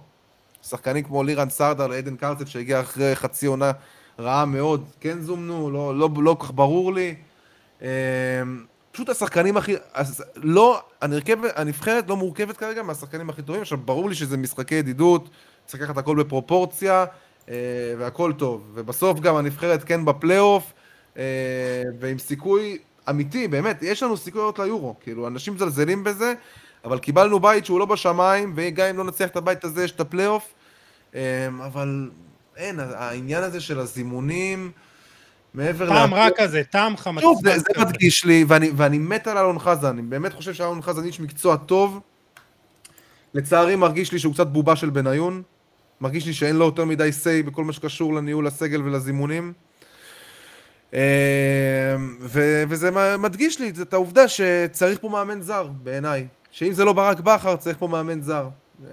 [0.62, 3.72] שחקנים כמו לירן סרדר לעדן קרצב שהגיע אחרי חצי עונה
[4.18, 7.14] רעה מאוד, כן זומנו, לא, לא, לא כל כך ברור לי.
[7.82, 7.88] אה,
[8.92, 9.74] פשוט השחקנים הכי...
[9.94, 13.62] אז לא, הנרכבת, הנבחרת לא מורכבת כרגע מהשחקנים הכי טובים.
[13.62, 15.28] עכשיו, ברור לי שזה משחקי ידידות,
[15.66, 17.04] צריך לקחת הכל בפרופורציה,
[17.48, 17.54] אה,
[17.98, 18.70] והכל טוב.
[18.74, 20.72] ובסוף גם הנבחרת כן בפלייאוף,
[21.16, 21.22] אה,
[22.00, 22.78] ועם סיכוי
[23.10, 24.94] אמיתי, באמת, יש לנו סיכוי לעלות ליורו.
[25.00, 26.34] כאילו, אנשים מזלזלים בזה,
[26.84, 30.00] אבל קיבלנו בית שהוא לא בשמיים, וגם אם לא נצליח את הבית הזה, יש את
[30.00, 30.54] הפלייאוף.
[31.14, 32.10] אה, אבל
[32.56, 34.70] אין, העניין הזה של הזימונים,
[35.54, 37.84] מעבר טעם לה- רע כזה, טעם חמצן שוב, זה, זה.
[37.84, 41.56] מדגיש לי, ואני, ואני מת על אלון חזן, אני באמת חושב שאלון חזן איש מקצוע
[41.56, 42.00] טוב.
[43.34, 45.42] לצערי מרגיש לי שהוא קצת בובה של בניון.
[46.00, 49.52] מרגיש לי שאין לו יותר מדי say בכל מה שקשור לניהול הסגל ולזימונים.
[50.94, 51.00] אה,
[52.20, 56.26] ו, וזה מדגיש לי את העובדה שצריך פה מאמן זר, בעיניי.
[56.50, 58.48] שאם זה לא ברק בכר, צריך פה מאמן זר.
[58.84, 58.90] אה,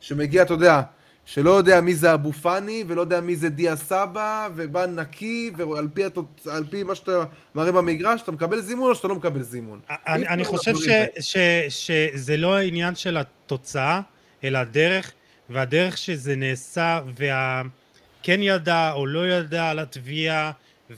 [0.00, 0.82] שמגיע, אתה יודע,
[1.26, 5.88] שלא יודע מי זה אבו פאני, ולא יודע מי זה דיה סבא, ובא נקי, ועל
[5.94, 6.46] פי, התוצ...
[6.70, 7.24] פי מה שאתה
[7.54, 9.80] מראה במגרש, אתה מקבל זימון או שאתה לא מקבל זימון.
[9.90, 11.06] אני, אי אני אפשר חושב ש, האלה.
[11.20, 11.36] ש,
[11.68, 14.00] שזה לא העניין של התוצאה,
[14.44, 15.12] אלא הדרך,
[15.50, 20.52] והדרך שזה נעשה, והכן ידע או לא ידע על התביעה,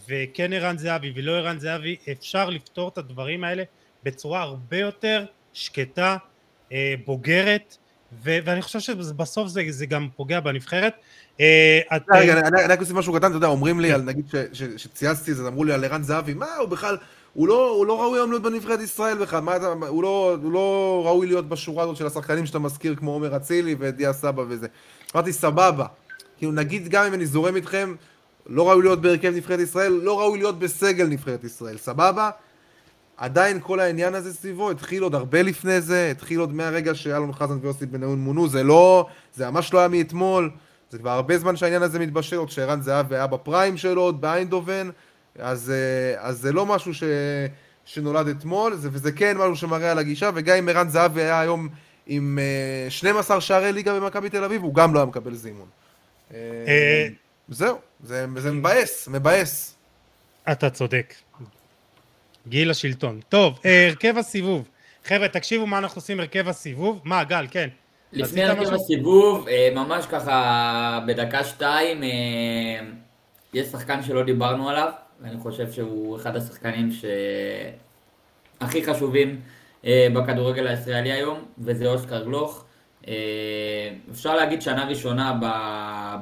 [0.08, 3.62] וכן ערן זהבי ולא ערן זהבי, אפשר לפתור את הדברים האלה
[4.02, 6.16] בצורה הרבה יותר שקטה,
[6.72, 7.76] אה, בוגרת,
[8.24, 10.92] ו- ואני חושב שבסוף זה, זה גם פוגע בנבחרת.
[11.40, 11.80] אה,
[12.10, 15.48] רגע, אני רק אוסיף משהו קטן, אתה יודע, אומרים לי, על נגיד שצייצתי את זה,
[15.48, 16.96] אמרו לי על ערן זהבי, מה, הוא בכלל,
[17.32, 20.52] הוא לא, הוא לא ראוי היום להיות בנבחרת ישראל בכלל, מה אתה, הוא לא, הוא
[20.52, 24.66] לא ראוי להיות בשורה הזאת של השחקנים שאתה מזכיר, כמו עומר אצילי ודיה סבא וזה.
[25.14, 25.86] אמרתי, סבבה.
[26.38, 27.94] כאילו, נגיד גם אם אני זורם איתכם,
[28.46, 32.30] לא ראוי להיות בהרכב נבחרת ישראל, לא ראוי להיות בסגל נבחרת ישראל, סבבה?
[33.16, 37.58] עדיין כל העניין הזה סביבו התחיל עוד הרבה לפני זה, התחיל עוד מהרגע שאלון חזן
[37.62, 40.50] ויוסי בניון מונו, זה לא, זה ממש לא היה מאתמול,
[40.90, 44.90] זה כבר הרבה זמן שהעניין הזה מתבשל, עוד שערן זהב היה בפריים שלו, עוד באיינדובן,
[45.38, 47.02] אז, אה, אז זה לא משהו ש,
[47.84, 51.68] שנולד אתמול, זה, וזה כן משהו שמראה על הגישה, וגם אם ערן זהבי היה היום
[52.06, 52.38] עם
[52.88, 55.68] 12 אה, שערי ליגה במכבי תל אביב, הוא גם לא היה מקבל זימון.
[56.34, 57.08] אה,
[57.48, 59.74] זהו, זה, זה מבאס, מבאס.
[60.52, 61.14] אתה צודק.
[62.48, 63.20] גיל השלטון.
[63.28, 64.68] טוב, הרכב הסיבוב.
[65.04, 67.00] חבר'ה, תקשיבו מה אנחנו עושים הרכב הסיבוב.
[67.04, 67.68] מה, גל, כן.
[68.12, 72.02] לפני הרכב הסיבוב, ממש ככה בדקה שתיים,
[73.54, 76.90] יש שחקן שלא דיברנו עליו, ואני חושב שהוא אחד השחקנים
[78.60, 79.40] שהכי חשובים
[79.84, 82.64] אה, בכדורגל הישראלי היום, וזה אוסקר גלוך.
[83.08, 83.14] אה,
[84.10, 85.38] אפשר להגיד שנה ראשונה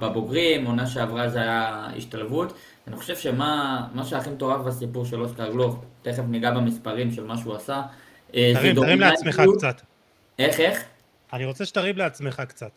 [0.01, 2.53] בבוגרים, עונה שעברה זה היה השתלבות.
[2.87, 7.55] אני חושב שמה שהכי מטורף בסיפור של אוסקר גלוך, תכף ניגע במספרים של מה שהוא
[7.55, 7.83] עשה.
[8.35, 9.81] אה, תרים, תרים לעצמך קצת.
[10.39, 10.85] איך, איך?
[11.33, 12.71] אני רוצה שתרים לעצמך קצת.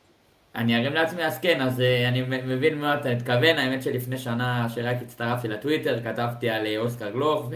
[0.55, 4.69] אני ארים לעצמי אז כן, אז uh, אני מבין מה אתה מתכוון, האמת שלפני שנה
[4.69, 7.49] שרק הצטרפתי לטוויטר, כתבתי על uh, אוסקר גלוך,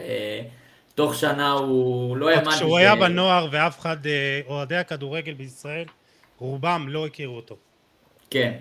[0.93, 2.55] ותוך שנה הוא לא האמנתי ש...
[2.55, 3.97] כשהוא היה בנוער ואף אחד,
[4.47, 5.85] אוהדי הכדורגל בישראל,
[6.39, 7.55] רובם לא הכירו אותו.
[8.29, 8.53] כן,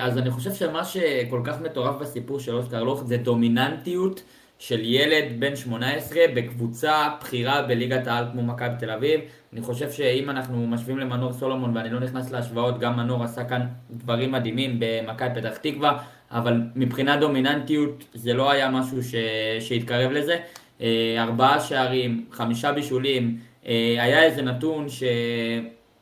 [0.00, 4.22] אז אני חושב שמה שכל כך מטורף בסיפור של אוסקר גלוך זה דומיננטיות
[4.58, 9.20] של ילד בן 18 בקבוצה בכירה בליגת העל כמו מכבי תל אביב.
[9.52, 13.66] אני חושב שאם אנחנו משווים למנור סולומון, ואני לא נכנס להשוואות, גם מנור עשה כאן
[13.90, 15.98] דברים מדהימים במכבי פתח תקווה,
[16.30, 19.14] אבל מבחינת דומיננטיות זה לא היה משהו ש...
[19.60, 20.36] שהתקרב לזה.
[20.80, 25.02] אה, ארבעה שערים, חמישה בישולים, אה, היה איזה נתון ש...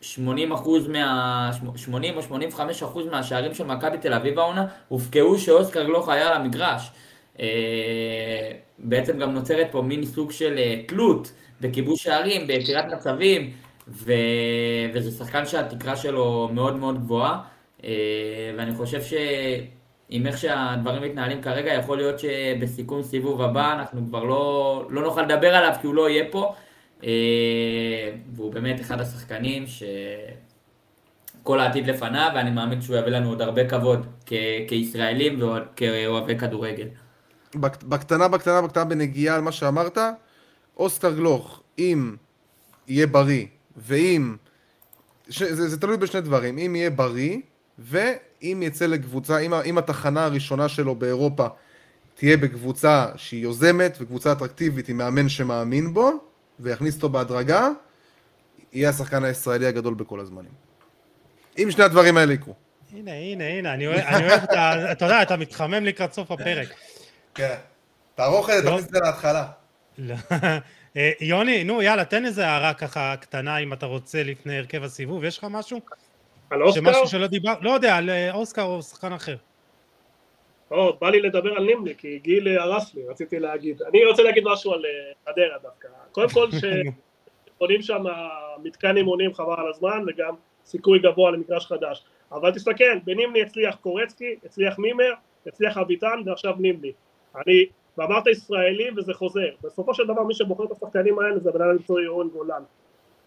[0.07, 1.51] 80 אחוז מה...
[1.77, 6.33] 80 או 85 אחוז מהשערים של מכבי תל אביב העונה הופקעו שאוסקר גלוך היה על
[6.43, 6.91] המגרש.
[7.41, 10.59] אה, בעצם גם נוצרת פה מין סוג של
[10.89, 13.51] תלות בכיבוש שערים, ביצירת מצבים,
[13.89, 14.13] ו...
[14.95, 17.39] וזה שחקן שהתקרה שלו מאוד מאוד גבוהה,
[17.85, 17.91] אה,
[18.59, 24.85] ואני חושב שעם איך שהדברים מתנהלים כרגע, יכול להיות שבסיכום סיבוב הבא אנחנו כבר לא,
[24.91, 26.66] לא נוכל לדבר עליו כי הוא לא יהיה פה, אה,
[28.35, 29.65] והוא באמת אחד השחקנים
[31.43, 34.07] שכל העתיד לפניו, ואני מאמין שהוא יביא לנו עוד הרבה כבוד.
[34.69, 36.89] כישראלים וכאוהבי כדורגל.
[37.55, 39.99] בקטנה, בקטנה, בקטנה, בנגיעה על מה שאמרת,
[40.77, 42.17] אוסקר גלוך, אם
[42.89, 43.47] יהיה בריא,
[43.77, 44.37] ואם...
[45.31, 47.39] ש, זה, זה תלוי בשני דברים, אם יהיה בריא,
[47.79, 51.47] ואם יצא לקבוצה, אם, אם התחנה הראשונה שלו באירופה
[52.15, 56.11] תהיה בקבוצה שהיא יוזמת, וקבוצה אטרקטיבית עם מאמן שמאמין בו,
[56.61, 57.69] ויכניס אותו בהדרגה,
[58.73, 60.53] יהיה השחקן הישראלי הגדול בכל הזמנים.
[61.59, 62.55] אם שני הדברים האלה יקרו.
[62.93, 64.73] הנה, הנה, הנה, אני אוהב, אני אוהב את ה...
[64.93, 66.69] אתה יודע, אתה מתחמם לקראת סוף הפרק.
[67.35, 67.55] כן.
[68.15, 69.47] תערוך את זה, תכניס את זה להתחלה.
[69.99, 70.15] לא.
[70.97, 75.25] אה, יוני, נו יאללה, תן איזה הערה ככה קטנה אם אתה רוצה לפני הרכב הסיבוב,
[75.25, 75.81] יש לך משהו?
[76.51, 76.81] על אוסקר?
[76.81, 79.37] שמשהו שלא דיבר, לא יודע, על אה, אוסקר או שחקן אחר.
[80.71, 83.83] או, בא לי לדבר על נימני, כי גיל הרס לי, רציתי להגיד.
[83.83, 85.89] אני רוצה להגיד משהו על אה, חדרה דווקא.
[86.13, 88.05] קודם כל, שבונים שם
[88.63, 90.35] מתקן אימונים חבל על הזמן, וגם
[90.65, 92.05] סיכוי גבוה למגרש חדש.
[92.33, 95.13] אבל תסתכל, בנימני הצליח קורצקי, הצליח מימר,
[95.47, 96.93] הצליח אביטן, ועכשיו נימני.
[97.37, 97.67] אני
[97.99, 99.49] ואמרת ישראלים וזה חוזר.
[99.63, 102.63] בסופו של דבר מי שבוחר את השחקנים האלה זה הבן למצוא ירון גולן.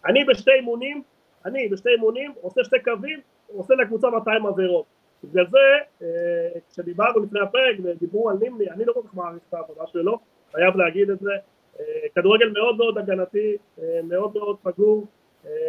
[0.06, 1.02] אני בשתי אימונים,
[1.44, 4.84] אני בשתי אימונים עושה שתי קווים, עושה לקבוצה 200 עבירות.
[5.24, 5.58] בגלל זה,
[6.02, 10.18] אה, כשדיברנו לפני הפרק ודיברו על נימני, אני לא כל כך מעריך את העבודה שלו,
[10.52, 11.32] חייב להגיד את זה.
[11.80, 11.84] אה,
[12.14, 15.06] כדורגל מאוד מאוד הגנתי, אה, מאוד מאוד פגור.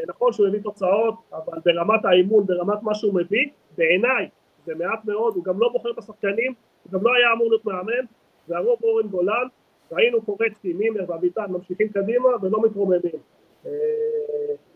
[0.07, 4.29] נכון שהוא הביא תוצאות, אבל ברמת האימון, ברמת מה שהוא מביא, בעיניי
[4.65, 6.53] זה מעט מאוד, הוא גם לא בוחר את השחקנים,
[6.83, 8.05] הוא גם לא היה אמור להיות מאמן,
[8.47, 9.47] והרוב אורן גולן,
[9.91, 13.19] ראינו קורצקי, מימר ואביטן ממשיכים קדימה ולא מתרוממים.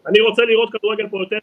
[0.07, 1.37] אני רוצה לראות כדורגל פה יותר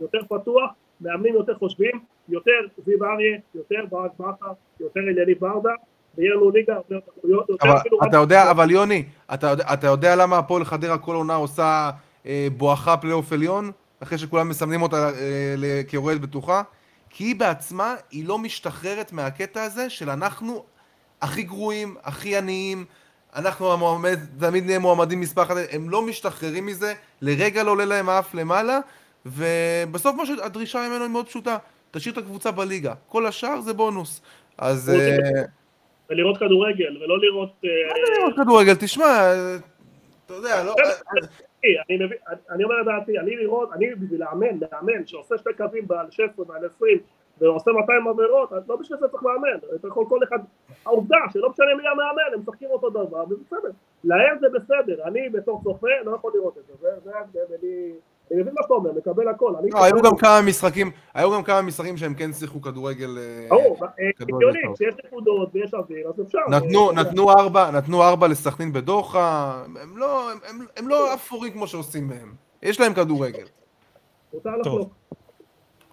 [0.00, 0.70] יותר פתוח,
[1.00, 2.52] מאמנים יותר חושבים, יותר
[2.84, 5.70] זיו אריה, יותר ברק בכר, יותר אליניב ברדה,
[6.18, 7.54] ויהיה לנו ליגה הרבה יותר...
[7.62, 9.04] אבל אתה יודע, אבל יוני,
[9.34, 11.90] אתה יודע למה הפועל חדרה כל עונה עושה
[12.26, 13.70] אה, בואכה פלייאוף עליון,
[14.00, 16.62] אחרי שכולם מסמנים אותה אה, כיורדת בטוחה?
[17.10, 20.64] כי היא בעצמה, היא לא משתחררת מהקטע הזה של אנחנו
[21.22, 22.84] הכי גרועים, הכי עניים,
[23.36, 28.08] אנחנו המועמד, תמיד נהיה מועמדים מספר אחת, הם לא משתחררים מזה, לרגע לא עולה להם
[28.08, 28.78] האף למעלה,
[29.26, 31.56] ובסוף מה שהדרישה ממנו היא מאוד פשוטה,
[31.90, 34.22] תשאיר את הקבוצה בליגה, כל השאר זה בונוס.
[34.58, 34.92] אז...
[36.10, 37.52] ולראות כדורגל, ולא לראות...
[37.64, 38.74] אה, מה זה לראות כדורגל?
[38.74, 39.32] תשמע,
[40.26, 40.74] אתה יודע, לא...
[42.50, 46.44] אני אומר את דעתי, אני לראות, אני בשביל לאמן, לאמן שעושה שתי קווים בעל 16
[46.48, 46.98] ועל 20
[47.40, 50.38] ועושה 200 עבירות, לא בשביל זה צריך לאמן, אתה יכול כל אחד,
[50.86, 53.70] העובדה שלא משנה מי המאמן, הם משחקים אותו דבר, וזה בסדר,
[54.04, 57.92] להם זה בסדר, אני בתור צופה לא יכול לראות את זה, זה ההבדל, אני...
[58.32, 59.54] אני מבין מה שאתה אומר, מקבל הכל.
[59.70, 63.18] לא, היו גם כמה משחקים, היו גם כמה משחקים שהם כן שיחקו כדורגל...
[63.18, 63.78] אה, ברור,
[64.20, 66.38] הגיוני, כשיש נקודות ויש אוויר, אז אפשר.
[66.92, 70.30] נתנו ארבע, נתנו ארבע לסכנין בדוחה, הם לא,
[70.76, 72.34] הם לא אפורים כמו שעושים מהם.
[72.62, 73.44] יש להם כדורגל.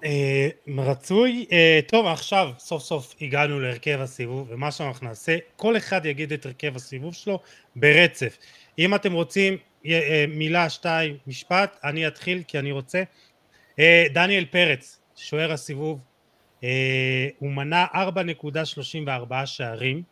[0.04, 6.06] אה, רצוי, אה, טוב עכשיו סוף סוף הגענו להרכב הסיבוב ומה שאנחנו נעשה כל אחד
[6.06, 7.40] יגיד את הרכב הסיבוב שלו
[7.76, 8.38] ברצף
[8.80, 9.58] אם אתם רוצים אה,
[10.28, 13.04] מילה, שתיים, משפט, אני אתחיל כי אני רוצה.
[13.80, 16.00] אה, דניאל פרץ, שוער הסיבוב,
[16.64, 20.04] אה, הוא מנה 4.34 שערים,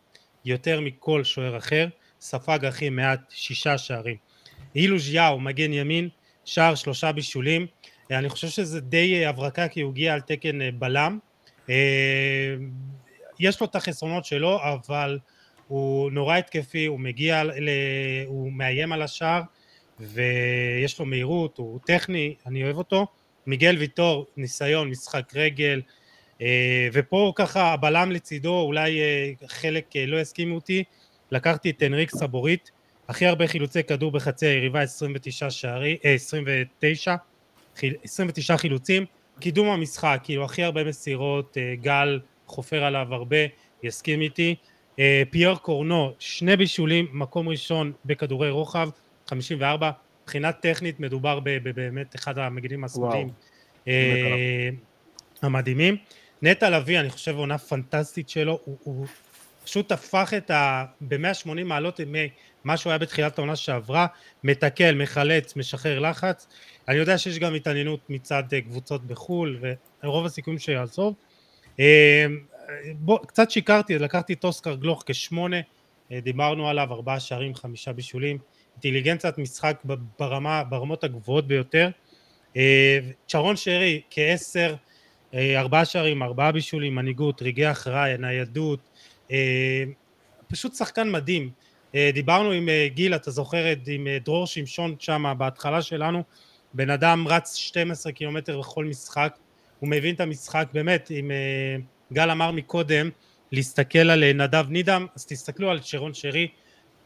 [0.44, 1.86] יותר מכל שוער אחר,
[2.20, 4.16] ספג הכי מעט שישה שערים.
[4.74, 6.08] אילו ז'יאו, מגן ימין,
[6.44, 7.66] שער שלושה בישולים,
[8.10, 11.18] אני חושב שזה די הברקה כי הוא הגיע על תקן בלם.
[13.38, 15.18] יש לו את החסרונות שלו, אבל
[15.68, 17.42] הוא נורא התקפי, הוא מגיע,
[18.26, 19.42] הוא מאיים על השער,
[20.00, 23.06] ויש לו מהירות, הוא טכני, אני אוהב אותו.
[23.46, 25.80] מיגל ויטור, ניסיון, משחק רגל,
[26.42, 30.84] אה, ופה ככה הבלם לצידו, אולי אה, חלק אה, לא יסכימו אותי,
[31.30, 32.70] לקחתי את אנריק סבורית,
[33.08, 37.16] הכי הרבה חילוצי כדור בחצי היריבה, 29 שערי, 29,
[38.04, 39.04] 29 חילוצים,
[39.40, 43.36] קידום המשחק, כאילו הכי הרבה מסירות, גל חופר עליו הרבה,
[43.82, 44.54] יסכים איתי,
[45.30, 48.88] פייר קורנו, שני בישולים, מקום ראשון בכדורי רוחב,
[49.26, 49.90] 54,
[50.22, 53.28] מבחינה טכנית מדובר באמת אחד המגינים השמאליים
[53.88, 54.68] אה,
[55.42, 55.96] המדהימים.
[56.42, 59.06] נטע לביא, אני חושב עונה פנטסטית שלו, הוא, הוא
[59.64, 60.84] פשוט הפך את ה...
[61.00, 64.06] ב-180 מעלות ממה שהוא היה בתחילת העונה שעברה,
[64.44, 66.46] מתקל, מחלץ, משחרר לחץ.
[66.88, 69.58] אני יודע שיש גם התעניינות מצד אה, קבוצות בחו"ל,
[70.02, 71.14] ורוב הסיכויים שיעזוב.
[71.80, 72.26] אה,
[72.94, 75.56] בוא, קצת שיקרתי, לקחתי את אוסקר גלוך כשמונה,
[76.12, 78.38] דיברנו עליו, ארבעה שערים, חמישה בישולים.
[78.84, 79.82] אינטליגנציית משחק
[80.18, 81.90] ברמה, ברמות הגבוהות ביותר.
[82.56, 82.98] אה,
[83.28, 84.74] צ'רון שרי כעשר,
[85.34, 88.80] אה, ארבעה שערים, ארבעה בישולים, מנהיגות, רגעי הכרעה, ניידות,
[89.30, 89.84] אה,
[90.48, 91.50] פשוט שחקן מדהים.
[92.14, 96.22] דיברנו עם גיל, אתה זוכר, עם דרור שמשון שם בהתחלה שלנו,
[96.74, 99.36] בן אדם רץ 12 קילומטר בכל משחק,
[99.80, 101.30] הוא מבין את המשחק, באמת, אם
[102.12, 103.10] גל אמר מקודם,
[103.52, 106.48] להסתכל על נדב נידם, אז תסתכלו על שרון שרי,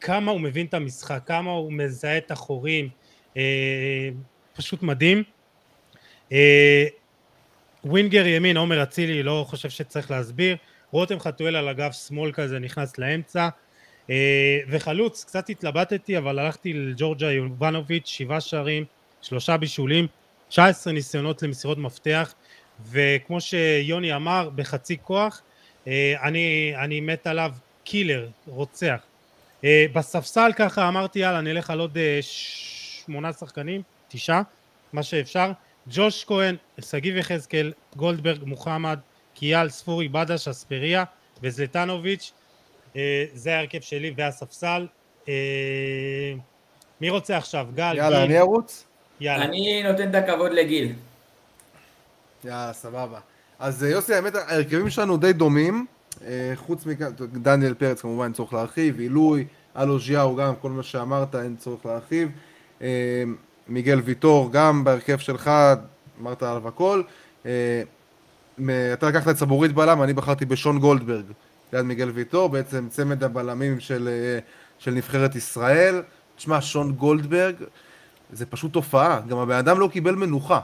[0.01, 2.89] כמה הוא מבין את המשחק, כמה הוא מזהה את החורים,
[3.37, 4.09] אה,
[4.55, 5.23] פשוט מדהים.
[6.33, 6.87] אה,
[7.85, 10.57] ווינגר ימין, עומר אצילי, לא חושב שצריך להסביר.
[10.91, 13.49] רותם חתואל על אגף שמאל כזה נכנס לאמצע.
[14.11, 18.85] אה, וחלוץ, קצת התלבטתי, אבל הלכתי לג'ורג'ה יובנוביץ', שבעה שערים,
[19.23, 20.07] שלושה בישולים,
[20.49, 22.35] 19 ניסיונות למסירות מפתח,
[22.91, 25.43] וכמו שיוני אמר, בחצי כוח,
[25.87, 27.53] אה, אני, אני מת עליו,
[27.85, 29.01] קילר, רוצח.
[29.65, 34.43] אה, בספסל ככה אמרתי יאללה נלך על עוד אה, שמונה שחקנים, תשעה,
[34.93, 35.53] מה שאפשר.
[35.89, 38.99] ג'וש כהן, שגיב יחזקאל, גולדברג, מוחמד,
[39.35, 41.05] קיאל, ספורי, בדש, אספריה
[41.43, 42.33] וזלטנוביץ'.
[42.97, 44.87] אה, זה ההרכב שלי והספסל.
[47.01, 47.67] מי רוצה עכשיו?
[47.75, 48.27] גל, יאללה, גיל.
[48.27, 48.85] אני ארוץ?
[49.21, 49.45] יאללה.
[49.45, 50.93] אני נותן את הכבוד לגיל.
[52.45, 53.19] יאללה, סבבה.
[53.59, 55.87] אז יוסי, האמת, ההרכבים שלנו די דומים.
[56.27, 59.47] אה, חוץ מכאן, דניאל פרץ כמובן אין צורך להרחיב, עילוי,
[59.77, 62.29] אלו ז'יאו גם, כל מה שאמרת אין צורך להרחיב,
[62.83, 63.23] אה,
[63.69, 65.51] מיגל ויטור גם בהרכב שלך,
[66.21, 67.03] אמרת עליו הכל,
[67.47, 67.83] אה,
[68.93, 71.25] אתה לקחת את סבורית בלם, אני בחרתי בשון גולדברג.
[71.73, 74.09] ליד מיגל ויטור, בעצם צמד הבלמים של,
[74.79, 76.03] של נבחרת ישראל,
[76.37, 77.55] תשמע, שון גולדברג
[78.33, 80.61] זה פשוט תופעה, גם הבן אדם לא קיבל מנוחה,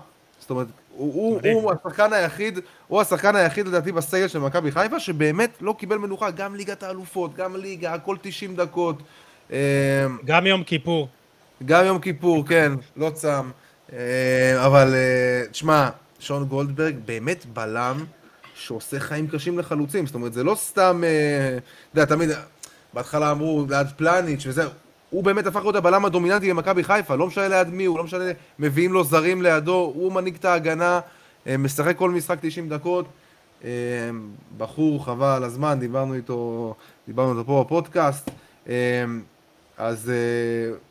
[0.47, 0.67] זאת אומרת,
[0.97, 2.59] הוא, הוא, הוא השחקן היחיד,
[2.89, 7.35] הוא השחקן היחיד לדעתי בסגל של מכבי חיפה שבאמת לא קיבל מנוחה, גם ליגת האלופות,
[7.35, 9.03] גם ליגה, הכל 90 דקות.
[9.53, 11.09] אה, גם יום כיפור.
[11.65, 13.51] גם יום כיפור, כן, לא צם.
[13.93, 18.05] אה, אבל אה, תשמע, שון גולדברג באמת בלם
[18.55, 21.03] שעושה חיים קשים לחלוצים, זאת אומרת זה לא סתם,
[21.93, 22.31] אתה יודע, תמיד,
[22.95, 24.63] בהתחלה אמרו ליד פלניץ' וזה,
[25.11, 28.25] הוא באמת הפך להיות הבלם הדומיננטי במכבי חיפה, לא משנה ליד מי הוא, לא משנה,
[28.59, 31.01] מביאים לו זרים לידו, הוא מנהיג את ההגנה,
[31.47, 33.07] אה, משחק כל משחק 90 דקות,
[33.65, 33.71] אה,
[34.59, 36.75] בחור חבל על הזמן, דיברנו איתו,
[37.07, 38.31] דיברנו איתו פה בפודקאסט,
[38.69, 39.05] אה,
[39.79, 40.13] אז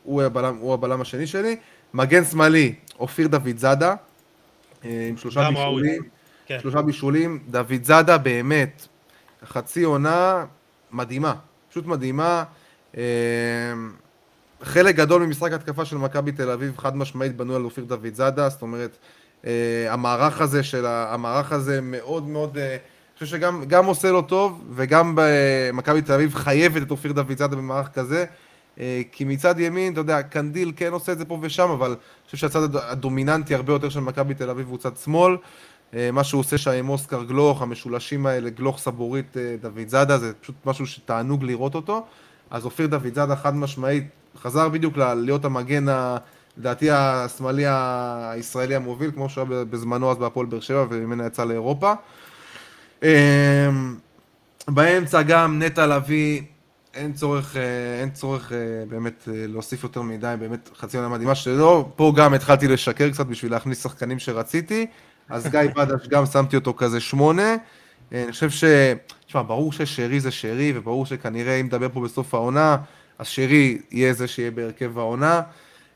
[0.04, 1.56] הוא הבלם, הוא הבלם השני שלי,
[1.94, 3.94] מגן שמאלי, אופיר דוד זאדה,
[4.82, 6.02] עם שלושה בישולים,
[6.46, 6.58] כן.
[6.60, 8.86] שלושה בישולים, דוד זאדה באמת,
[9.44, 10.44] חצי עונה,
[10.92, 11.34] מדהימה,
[11.70, 12.44] פשוט מדהימה.
[14.60, 18.14] אה, חלק גדול ממשחק התקפה של מכבי תל אביב חד משמעית בנוי על אופיר דוד
[18.14, 18.96] זאדה, זאת אומרת,
[19.46, 20.86] אה, המערך הזה של.
[20.86, 25.18] המערך הזה מאוד מאוד, אה, אני חושב שגם עושה לו טוב, וגם
[25.72, 28.24] מכבי תל אביב חייבת את אופיר דוד זאדה במערך כזה,
[29.12, 32.36] כי מצד ימין, אתה יודע, קנדיל כן עושה את זה פה ושם, אבל אני חושב
[32.36, 35.36] שהצד הדומיננטי הרבה יותר של מכבי תל אביב הוא צד שמאל.
[36.12, 40.54] מה שהוא עושה שם עם אוסקר גלוך, המשולשים האלה, גלוך סבורית, דוד זאדה, זה פשוט
[40.64, 42.06] משהו שתענוג לראות אותו.
[42.50, 44.04] אז אופיר דוד זאדה חד משמעית
[44.36, 45.86] חזר בדיוק להיות המגן,
[46.58, 51.92] לדעתי השמאלי הישראלי המוביל, כמו שהוא היה בזמנו אז בהפועל באר שבע וממנה יצא לאירופה.
[53.02, 53.08] אמ,
[54.68, 56.42] באמצע גם נטע לביא,
[56.96, 57.62] אין צורך, אה,
[58.00, 58.58] אין צורך אה,
[58.88, 61.88] באמת אה, להוסיף יותר מדי, באמת חצי עונה מדהימה שלו.
[61.96, 64.86] פה גם התחלתי לשקר קצת בשביל להכניס שחקנים שרציתי,
[65.28, 67.56] אז גיא בדש גם שמתי אותו כזה שמונה.
[68.12, 68.64] אני חושב ש...
[69.26, 72.76] תשמע, ברור ששרי זה שרי, וברור שכנראה אם נדבר פה בסוף העונה,
[73.18, 73.26] אז
[73.90, 75.42] יהיה זה שיהיה בהרכב העונה.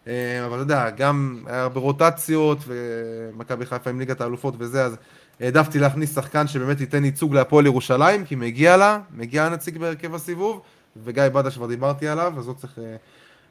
[0.06, 4.96] אה, אבל אתה יודע, גם היה הרבה רוטציות, ומכבי חיפה עם ליגת האלופות וזה, אז
[5.40, 10.60] העדפתי להכניס שחקן שבאמת ייתן ייצוג להפועל ירושלים, כי מגיע לה, מגיע הנציג בהרכב הסיבוב,
[11.04, 12.96] וגיא בדש כבר דיברתי עליו, אז לא צריך, אה,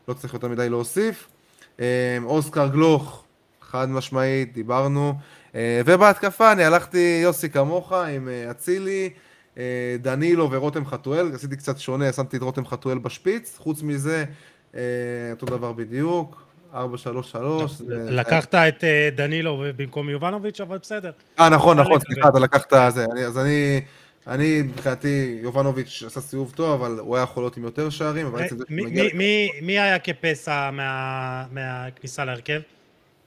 [0.08, 1.28] לא צריך יותר מדי להוסיף.
[1.80, 3.24] אה, אוסקר גלוך,
[3.62, 5.14] חד משמעית, דיברנו.
[5.86, 9.10] ובהתקפה אני הלכתי יוסי כמוך עם אצילי.
[9.60, 14.26] אה, דנילו ורותם חתואל, עשיתי קצת שונה, שמתי את רותם חתואל בשפיץ, חוץ מזה,
[14.76, 14.82] אה,
[15.32, 16.78] אותו דבר בדיוק, 4-3-3.
[17.90, 21.12] לקחת את אה, דנילו במקום יובנוביץ', אבל בסדר.
[21.40, 23.06] אה, נכון, נכון, סליחה, אתה לקחת זה.
[23.28, 23.82] אז אני,
[24.28, 28.44] אני, מבחינתי, יובנוביץ' עשה סיבוב טוב, אבל הוא היה יכול להיות עם יותר שערים, אבל
[28.44, 29.04] עצם זה מגיע...
[29.62, 30.70] מי היה כפסע
[31.52, 32.62] מהכניסה להרכב?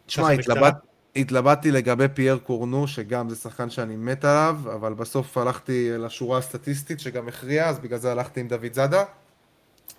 [0.07, 0.75] תשמע, התלבט...
[1.17, 7.01] התלבטתי לגבי פייר קורנו, שגם זה שחקן שאני מת עליו, אבל בסוף הלכתי לשורה הסטטיסטית
[7.01, 9.05] שגם הכריעה, אז בגלל זה הלכתי עם דוד זאדה.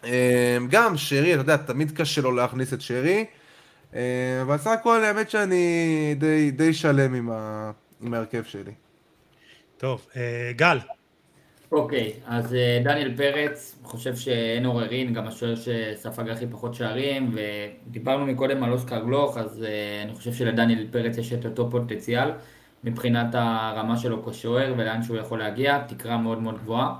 [0.04, 0.10] אמ,
[0.70, 3.26] גם שרי, אתה יודע, תמיד קשה לו להכניס את שרי,
[3.94, 4.00] אמ,
[4.42, 7.72] אבל סך הכל האמת שאני די, די שלם עם, ה...
[8.02, 8.72] עם ההרכב שלי.
[9.78, 10.80] טוב, אה, גל.
[11.74, 18.26] אוקיי, אז אה, דניאל פרץ, חושב שאין עוררין, גם השוער שספג הכי פחות שערים, ודיברנו
[18.26, 22.32] מקודם על אוסקר גלוך, אז אה, אני חושב שלדניאל פרץ יש את אותו פוטנציאל
[22.84, 26.96] מבחינת הרמה שלו כשוער ולאן שהוא יכול להגיע, תקרה מאוד מאוד גבוהה.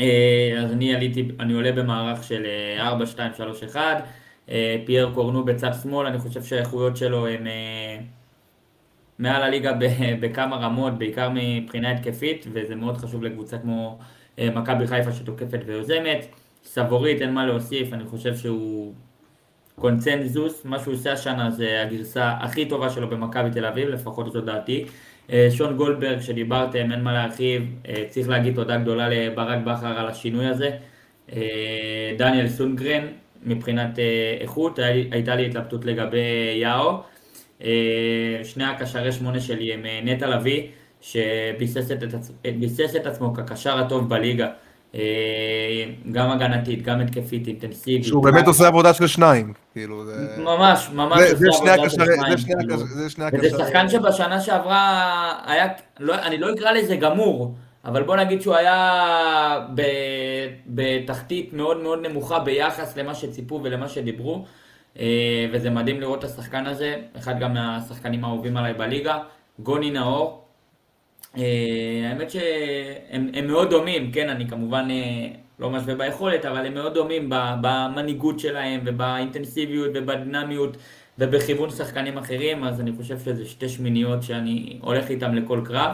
[0.00, 2.46] אה, אז אני עליתי, אני עולה במערך של
[2.78, 4.04] 4, 2, 3, 1,
[4.86, 7.46] פייר קורנו בצד שמאל, אני חושב שהאיכויות שלו הן...
[9.18, 9.72] מעל הליגה
[10.20, 13.98] בכמה רמות, בעיקר מבחינה התקפית, וזה מאוד חשוב לקבוצה כמו
[14.38, 16.26] אה, מכבי חיפה שתוקפת ויוזמת.
[16.64, 18.92] סבורית, אין מה להוסיף, אני חושב שהוא
[19.74, 24.40] קונצנזוס, מה שהוא עושה השנה זה הגרסה הכי טובה שלו במכבי תל אביב, לפחות זו
[24.40, 24.84] דעתי.
[25.32, 30.08] אה, שון גולדברג שדיברתם, אין מה להרחיב, אה, צריך להגיד תודה גדולה לברק בכר על
[30.08, 30.70] השינוי הזה.
[32.18, 33.06] דניאל סונגרן,
[33.42, 33.98] מבחינת
[34.40, 34.78] איכות,
[35.10, 36.18] הייתה לי התלבטות לגבי
[36.56, 37.02] יאו.
[37.64, 40.62] אה, שני הקשרי שמונה שלי הם אה, נטע לביא,
[41.00, 41.98] שביסס את,
[42.58, 44.48] ביסס את עצמו כקשר הטוב בליגה.
[44.94, 48.04] אה, גם הגנתית, גם התקפית, אינטנסיבית.
[48.04, 50.36] שהוא באמת עושה עבודה של שניים, כאילו זה...
[50.38, 52.36] ממש, ממש עושה עבודה של שניים.
[52.86, 53.50] זה שני הקשרים.
[53.50, 55.66] וזה שחקן שבשנה שעברה היה,
[56.00, 57.54] לא, אני לא אקרא לזה גמור,
[57.84, 59.66] אבל בוא נגיד שהוא היה
[60.66, 64.44] בתחתית מאוד מאוד נמוכה ביחס למה שציפו ולמה שדיברו.
[64.98, 69.18] אה, וזה מדהים לראות את השחקן הזה, אחד גם מהשחקנים האהובים עליי בליגה,
[69.58, 70.44] גוני נאור.
[71.36, 71.42] אה,
[72.10, 75.28] האמת שהם מאוד דומים, כן, אני כמובן אה,
[75.58, 80.76] לא משווה ביכולת, אבל הם מאוד דומים במנהיגות שלהם ובאינטנסיביות ובדינמיות
[81.18, 85.90] ובכיוון שחקנים אחרים, אז אני חושב שזה שתי שמיניות שאני הולך איתם לכל קרב.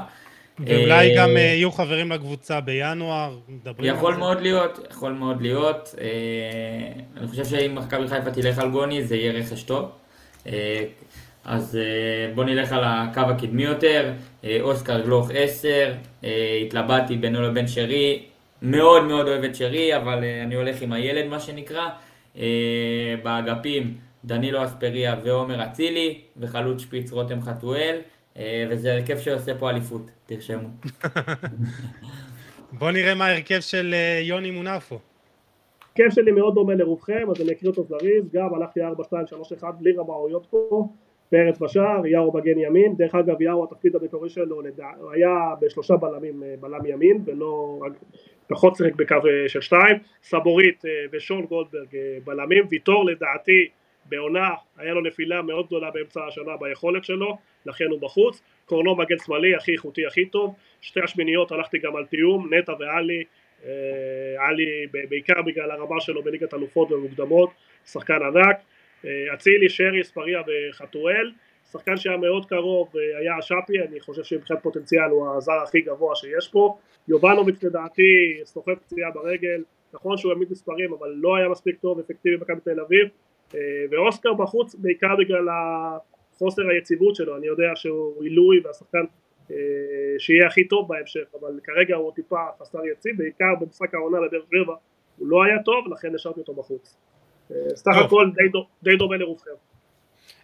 [0.58, 3.38] ואולי אה, גם אה, יהיו חברים לקבוצה בינואר,
[3.78, 5.94] יכול מאוד להיות, יכול מאוד להיות.
[6.00, 9.90] אה, אני חושב שאם מכבי חיפה תלך על גוני זה יהיה רכש טוב.
[11.44, 11.78] אז
[12.34, 14.12] בוא נלך על הקו הקדמי יותר,
[14.60, 15.92] אוסקר גלוך 10,
[16.66, 18.22] התלבטתי בינו לבין שרי,
[18.62, 21.88] מאוד מאוד אוהב את שרי, אבל אני הולך עם הילד מה שנקרא.
[23.22, 23.94] באגפים
[24.24, 27.96] דנילו אספריה ועומר אצילי, וחלוץ שפיץ רותם חתואל.
[28.70, 30.68] וזה הרכב שעושה פה אליפות, תרשמו.
[32.78, 34.98] בוא נראה מה ההרכב של אה, יוני מונפו.
[35.98, 39.52] הרכב שלי מאוד דומה לרובכם, אז אני אקריא אותו זריז, גם הלכתי 4, 2, 3,
[39.52, 40.88] 1, בלי רמאויות פה,
[41.30, 44.62] פרץ בשער, יאו מגן ימין, דרך אגב יאו התפקיד המקורי שלו,
[45.00, 45.30] הוא היה
[45.60, 47.80] בשלושה בלמים, אה, בלם ימין, ולא,
[48.48, 50.82] פחות שיחק בקו של שתיים, סבורית
[51.12, 51.88] ושון גולדברג
[52.24, 53.68] בלמים, ויטור לדעתי
[54.06, 57.36] בעונה היה לו נפילה מאוד גדולה באמצע השנה ביכולת שלו,
[57.66, 58.42] לכן הוא בחוץ.
[58.66, 60.54] קורנו מגן שמאלי, הכי איכותי, הכי טוב.
[60.80, 63.24] שתי השמיניות הלכתי גם על תיאום, נטע ואלי,
[63.64, 67.50] היה לי בעיקר בגלל הרמה שלו בליגת אלופות ומוקדמות,
[67.86, 68.56] שחקן ענק,
[69.34, 71.32] אצילי, שרי, ספריה וחתואל,
[71.72, 76.48] שחקן שהיה מאוד קרוב היה שפי, אני חושב שמבחינת פוטנציאל הוא הזר הכי גבוה שיש
[76.48, 76.78] פה,
[77.08, 79.62] יובנוביץ' לדעתי סוחב פציעה ברגל,
[79.94, 83.08] נכון שהוא העמיד מספרים אבל לא היה מספיק טוב אפקטיבי במכבי תל אביב
[83.90, 85.48] ואוסקר בחוץ בעיקר בגלל
[86.38, 89.04] חוסר היציבות שלו, אני יודע שהוא עילוי והשחקן
[89.50, 89.56] אה,
[90.18, 94.74] שיהיה הכי טוב בהמשך, אבל כרגע הוא טיפה חסר יציב, בעיקר במשחק העונה לבאר שבע
[95.18, 96.96] הוא לא היה טוב, לכן השארתי אותו בחוץ.
[97.50, 98.30] אה, סך הכל
[98.82, 99.50] די דומה לרובכם.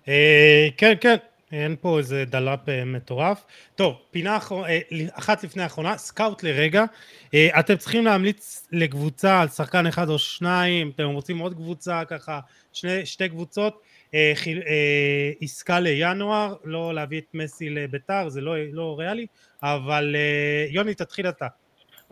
[0.08, 1.16] אה, כן, כן,
[1.52, 3.44] אין פה איזה דלאפ מטורף.
[3.74, 4.38] טוב, פינה
[5.12, 6.84] אחת לפני האחרונה, סקאוט לרגע.
[7.34, 12.40] אתם צריכים להמליץ לקבוצה על שחקן אחד או שניים, אתם רוצים עוד קבוצה ככה,
[12.72, 13.82] שני, שתי קבוצות.
[14.14, 14.32] אה,
[14.66, 19.26] אה, עסקה לינואר, לא להביא את מסי לביתר, זה לא, לא ריאלי,
[19.62, 21.46] אבל אה, יוני תתחיל אתה.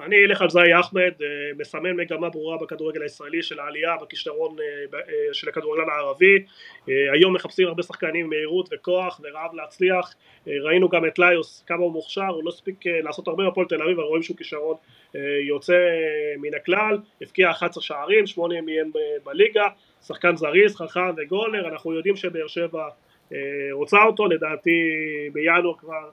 [0.00, 1.12] אני אלך על זאי אחמד,
[1.58, 4.56] מסמן מגמה ברורה בכדורגל הישראלי של העלייה בכישרון
[5.32, 6.44] של הכדורגלן הערבי.
[6.86, 10.14] היום מחפשים הרבה שחקנים עם מהירות וכוח ורעב להצליח.
[10.46, 13.98] ראינו גם את ליוס, כמה הוא מוכשר, הוא לא הספיק לעשות הרבה בפועל תל אביב,
[13.98, 14.76] אבל רואים שהוא כישרון
[15.48, 15.78] יוצא
[16.38, 16.98] מן הכלל.
[17.20, 18.90] הבקיע 11 שערים, 8 מהם
[19.24, 19.66] בליגה.
[20.06, 22.88] שחקן זריז, חכם וגולר, אנחנו יודעים שבאר שבע
[23.32, 23.38] אה,
[23.72, 24.70] רוצה אותו, לדעתי
[25.32, 26.10] בינואר כבר, אה,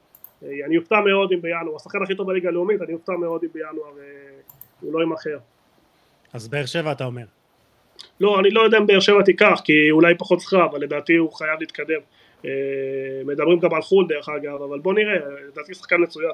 [0.66, 4.00] אני אופתע מאוד אם בינואר, השחקן הכי טוב בליגה הלאומית, אני אופתע מאוד אם בינואר
[4.00, 4.04] אה,
[4.82, 5.38] הוא לא יימכר.
[6.34, 7.26] אז באר שבע אתה אומר.
[8.20, 11.34] לא, אני לא יודע אם באר שבע תיקח, כי אולי פחות שכר, אבל לדעתי הוא
[11.34, 12.00] חייב להתקדם.
[13.26, 15.16] מדברים גם על חו"ל דרך אגב, אבל בוא נראה,
[15.48, 16.32] לדעתי שחקן מצוין.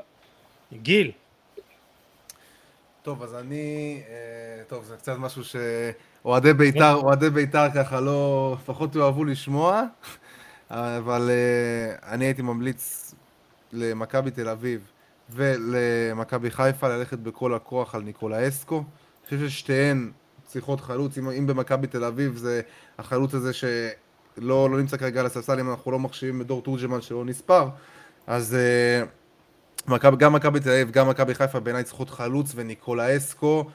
[0.73, 1.11] גיל.
[3.03, 4.01] טוב, אז אני,
[4.67, 5.55] טוב, זה קצת משהו ש...
[6.25, 9.83] אוהדי בית"ר, אוהדי בית"ר ככה לא, לפחות יאהבו לשמוע,
[10.69, 11.29] אבל
[12.03, 13.00] אני הייתי ממליץ
[13.73, 14.81] למכבי תל אביב
[15.29, 18.77] ולמכבי חיפה ללכת בכל הכוח על ניקולאסקו.
[18.77, 20.11] אני חושב ששתיהן
[20.45, 22.61] צריכות חלוץ, אם, אם במכבי תל אביב זה
[22.97, 27.01] החלוץ הזה שלא לא נמצא כרגע על הספסל, אם אנחנו לא מחשיבים את דור תורג'מן
[27.01, 27.69] שלא נספר,
[28.27, 28.57] אז
[29.89, 33.69] אה, גם מכבי תל אביב, גם מכבי חיפה בעיניי צריכות חלוץ וניקולאסקו.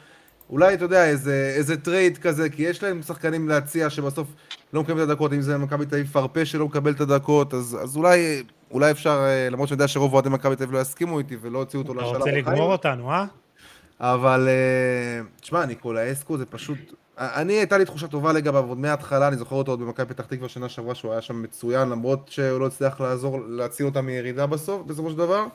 [0.51, 4.29] אולי, אתה יודע, איזה, איזה trade כזה, כי יש להם שחקנים להציע שבסוף
[4.73, 7.79] לא מקבלים את הדקות, אם זה מכבי תל אביב פרפה שלא מקבל את הדקות, אז,
[7.83, 11.19] אז אולי, אולי אפשר, אה, למרות שאני יודע שרוב אוהדי מכבי תל אביב לא יסכימו
[11.19, 12.09] איתי ולא הוציאו אותו לשלב.
[12.09, 13.25] אתה רוצה לגמור אותנו, אה?
[14.01, 16.79] אבל, אה, תשמע, ניקולה אסקו זה פשוט...
[17.19, 20.49] אני, הייתה לי תחושה טובה לגביו עוד מההתחלה, אני זוכר אותו עוד במכבי פתח תקווה
[20.49, 24.83] שנה שעברה שהוא היה שם מצוין, למרות שהוא לא הצליח לעזור, להציל אותה מירידה בסוף,
[24.87, 25.47] בסופו של דבר.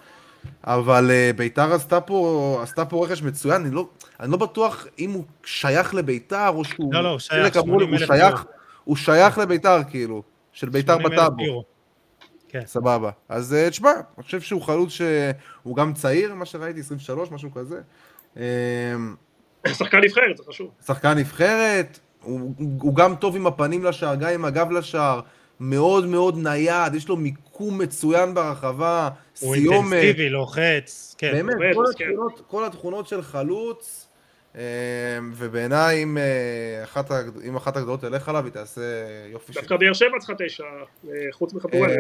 [0.64, 3.88] אבל ביתר עשתה פה, עשתה פה רכש מצוין, אני לא,
[4.20, 6.94] אני לא בטוח אם הוא שייך לביתר או שהוא...
[6.94, 8.38] לא, לא, הוא שייך, 80 אלף יורו.
[8.84, 10.24] הוא שייך לביתר, כאילו,
[10.54, 11.64] של ביתר בטאבו.
[12.52, 12.62] כן.
[12.66, 13.10] סבבה.
[13.30, 17.82] אז uh, תשמע, אני חושב שהוא חלוץ שהוא גם צעיר, מה שראיתי, 23, משהו כזה.
[18.38, 18.42] אמ,
[19.68, 20.72] שחקן נבחרת, זה חשוב.
[20.86, 25.22] שחקן נבחרת, הוא, הוא גם טוב עם הפנים לשער, גם עם הגב לשער.
[25.60, 29.10] מאוד מאוד נייד, יש לו מיקום מצוין ברחבה,
[29.40, 29.76] הוא סיומת.
[29.76, 31.32] הוא אינטנסיבי, לוחץ, כן.
[31.32, 32.06] באמת, כל, כן.
[32.06, 34.11] התכונות, כל התכונות של חלוץ, אה,
[35.34, 37.12] ובעיניי אם, אה, אחת,
[37.48, 38.82] אם אחת הגדולות תלך עליו, היא תעשה
[39.32, 39.54] יופי.
[39.54, 40.64] דווקא באר שבע צריכה תשע,
[41.10, 41.92] אה, חוץ מחתואל.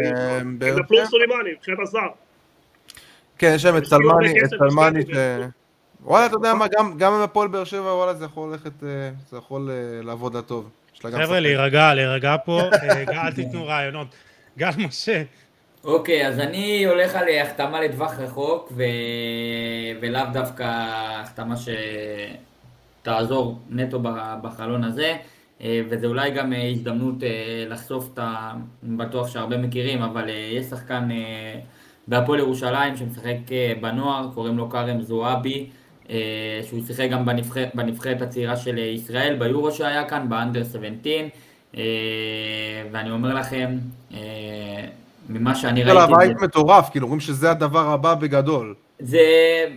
[0.59, 2.07] זה פלוס סולימני, מבחינת הזר.
[3.37, 5.03] כן, יש שם את סלמני, את סלמני.
[6.03, 6.65] וואלה, אתה יודע מה,
[6.97, 8.71] גם עם הפועל באר שבע, וואלה, זה יכול ללכת,
[9.29, 9.69] זה יכול
[10.03, 10.69] לעבוד לטוב.
[11.01, 14.07] חבר'ה, להירגע, להירגע פה, אה, אל תיתנו רעיונות.
[14.57, 15.23] גל משה.
[15.83, 18.83] אוקיי, אז אני הולך על החתמה לטווח רחוק, ו...
[20.01, 20.63] ולאו דווקא
[21.21, 21.55] החתמה
[23.01, 23.99] שתעזור נטו
[24.41, 25.17] בחלון הזה,
[25.61, 27.15] אה, וזה אולי גם אה, הזדמנות
[27.69, 28.53] לחשוף את ה...
[28.83, 31.09] בטוח שהרבה מכירים, אבל יש שחקן
[32.07, 33.37] בהפועל ירושלים שמשחק
[33.81, 35.69] בנוער, קוראים לו כרם זועבי.
[36.11, 41.13] אה, שהוא שיחק גם בנבחרת, בנבחרת הצעירה של ישראל, ביורו שהיה כאן, באנדר 17,
[41.77, 41.83] אה,
[42.91, 43.77] ואני אומר לכם,
[44.13, 44.87] אה,
[45.33, 45.99] ממה שאני ראיתי...
[45.99, 48.75] זה הבית מטורף, כאילו, אומרים שזה הדבר הבא בגדול.
[48.99, 49.19] זה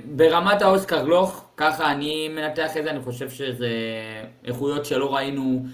[0.05, 3.69] ברמת האוסקר גלוך, ככה אני מנתח את זה, אני חושב שזה
[4.45, 5.65] איכויות שלא ראינו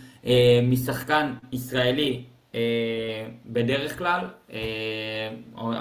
[0.62, 2.29] משחקן ישראלי אה,
[3.46, 4.20] בדרך כלל,
[4.52, 4.58] אה,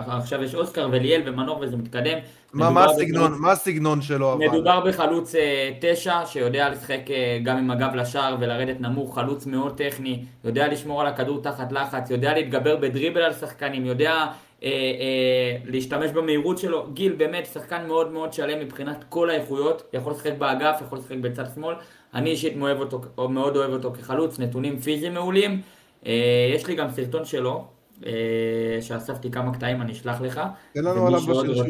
[0.08, 2.18] עכשיו יש אוסקר וליאל ומנור וזה מתקדם.
[2.54, 4.48] מה, מה, הסגנון, בחלוץ, מה הסגנון שלו אבל?
[4.48, 7.02] מדובר בחלוץ אה, תשע שיודע לשחק
[7.44, 12.10] גם עם הגב לשער ולרדת נמוך, חלוץ מאוד טכני, יודע לשמור על הכדור תחת לחץ,
[12.10, 14.26] יודע להתגבר בדריבל על שחקנים, יודע
[14.64, 16.88] אה, אה, להשתמש במהירות שלו.
[16.94, 21.46] גיל באמת שחקן מאוד מאוד שלם מבחינת כל האיכויות, יכול לשחק באגף, יכול לשחק בצד
[21.56, 21.76] שמאל.
[22.14, 25.62] אני אישית מאוד אוהב אותו, מאוד אוהב אותו כחלוץ, נתונים פיזיים מעולים.
[26.06, 27.66] אה, יש לי גם סרטון שלו,
[28.82, 30.42] שאספתי כמה קטעים, אני אשלח לך.
[30.74, 31.66] תן לנו עליו בשרשור,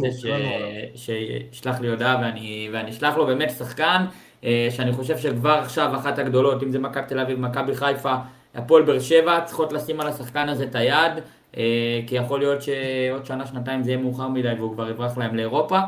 [0.96, 3.26] שישלח לי הודעה ואני, ואני אשלח לו.
[3.26, 4.06] באמת שחקן,
[4.44, 8.16] אה, שאני חושב שכבר עכשיו אחת הגדולות, אם זה מכבי תל אביב, מכבי חיפה,
[8.56, 11.12] הפועל באר שבע, צריכות לשים על השחקן הזה את היד,
[11.58, 15.36] אה, כי יכול להיות שעוד שנה, שנתיים זה יהיה מאוחר מדי והוא כבר יברח להם
[15.36, 15.80] לאירופה,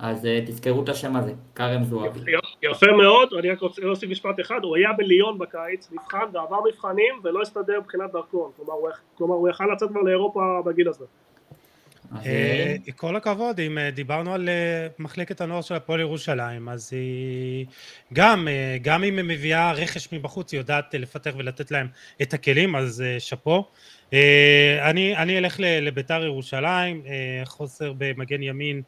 [0.00, 2.20] אז אה, תזכרו את השם הזה, כרם זועבי.
[2.62, 7.14] יפה מאוד, אני רק רוצה להוסיף משפט אחד, הוא היה בליון בקיץ, נבחן ועבר מבחנים
[7.24, 8.50] ולא הסתדר מבחינת דרכון,
[9.16, 11.04] כלומר הוא- יכל לצאת כבר לאירופה בגיל הזה.
[12.16, 14.48] אה, אה, כל הכבוד, אם דיברנו על
[14.98, 17.66] מחלקת הנוער של הפועל ירושלים, אז היא
[18.12, 18.48] גם,
[18.82, 21.86] גם אם היא מביאה רכש מבחוץ, היא יודעת לפתח ולתת להם
[22.22, 23.64] את הכלים, אז שאפו.
[24.82, 27.02] אני, אלך לביתר ירושלים,
[27.44, 28.82] חוסר במגן ימין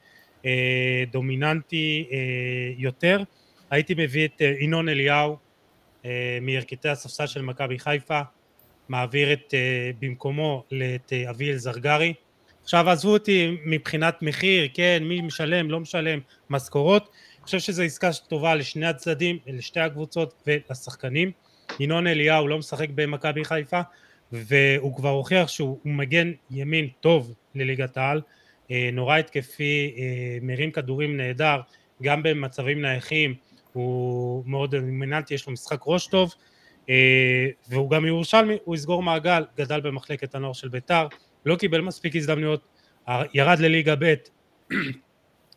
[1.10, 2.18] דומיננטי אה,
[2.78, 3.22] יותר.
[3.70, 5.36] הייתי מביא את אה, ינון אליהו
[6.04, 8.20] אה, מירכתי הספסל של מכבי חיפה,
[8.88, 12.14] מעביר את, אה, במקומו את אה, אביאל זרגרי.
[12.62, 16.18] עכשיו עזבו אותי מבחינת מחיר, כן, מי משלם, לא משלם,
[16.50, 21.30] משכורות, אני חושב שזו עסקה טובה לשני הצדדים, לשתי הקבוצות ולשחקנים.
[21.80, 23.80] ינון אליהו לא משחק במכבי חיפה,
[24.32, 28.22] והוא כבר הוכיח שהוא מגן ימין טוב לליגת העל, אה,
[28.92, 31.60] נורא התקפי, אה, מרים כדורים נהדר,
[32.02, 33.34] גם במצבים נייחים,
[33.72, 36.34] הוא מאוד דומיננטי, יש לו משחק ראש טוב,
[36.90, 41.06] אה, והוא גם ירושלמי, הוא יסגור מעגל, גדל במחלקת הנוער של ביתר,
[41.46, 42.64] לא קיבל מספיק הזדמנויות,
[43.34, 44.14] ירד לליגה ב',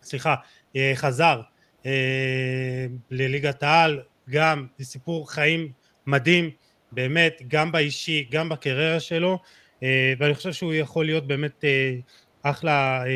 [0.03, 0.35] סליחה,
[0.75, 1.41] אה, חזר
[1.85, 5.71] אה, לליגת העל, גם סיפור חיים
[6.07, 6.49] מדהים,
[6.91, 9.39] באמת, גם באישי, גם בקריירה שלו,
[9.83, 11.95] אה, ואני חושב שהוא יכול להיות באמת אה,
[12.49, 13.07] אחלה אה,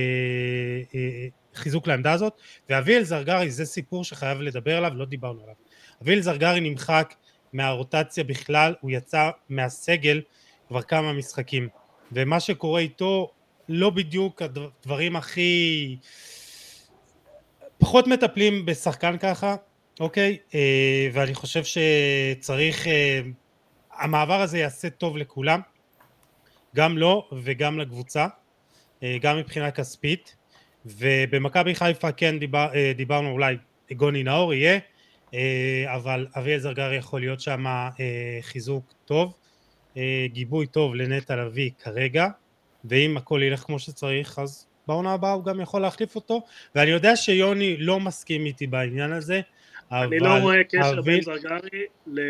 [0.96, 5.56] אה, חיזוק לעמדה הזאת, ואביאל זרגרי זה סיפור שחייב לדבר עליו, לא דיברנו עליו.
[6.02, 7.14] אביאל זרגרי נמחק
[7.54, 10.22] מהרוטציה בכלל, הוא יצא מהסגל
[10.68, 11.70] כבר כמה משחקים.
[12.12, 13.32] ומה שקורה איתו
[13.70, 15.98] לא בדיוק הדברים הכי
[17.78, 19.56] פחות מטפלים בשחקן ככה
[20.00, 23.22] אוקיי אה, ואני חושב שצריך אה,
[23.98, 25.62] המעבר הזה יעשה טוב לכולם
[26.76, 28.28] גם לו וגם לקבוצה אה,
[29.22, 30.36] גם מבחינה כספית
[30.86, 33.58] ובמכבי חיפה כן דיבר, אה, דיברנו אולי
[33.92, 34.80] גוני נאור יהיה
[35.34, 37.90] אה, אבל אביאל זרגרי יכול להיות שם אה,
[38.42, 39.34] חיזוק טוב
[39.98, 42.28] אה, גיבוי טוב לנטע לביא כרגע,
[42.86, 46.42] ואם הכל ילך כמו שצריך, אז בעונה הבאה הוא גם יכול להחליף אותו,
[46.76, 49.42] ואני יודע שיוני לא מסכים איתי בעניין הזה,
[49.92, 50.04] אבל...
[50.08, 51.60] אני לא רואה קשר בין זרגרי
[52.08, 52.22] ל-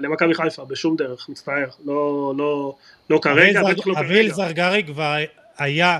[0.00, 1.68] למכבי חיפה בשום דרך, מצטער.
[1.84, 2.74] לא, לא,
[3.10, 4.34] לא כרגע, בטח לא זרג- אביל כרגע.
[4.34, 5.16] זרגרי כבר
[5.58, 5.98] היה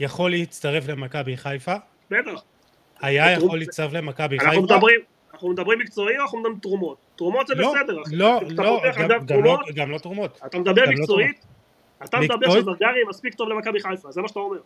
[0.00, 1.74] יכול להצטרף למכבי חיפה,
[2.10, 2.42] בטח.
[3.00, 5.00] היה יכול להצטרף למכבי אנחנו חיפה, מדברים,
[5.32, 6.96] אנחנו מדברים מקצועי או אנחנו מדברים תרומות?
[7.16, 8.02] תרומות זה לא, בסדר.
[8.02, 8.16] אחי.
[8.16, 11.44] לא, לא, גם- לא- תרומות, גם לא תרומות, אתה מדבר לא מקצועית,
[12.04, 12.50] אתה מדבר?
[12.60, 14.58] שזרגרי מספיק טוב למכבי חיפה, זה מה שאתה אומר.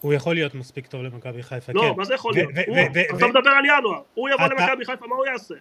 [0.00, 2.50] הוא יכול להיות מספיק טוב למכבי חיפה, לא, כן, מה זה יכול להיות?
[3.16, 5.54] אתה מדבר על ינואר, הוא יבוא למכבי חיפה, מה הוא יעשה?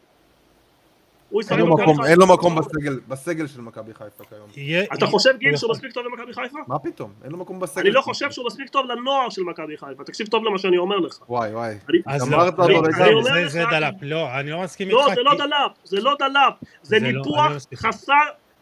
[1.51, 2.07] אין לו מקום- חיפה.
[2.07, 4.47] אין לו מקום בסגל- בסגל של מכבי חיפה כיום.
[4.93, 6.59] אתה חושב גיל הוא שהוא מספיק טוב למכבי חיפה?
[6.67, 7.11] מה פתאום?
[7.23, 7.81] אין לו מקום בסגל.
[7.81, 8.01] אני לא.
[8.01, 11.17] חושב שהוא מספיק טוב לנוער של מכבי חיפה, תקשיב טוב למה שאני אומר לך.
[11.29, 11.75] וואי וואי.
[11.89, 12.71] לא, אמרת לא, זה-
[13.03, 13.49] לגמרי.
[13.49, 16.99] זה- דלאפ, לא, אני לא מסכים לא, איתך, זה לא דלאפ, זה לא דלאפ, זה
[16.99, 17.77] לא, ניפוח לא.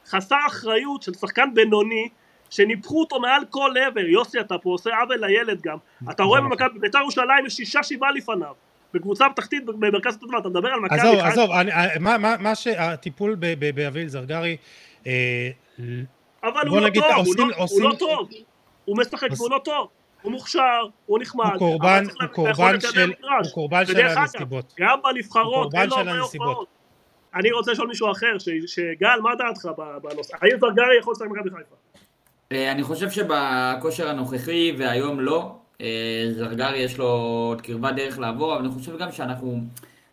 [0.10, 2.10] חסר, אחריות של שחקן בינוני,
[2.50, 5.78] שניפחו אותו מעל כל עבר, יוסי אתה פה עושה עוול לילד גם,
[6.12, 6.42] אתה רואה.
[6.42, 8.54] במכבי, בית"ר ירושלים יש שישה שבעה לפניו,
[8.94, 12.36] בקבוצה בתחתית במרכז הטבלה, אתה מדבר על מכבי עזוב, חיפה, עזוב, אני- אה, מה- מה-
[12.40, 14.58] מה שהטיפול ב- ב- באביל זרגרי,
[15.08, 15.50] אה,
[16.44, 18.30] אבל הוא לא נגיד, טוב, הוא עושים- לא- הוא עושים- לא טוב,
[18.86, 19.88] הוא משחק והוא לא טוב,
[20.22, 20.60] הוא מוכשר,
[21.06, 23.12] הוא נחמד, הוא קורבן, הוא קורבן של.
[23.44, 24.74] הוא קורבן של הנסיבות.
[24.80, 26.48] גם בנבחרות, הוא קורבן אין לו של הרבה הנסיבות.
[26.48, 26.68] הופעות.
[27.36, 30.38] אני רוצה לשאול מישהו אחר, ש- שגל, מה דעתך ב- בנושא?
[30.42, 31.76] האם זרגרי יכול לשחק במכבי חיפה?
[32.52, 35.56] אה, אני חושב שבכושר הנוכחי והיום לא,
[36.32, 37.08] זרגרי יש לו
[37.50, 39.60] עוד קרבת דרך לעבור, אבל אני חושב גם שאנחנו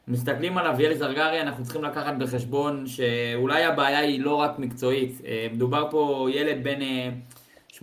[0.09, 5.21] מסתכלים על אביאל זרגרי, אנחנו צריכים לקחת בחשבון שאולי הבעיה היא לא רק מקצועית.
[5.27, 7.11] אה, מדובר פה ילד בן אה,
[7.79, 7.83] 18-19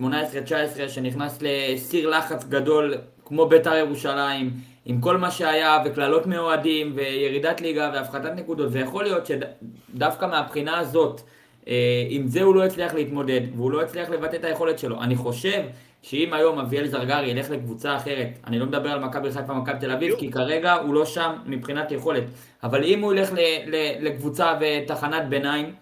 [0.88, 2.94] שנכנס לסיר לחץ גדול
[3.24, 4.50] כמו בית"ר ירושלים,
[4.84, 11.20] עם כל מה שהיה וקללות מאוהדים וירידת ליגה והפחתת נקודות, ויכול להיות שדווקא מהבחינה הזאת
[11.68, 15.02] אה, עם זה הוא לא הצליח להתמודד, והוא לא הצליח לבטא את היכולת שלו.
[15.02, 15.62] אני חושב
[16.08, 19.90] שאם היום אביאל זרגרי ילך לקבוצה אחרת, אני לא מדבר על מכבי חיפה ומכבי תל
[19.90, 22.24] אביב, כי כרגע הוא לא שם מבחינת יכולת,
[22.62, 25.74] אבל אם הוא ילך ל- ל- לקבוצה ותחנת ביניים,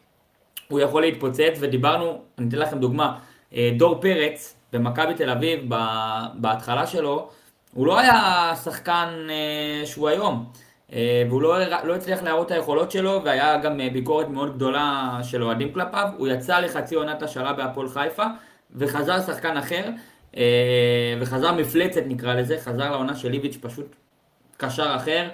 [0.69, 3.19] הוא יכול להתפוצץ, ודיברנו, אני אתן לכם דוגמה,
[3.55, 5.61] אה, דור פרץ במכבי תל אביב,
[6.35, 7.28] בהתחלה שלו,
[7.74, 10.44] הוא לא היה שחקן אה, שהוא היום.
[10.93, 15.43] אה, והוא לא, לא הצליח להראות את היכולות שלו, והיה גם ביקורת מאוד גדולה של
[15.43, 16.09] אוהדים כלפיו.
[16.16, 18.24] הוא יצא לחצי עונת השאלה בהפועל חיפה,
[18.74, 19.82] וחזר שחקן אחר,
[21.21, 23.97] וחזר מפלצת נקרא לזה, חזר לעונה של ליביץ' פשוט
[24.57, 25.29] קשר אחר.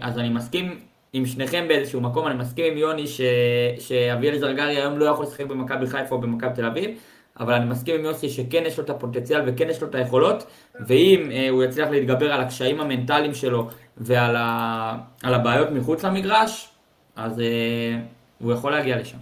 [0.00, 0.78] אז אני מסכים
[1.12, 3.20] עם שניכם באיזשהו מקום, אני מסכים עם יוני ש...
[3.78, 6.90] שאביאל זרגרי היום לא יכול לשחק במכבי חיפה או במכבי תל אביב,
[7.40, 10.46] אבל אני מסכים עם יוסי שכן יש לו את הפוטנציאל וכן יש לו את היכולות,
[10.86, 14.98] ואם אה, הוא יצליח להתגבר על הקשיים המנטליים שלו ועל ה...
[15.22, 16.68] הבעיות מחוץ למגרש,
[17.16, 17.98] אז אה,
[18.38, 19.18] הוא יכול להגיע לשם.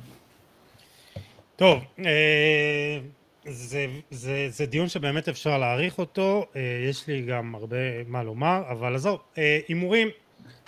[1.56, 2.98] טוב, אה,
[3.46, 6.60] זה, זה, זה דיון שבאמת אפשר להעריך אותו, אה,
[6.90, 10.08] יש לי גם הרבה מה לומר, אבל עזוב, אה, הימורים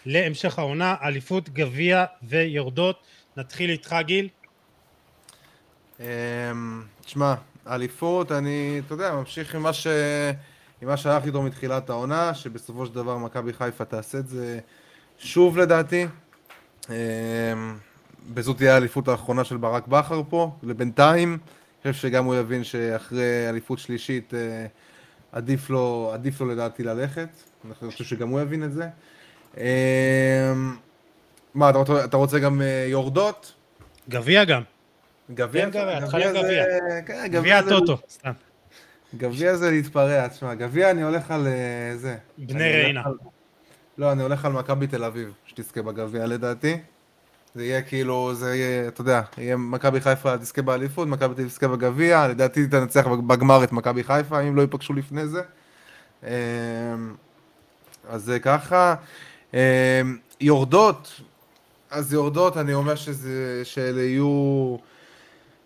[0.07, 2.97] להמשך העונה, אליפות, גביע ויורדות.
[3.36, 4.28] נתחיל איתך גיל.
[6.01, 6.05] אמ,
[7.05, 7.35] תשמע,
[7.66, 9.86] אליפות, אני, אתה יודע, ממשיך עם מה ש...
[10.82, 14.59] עם מה שהלך איתו מתחילת העונה, שבסופו של דבר מכבי חיפה תעשה את זה
[15.19, 16.07] שוב לדעתי.
[18.35, 21.39] וזאת תהיה האליפות האחרונה של ברק בכר פה, לבינתיים.
[21.83, 24.67] חושב שגם הוא יבין שאחרי אליפות שלישית אה,
[25.33, 27.29] עדיף לו, עדיף לו לדעתי ללכת.
[27.65, 28.89] אני חושב שגם הוא יבין את זה.
[29.57, 29.63] אמ,
[31.55, 31.71] מה,
[32.05, 33.53] אתה רוצה גם אה, יורדות?
[34.09, 34.63] גביע גם.
[35.31, 35.69] גביע?
[35.69, 36.65] גביע, התחלה גביע.
[37.07, 38.33] כן, גביע הטוטו, סתם.
[39.17, 42.17] גביע זה להתפרע, תשמע, גביע אני הולך על אה, זה.
[42.39, 43.03] בני ריינה.
[43.99, 46.79] לא, אני הולך על מכבי תל אביב, שתזכה בגביע לדעתי.
[47.55, 51.69] זה יהיה כאילו, זה יהיה, אתה יודע, יהיה מכבי חיפה תזכה באליפות, מכבי תל תזכה
[51.69, 55.43] בגביע, לדעתי תנצח בגמר את מכבי חיפה, אם לא ייפגשו לפני זה.
[56.23, 56.29] אמ,
[58.09, 58.95] אז זה ככה.
[59.55, 59.59] אמ,
[60.41, 61.20] יורדות,
[61.91, 64.77] אז יורדות, אני אומר שזה, שאלה יהיו...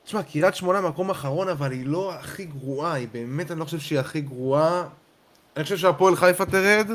[0.04, 3.78] תשמע, קריית שמונה מקום אחרון, אבל היא לא הכי גרועה, היא באמת, אני לא חושב
[3.78, 4.84] שהיא הכי גרועה.
[5.56, 6.90] אני חושב שהפועל חיפה תרד,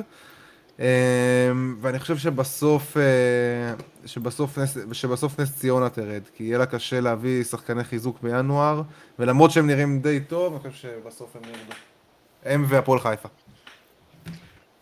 [1.81, 3.73] ואני חושב שבסוף, אה,
[4.05, 8.81] שבסוף, נס, שבסוף נס ציונה תרד, כי יהיה לה קשה להביא שחקני חיזוק בינואר,
[9.19, 11.73] ולמרות שהם נראים די טוב, אני חושב שבסוף הם ירדו.
[12.45, 13.29] הם והפועל חיפה.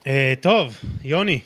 [0.07, 1.39] אה, טוב, יוני.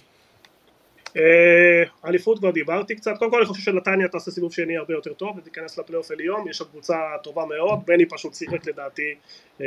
[1.18, 5.14] אה, אליפות כבר דיברתי קצת, קודם כל אני חושב שנתניה תעשה סיבוב שני הרבה יותר
[5.14, 9.16] טוב ותיכנס לפלייאוף עליון, יש שם קבוצה טובה מאוד, בני פשוט שיחק לדעתי
[9.62, 9.66] אה,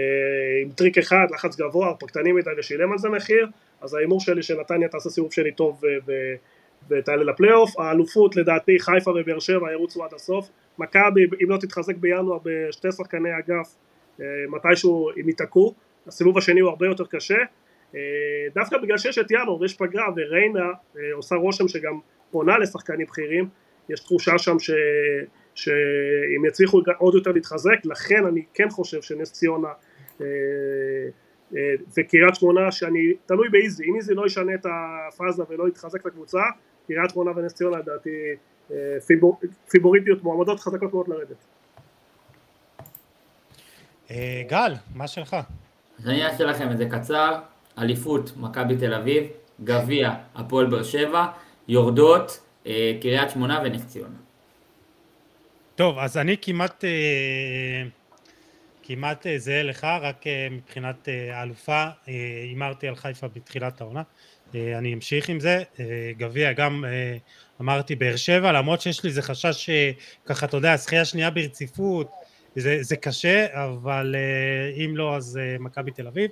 [0.63, 3.47] עם טריק אחד, לחץ גבוה, פקטני מדי ושילם על זה מחיר,
[3.81, 5.81] אז ההימור שלי שנתניה תעשה סיבוב שני טוב
[6.89, 10.49] ותעלה לפלייאוף, האלופות לדעתי חיפה ובאר שבע ירוצו עד הסוף,
[10.79, 13.77] מכבי אם לא תתחזק בינואר בשתי שחקני אגף
[14.49, 15.75] מתישהו הם ייתקעו,
[16.07, 17.39] הסיבוב השני הוא הרבה יותר קשה.
[17.95, 18.01] אה,
[18.55, 21.99] דווקא בגלל שיש את ינואר ויש פגרה וריינה אה, עושה רושם שגם
[22.31, 23.49] פונה לשחקנים בכירים,
[23.89, 24.71] יש תחושה שם ש...
[25.55, 29.69] שהם יצליחו עוד יותר להתחזק, לכן אני כן חושב שנס ציונה
[30.21, 30.27] אה,
[31.97, 36.41] וקריית שמונה, שאני תלוי באיזי, אם איזי לא ישנה את הפאזה ולא יתחזק לקבוצה,
[36.87, 38.11] קריית שמונה ונס ציונה לדעתי
[39.07, 39.41] פיבור,
[39.71, 41.45] פיבוריטיות מועמדות חזקות מאוד לרדת.
[44.49, 45.37] גל, מה שלך?
[45.99, 47.39] אז אני אעשה לכם את זה קצר,
[47.79, 49.25] אליפות מכבי תל אביב,
[49.65, 51.27] גביע הפועל באר שבע,
[51.69, 54.17] יורדות אה, קריית שמונה ונס ציונה.
[55.75, 56.91] טוב, אז אני כמעט, אה,
[58.87, 61.87] כמעט אה, זהה לך, רק מבחינת האלופה,
[62.43, 64.03] הימרתי על חיפה בתחילת העונה.
[64.55, 65.63] אני אמשיך עם זה,
[66.17, 66.85] גביע גם
[67.61, 69.71] אמרתי באר שבע, למרות שיש לי איזה חשש
[70.25, 72.11] שככה, אתה יודע, זכייה שנייה ברציפות,
[72.57, 74.17] זה, זה קשה, אבל
[74.85, 76.31] אם לא אז מכבי תל אביב.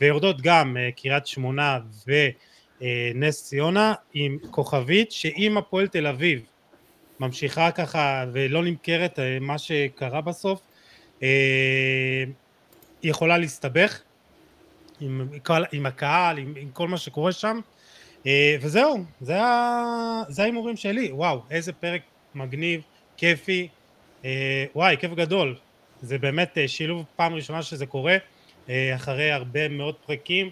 [0.00, 6.42] ויורדות גם אה, קריית שמונה ונס ציונה עם כוכבית שאם הפועל תל אביב
[7.20, 10.60] ממשיכה ככה ולא נמכרת אה, מה שקרה בסוף
[11.24, 12.28] היא
[13.04, 14.00] אה, יכולה להסתבך
[15.00, 15.28] עם,
[15.72, 17.60] עם הקהל, עם, עם כל מה שקורה שם.
[18.60, 19.42] וזהו, זה,
[20.38, 22.00] ההימורים שלי, וואו איזה פרק
[22.34, 22.80] מגניב,
[23.16, 23.68] כיפי,
[24.74, 25.56] וואי כיף גדול,
[26.02, 28.16] זה באמת שילוב פעם ראשונה שזה קורה
[28.68, 30.50] אה, אחרי הרבה מאוד פרקים,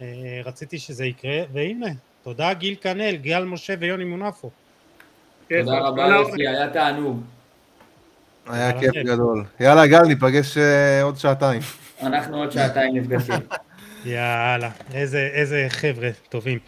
[0.00, 0.06] אה,
[0.44, 1.86] רציתי שזה יקרה, והנה,
[2.22, 4.50] תודה גיל כנל, גל משה ויוני מונפו.
[5.48, 7.22] תודה רבה יפי, היה תענוג.
[8.46, 9.44] היה כיף גדול.
[9.60, 11.60] יאללה גל, ניפגש אה, עוד שעתיים.
[12.02, 13.34] אנחנו עוד שעתיים נפגשים.
[14.04, 16.58] יאללה, איזה, איזה חבר'ה טובים.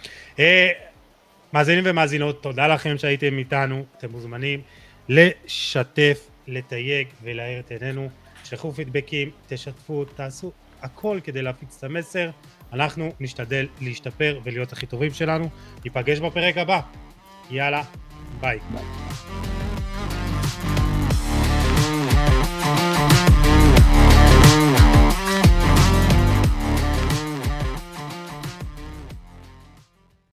[1.53, 4.61] מאזינים ומאזינות, תודה לכם שהייתם איתנו, אתם מוזמנים
[5.09, 8.09] לשתף, לתייג ולהאיר את עינינו,
[8.43, 12.31] תשלחו פידבקים, תשתפו, תעשו הכל כדי להפיץ את המסר.
[12.73, 15.48] אנחנו נשתדל להשתפר ולהיות הכי טובים שלנו.
[15.85, 16.81] ניפגש בפרק הבא.
[17.51, 17.82] יאללה,
[18.40, 18.59] ביי.
[18.73, 19.56] ביי.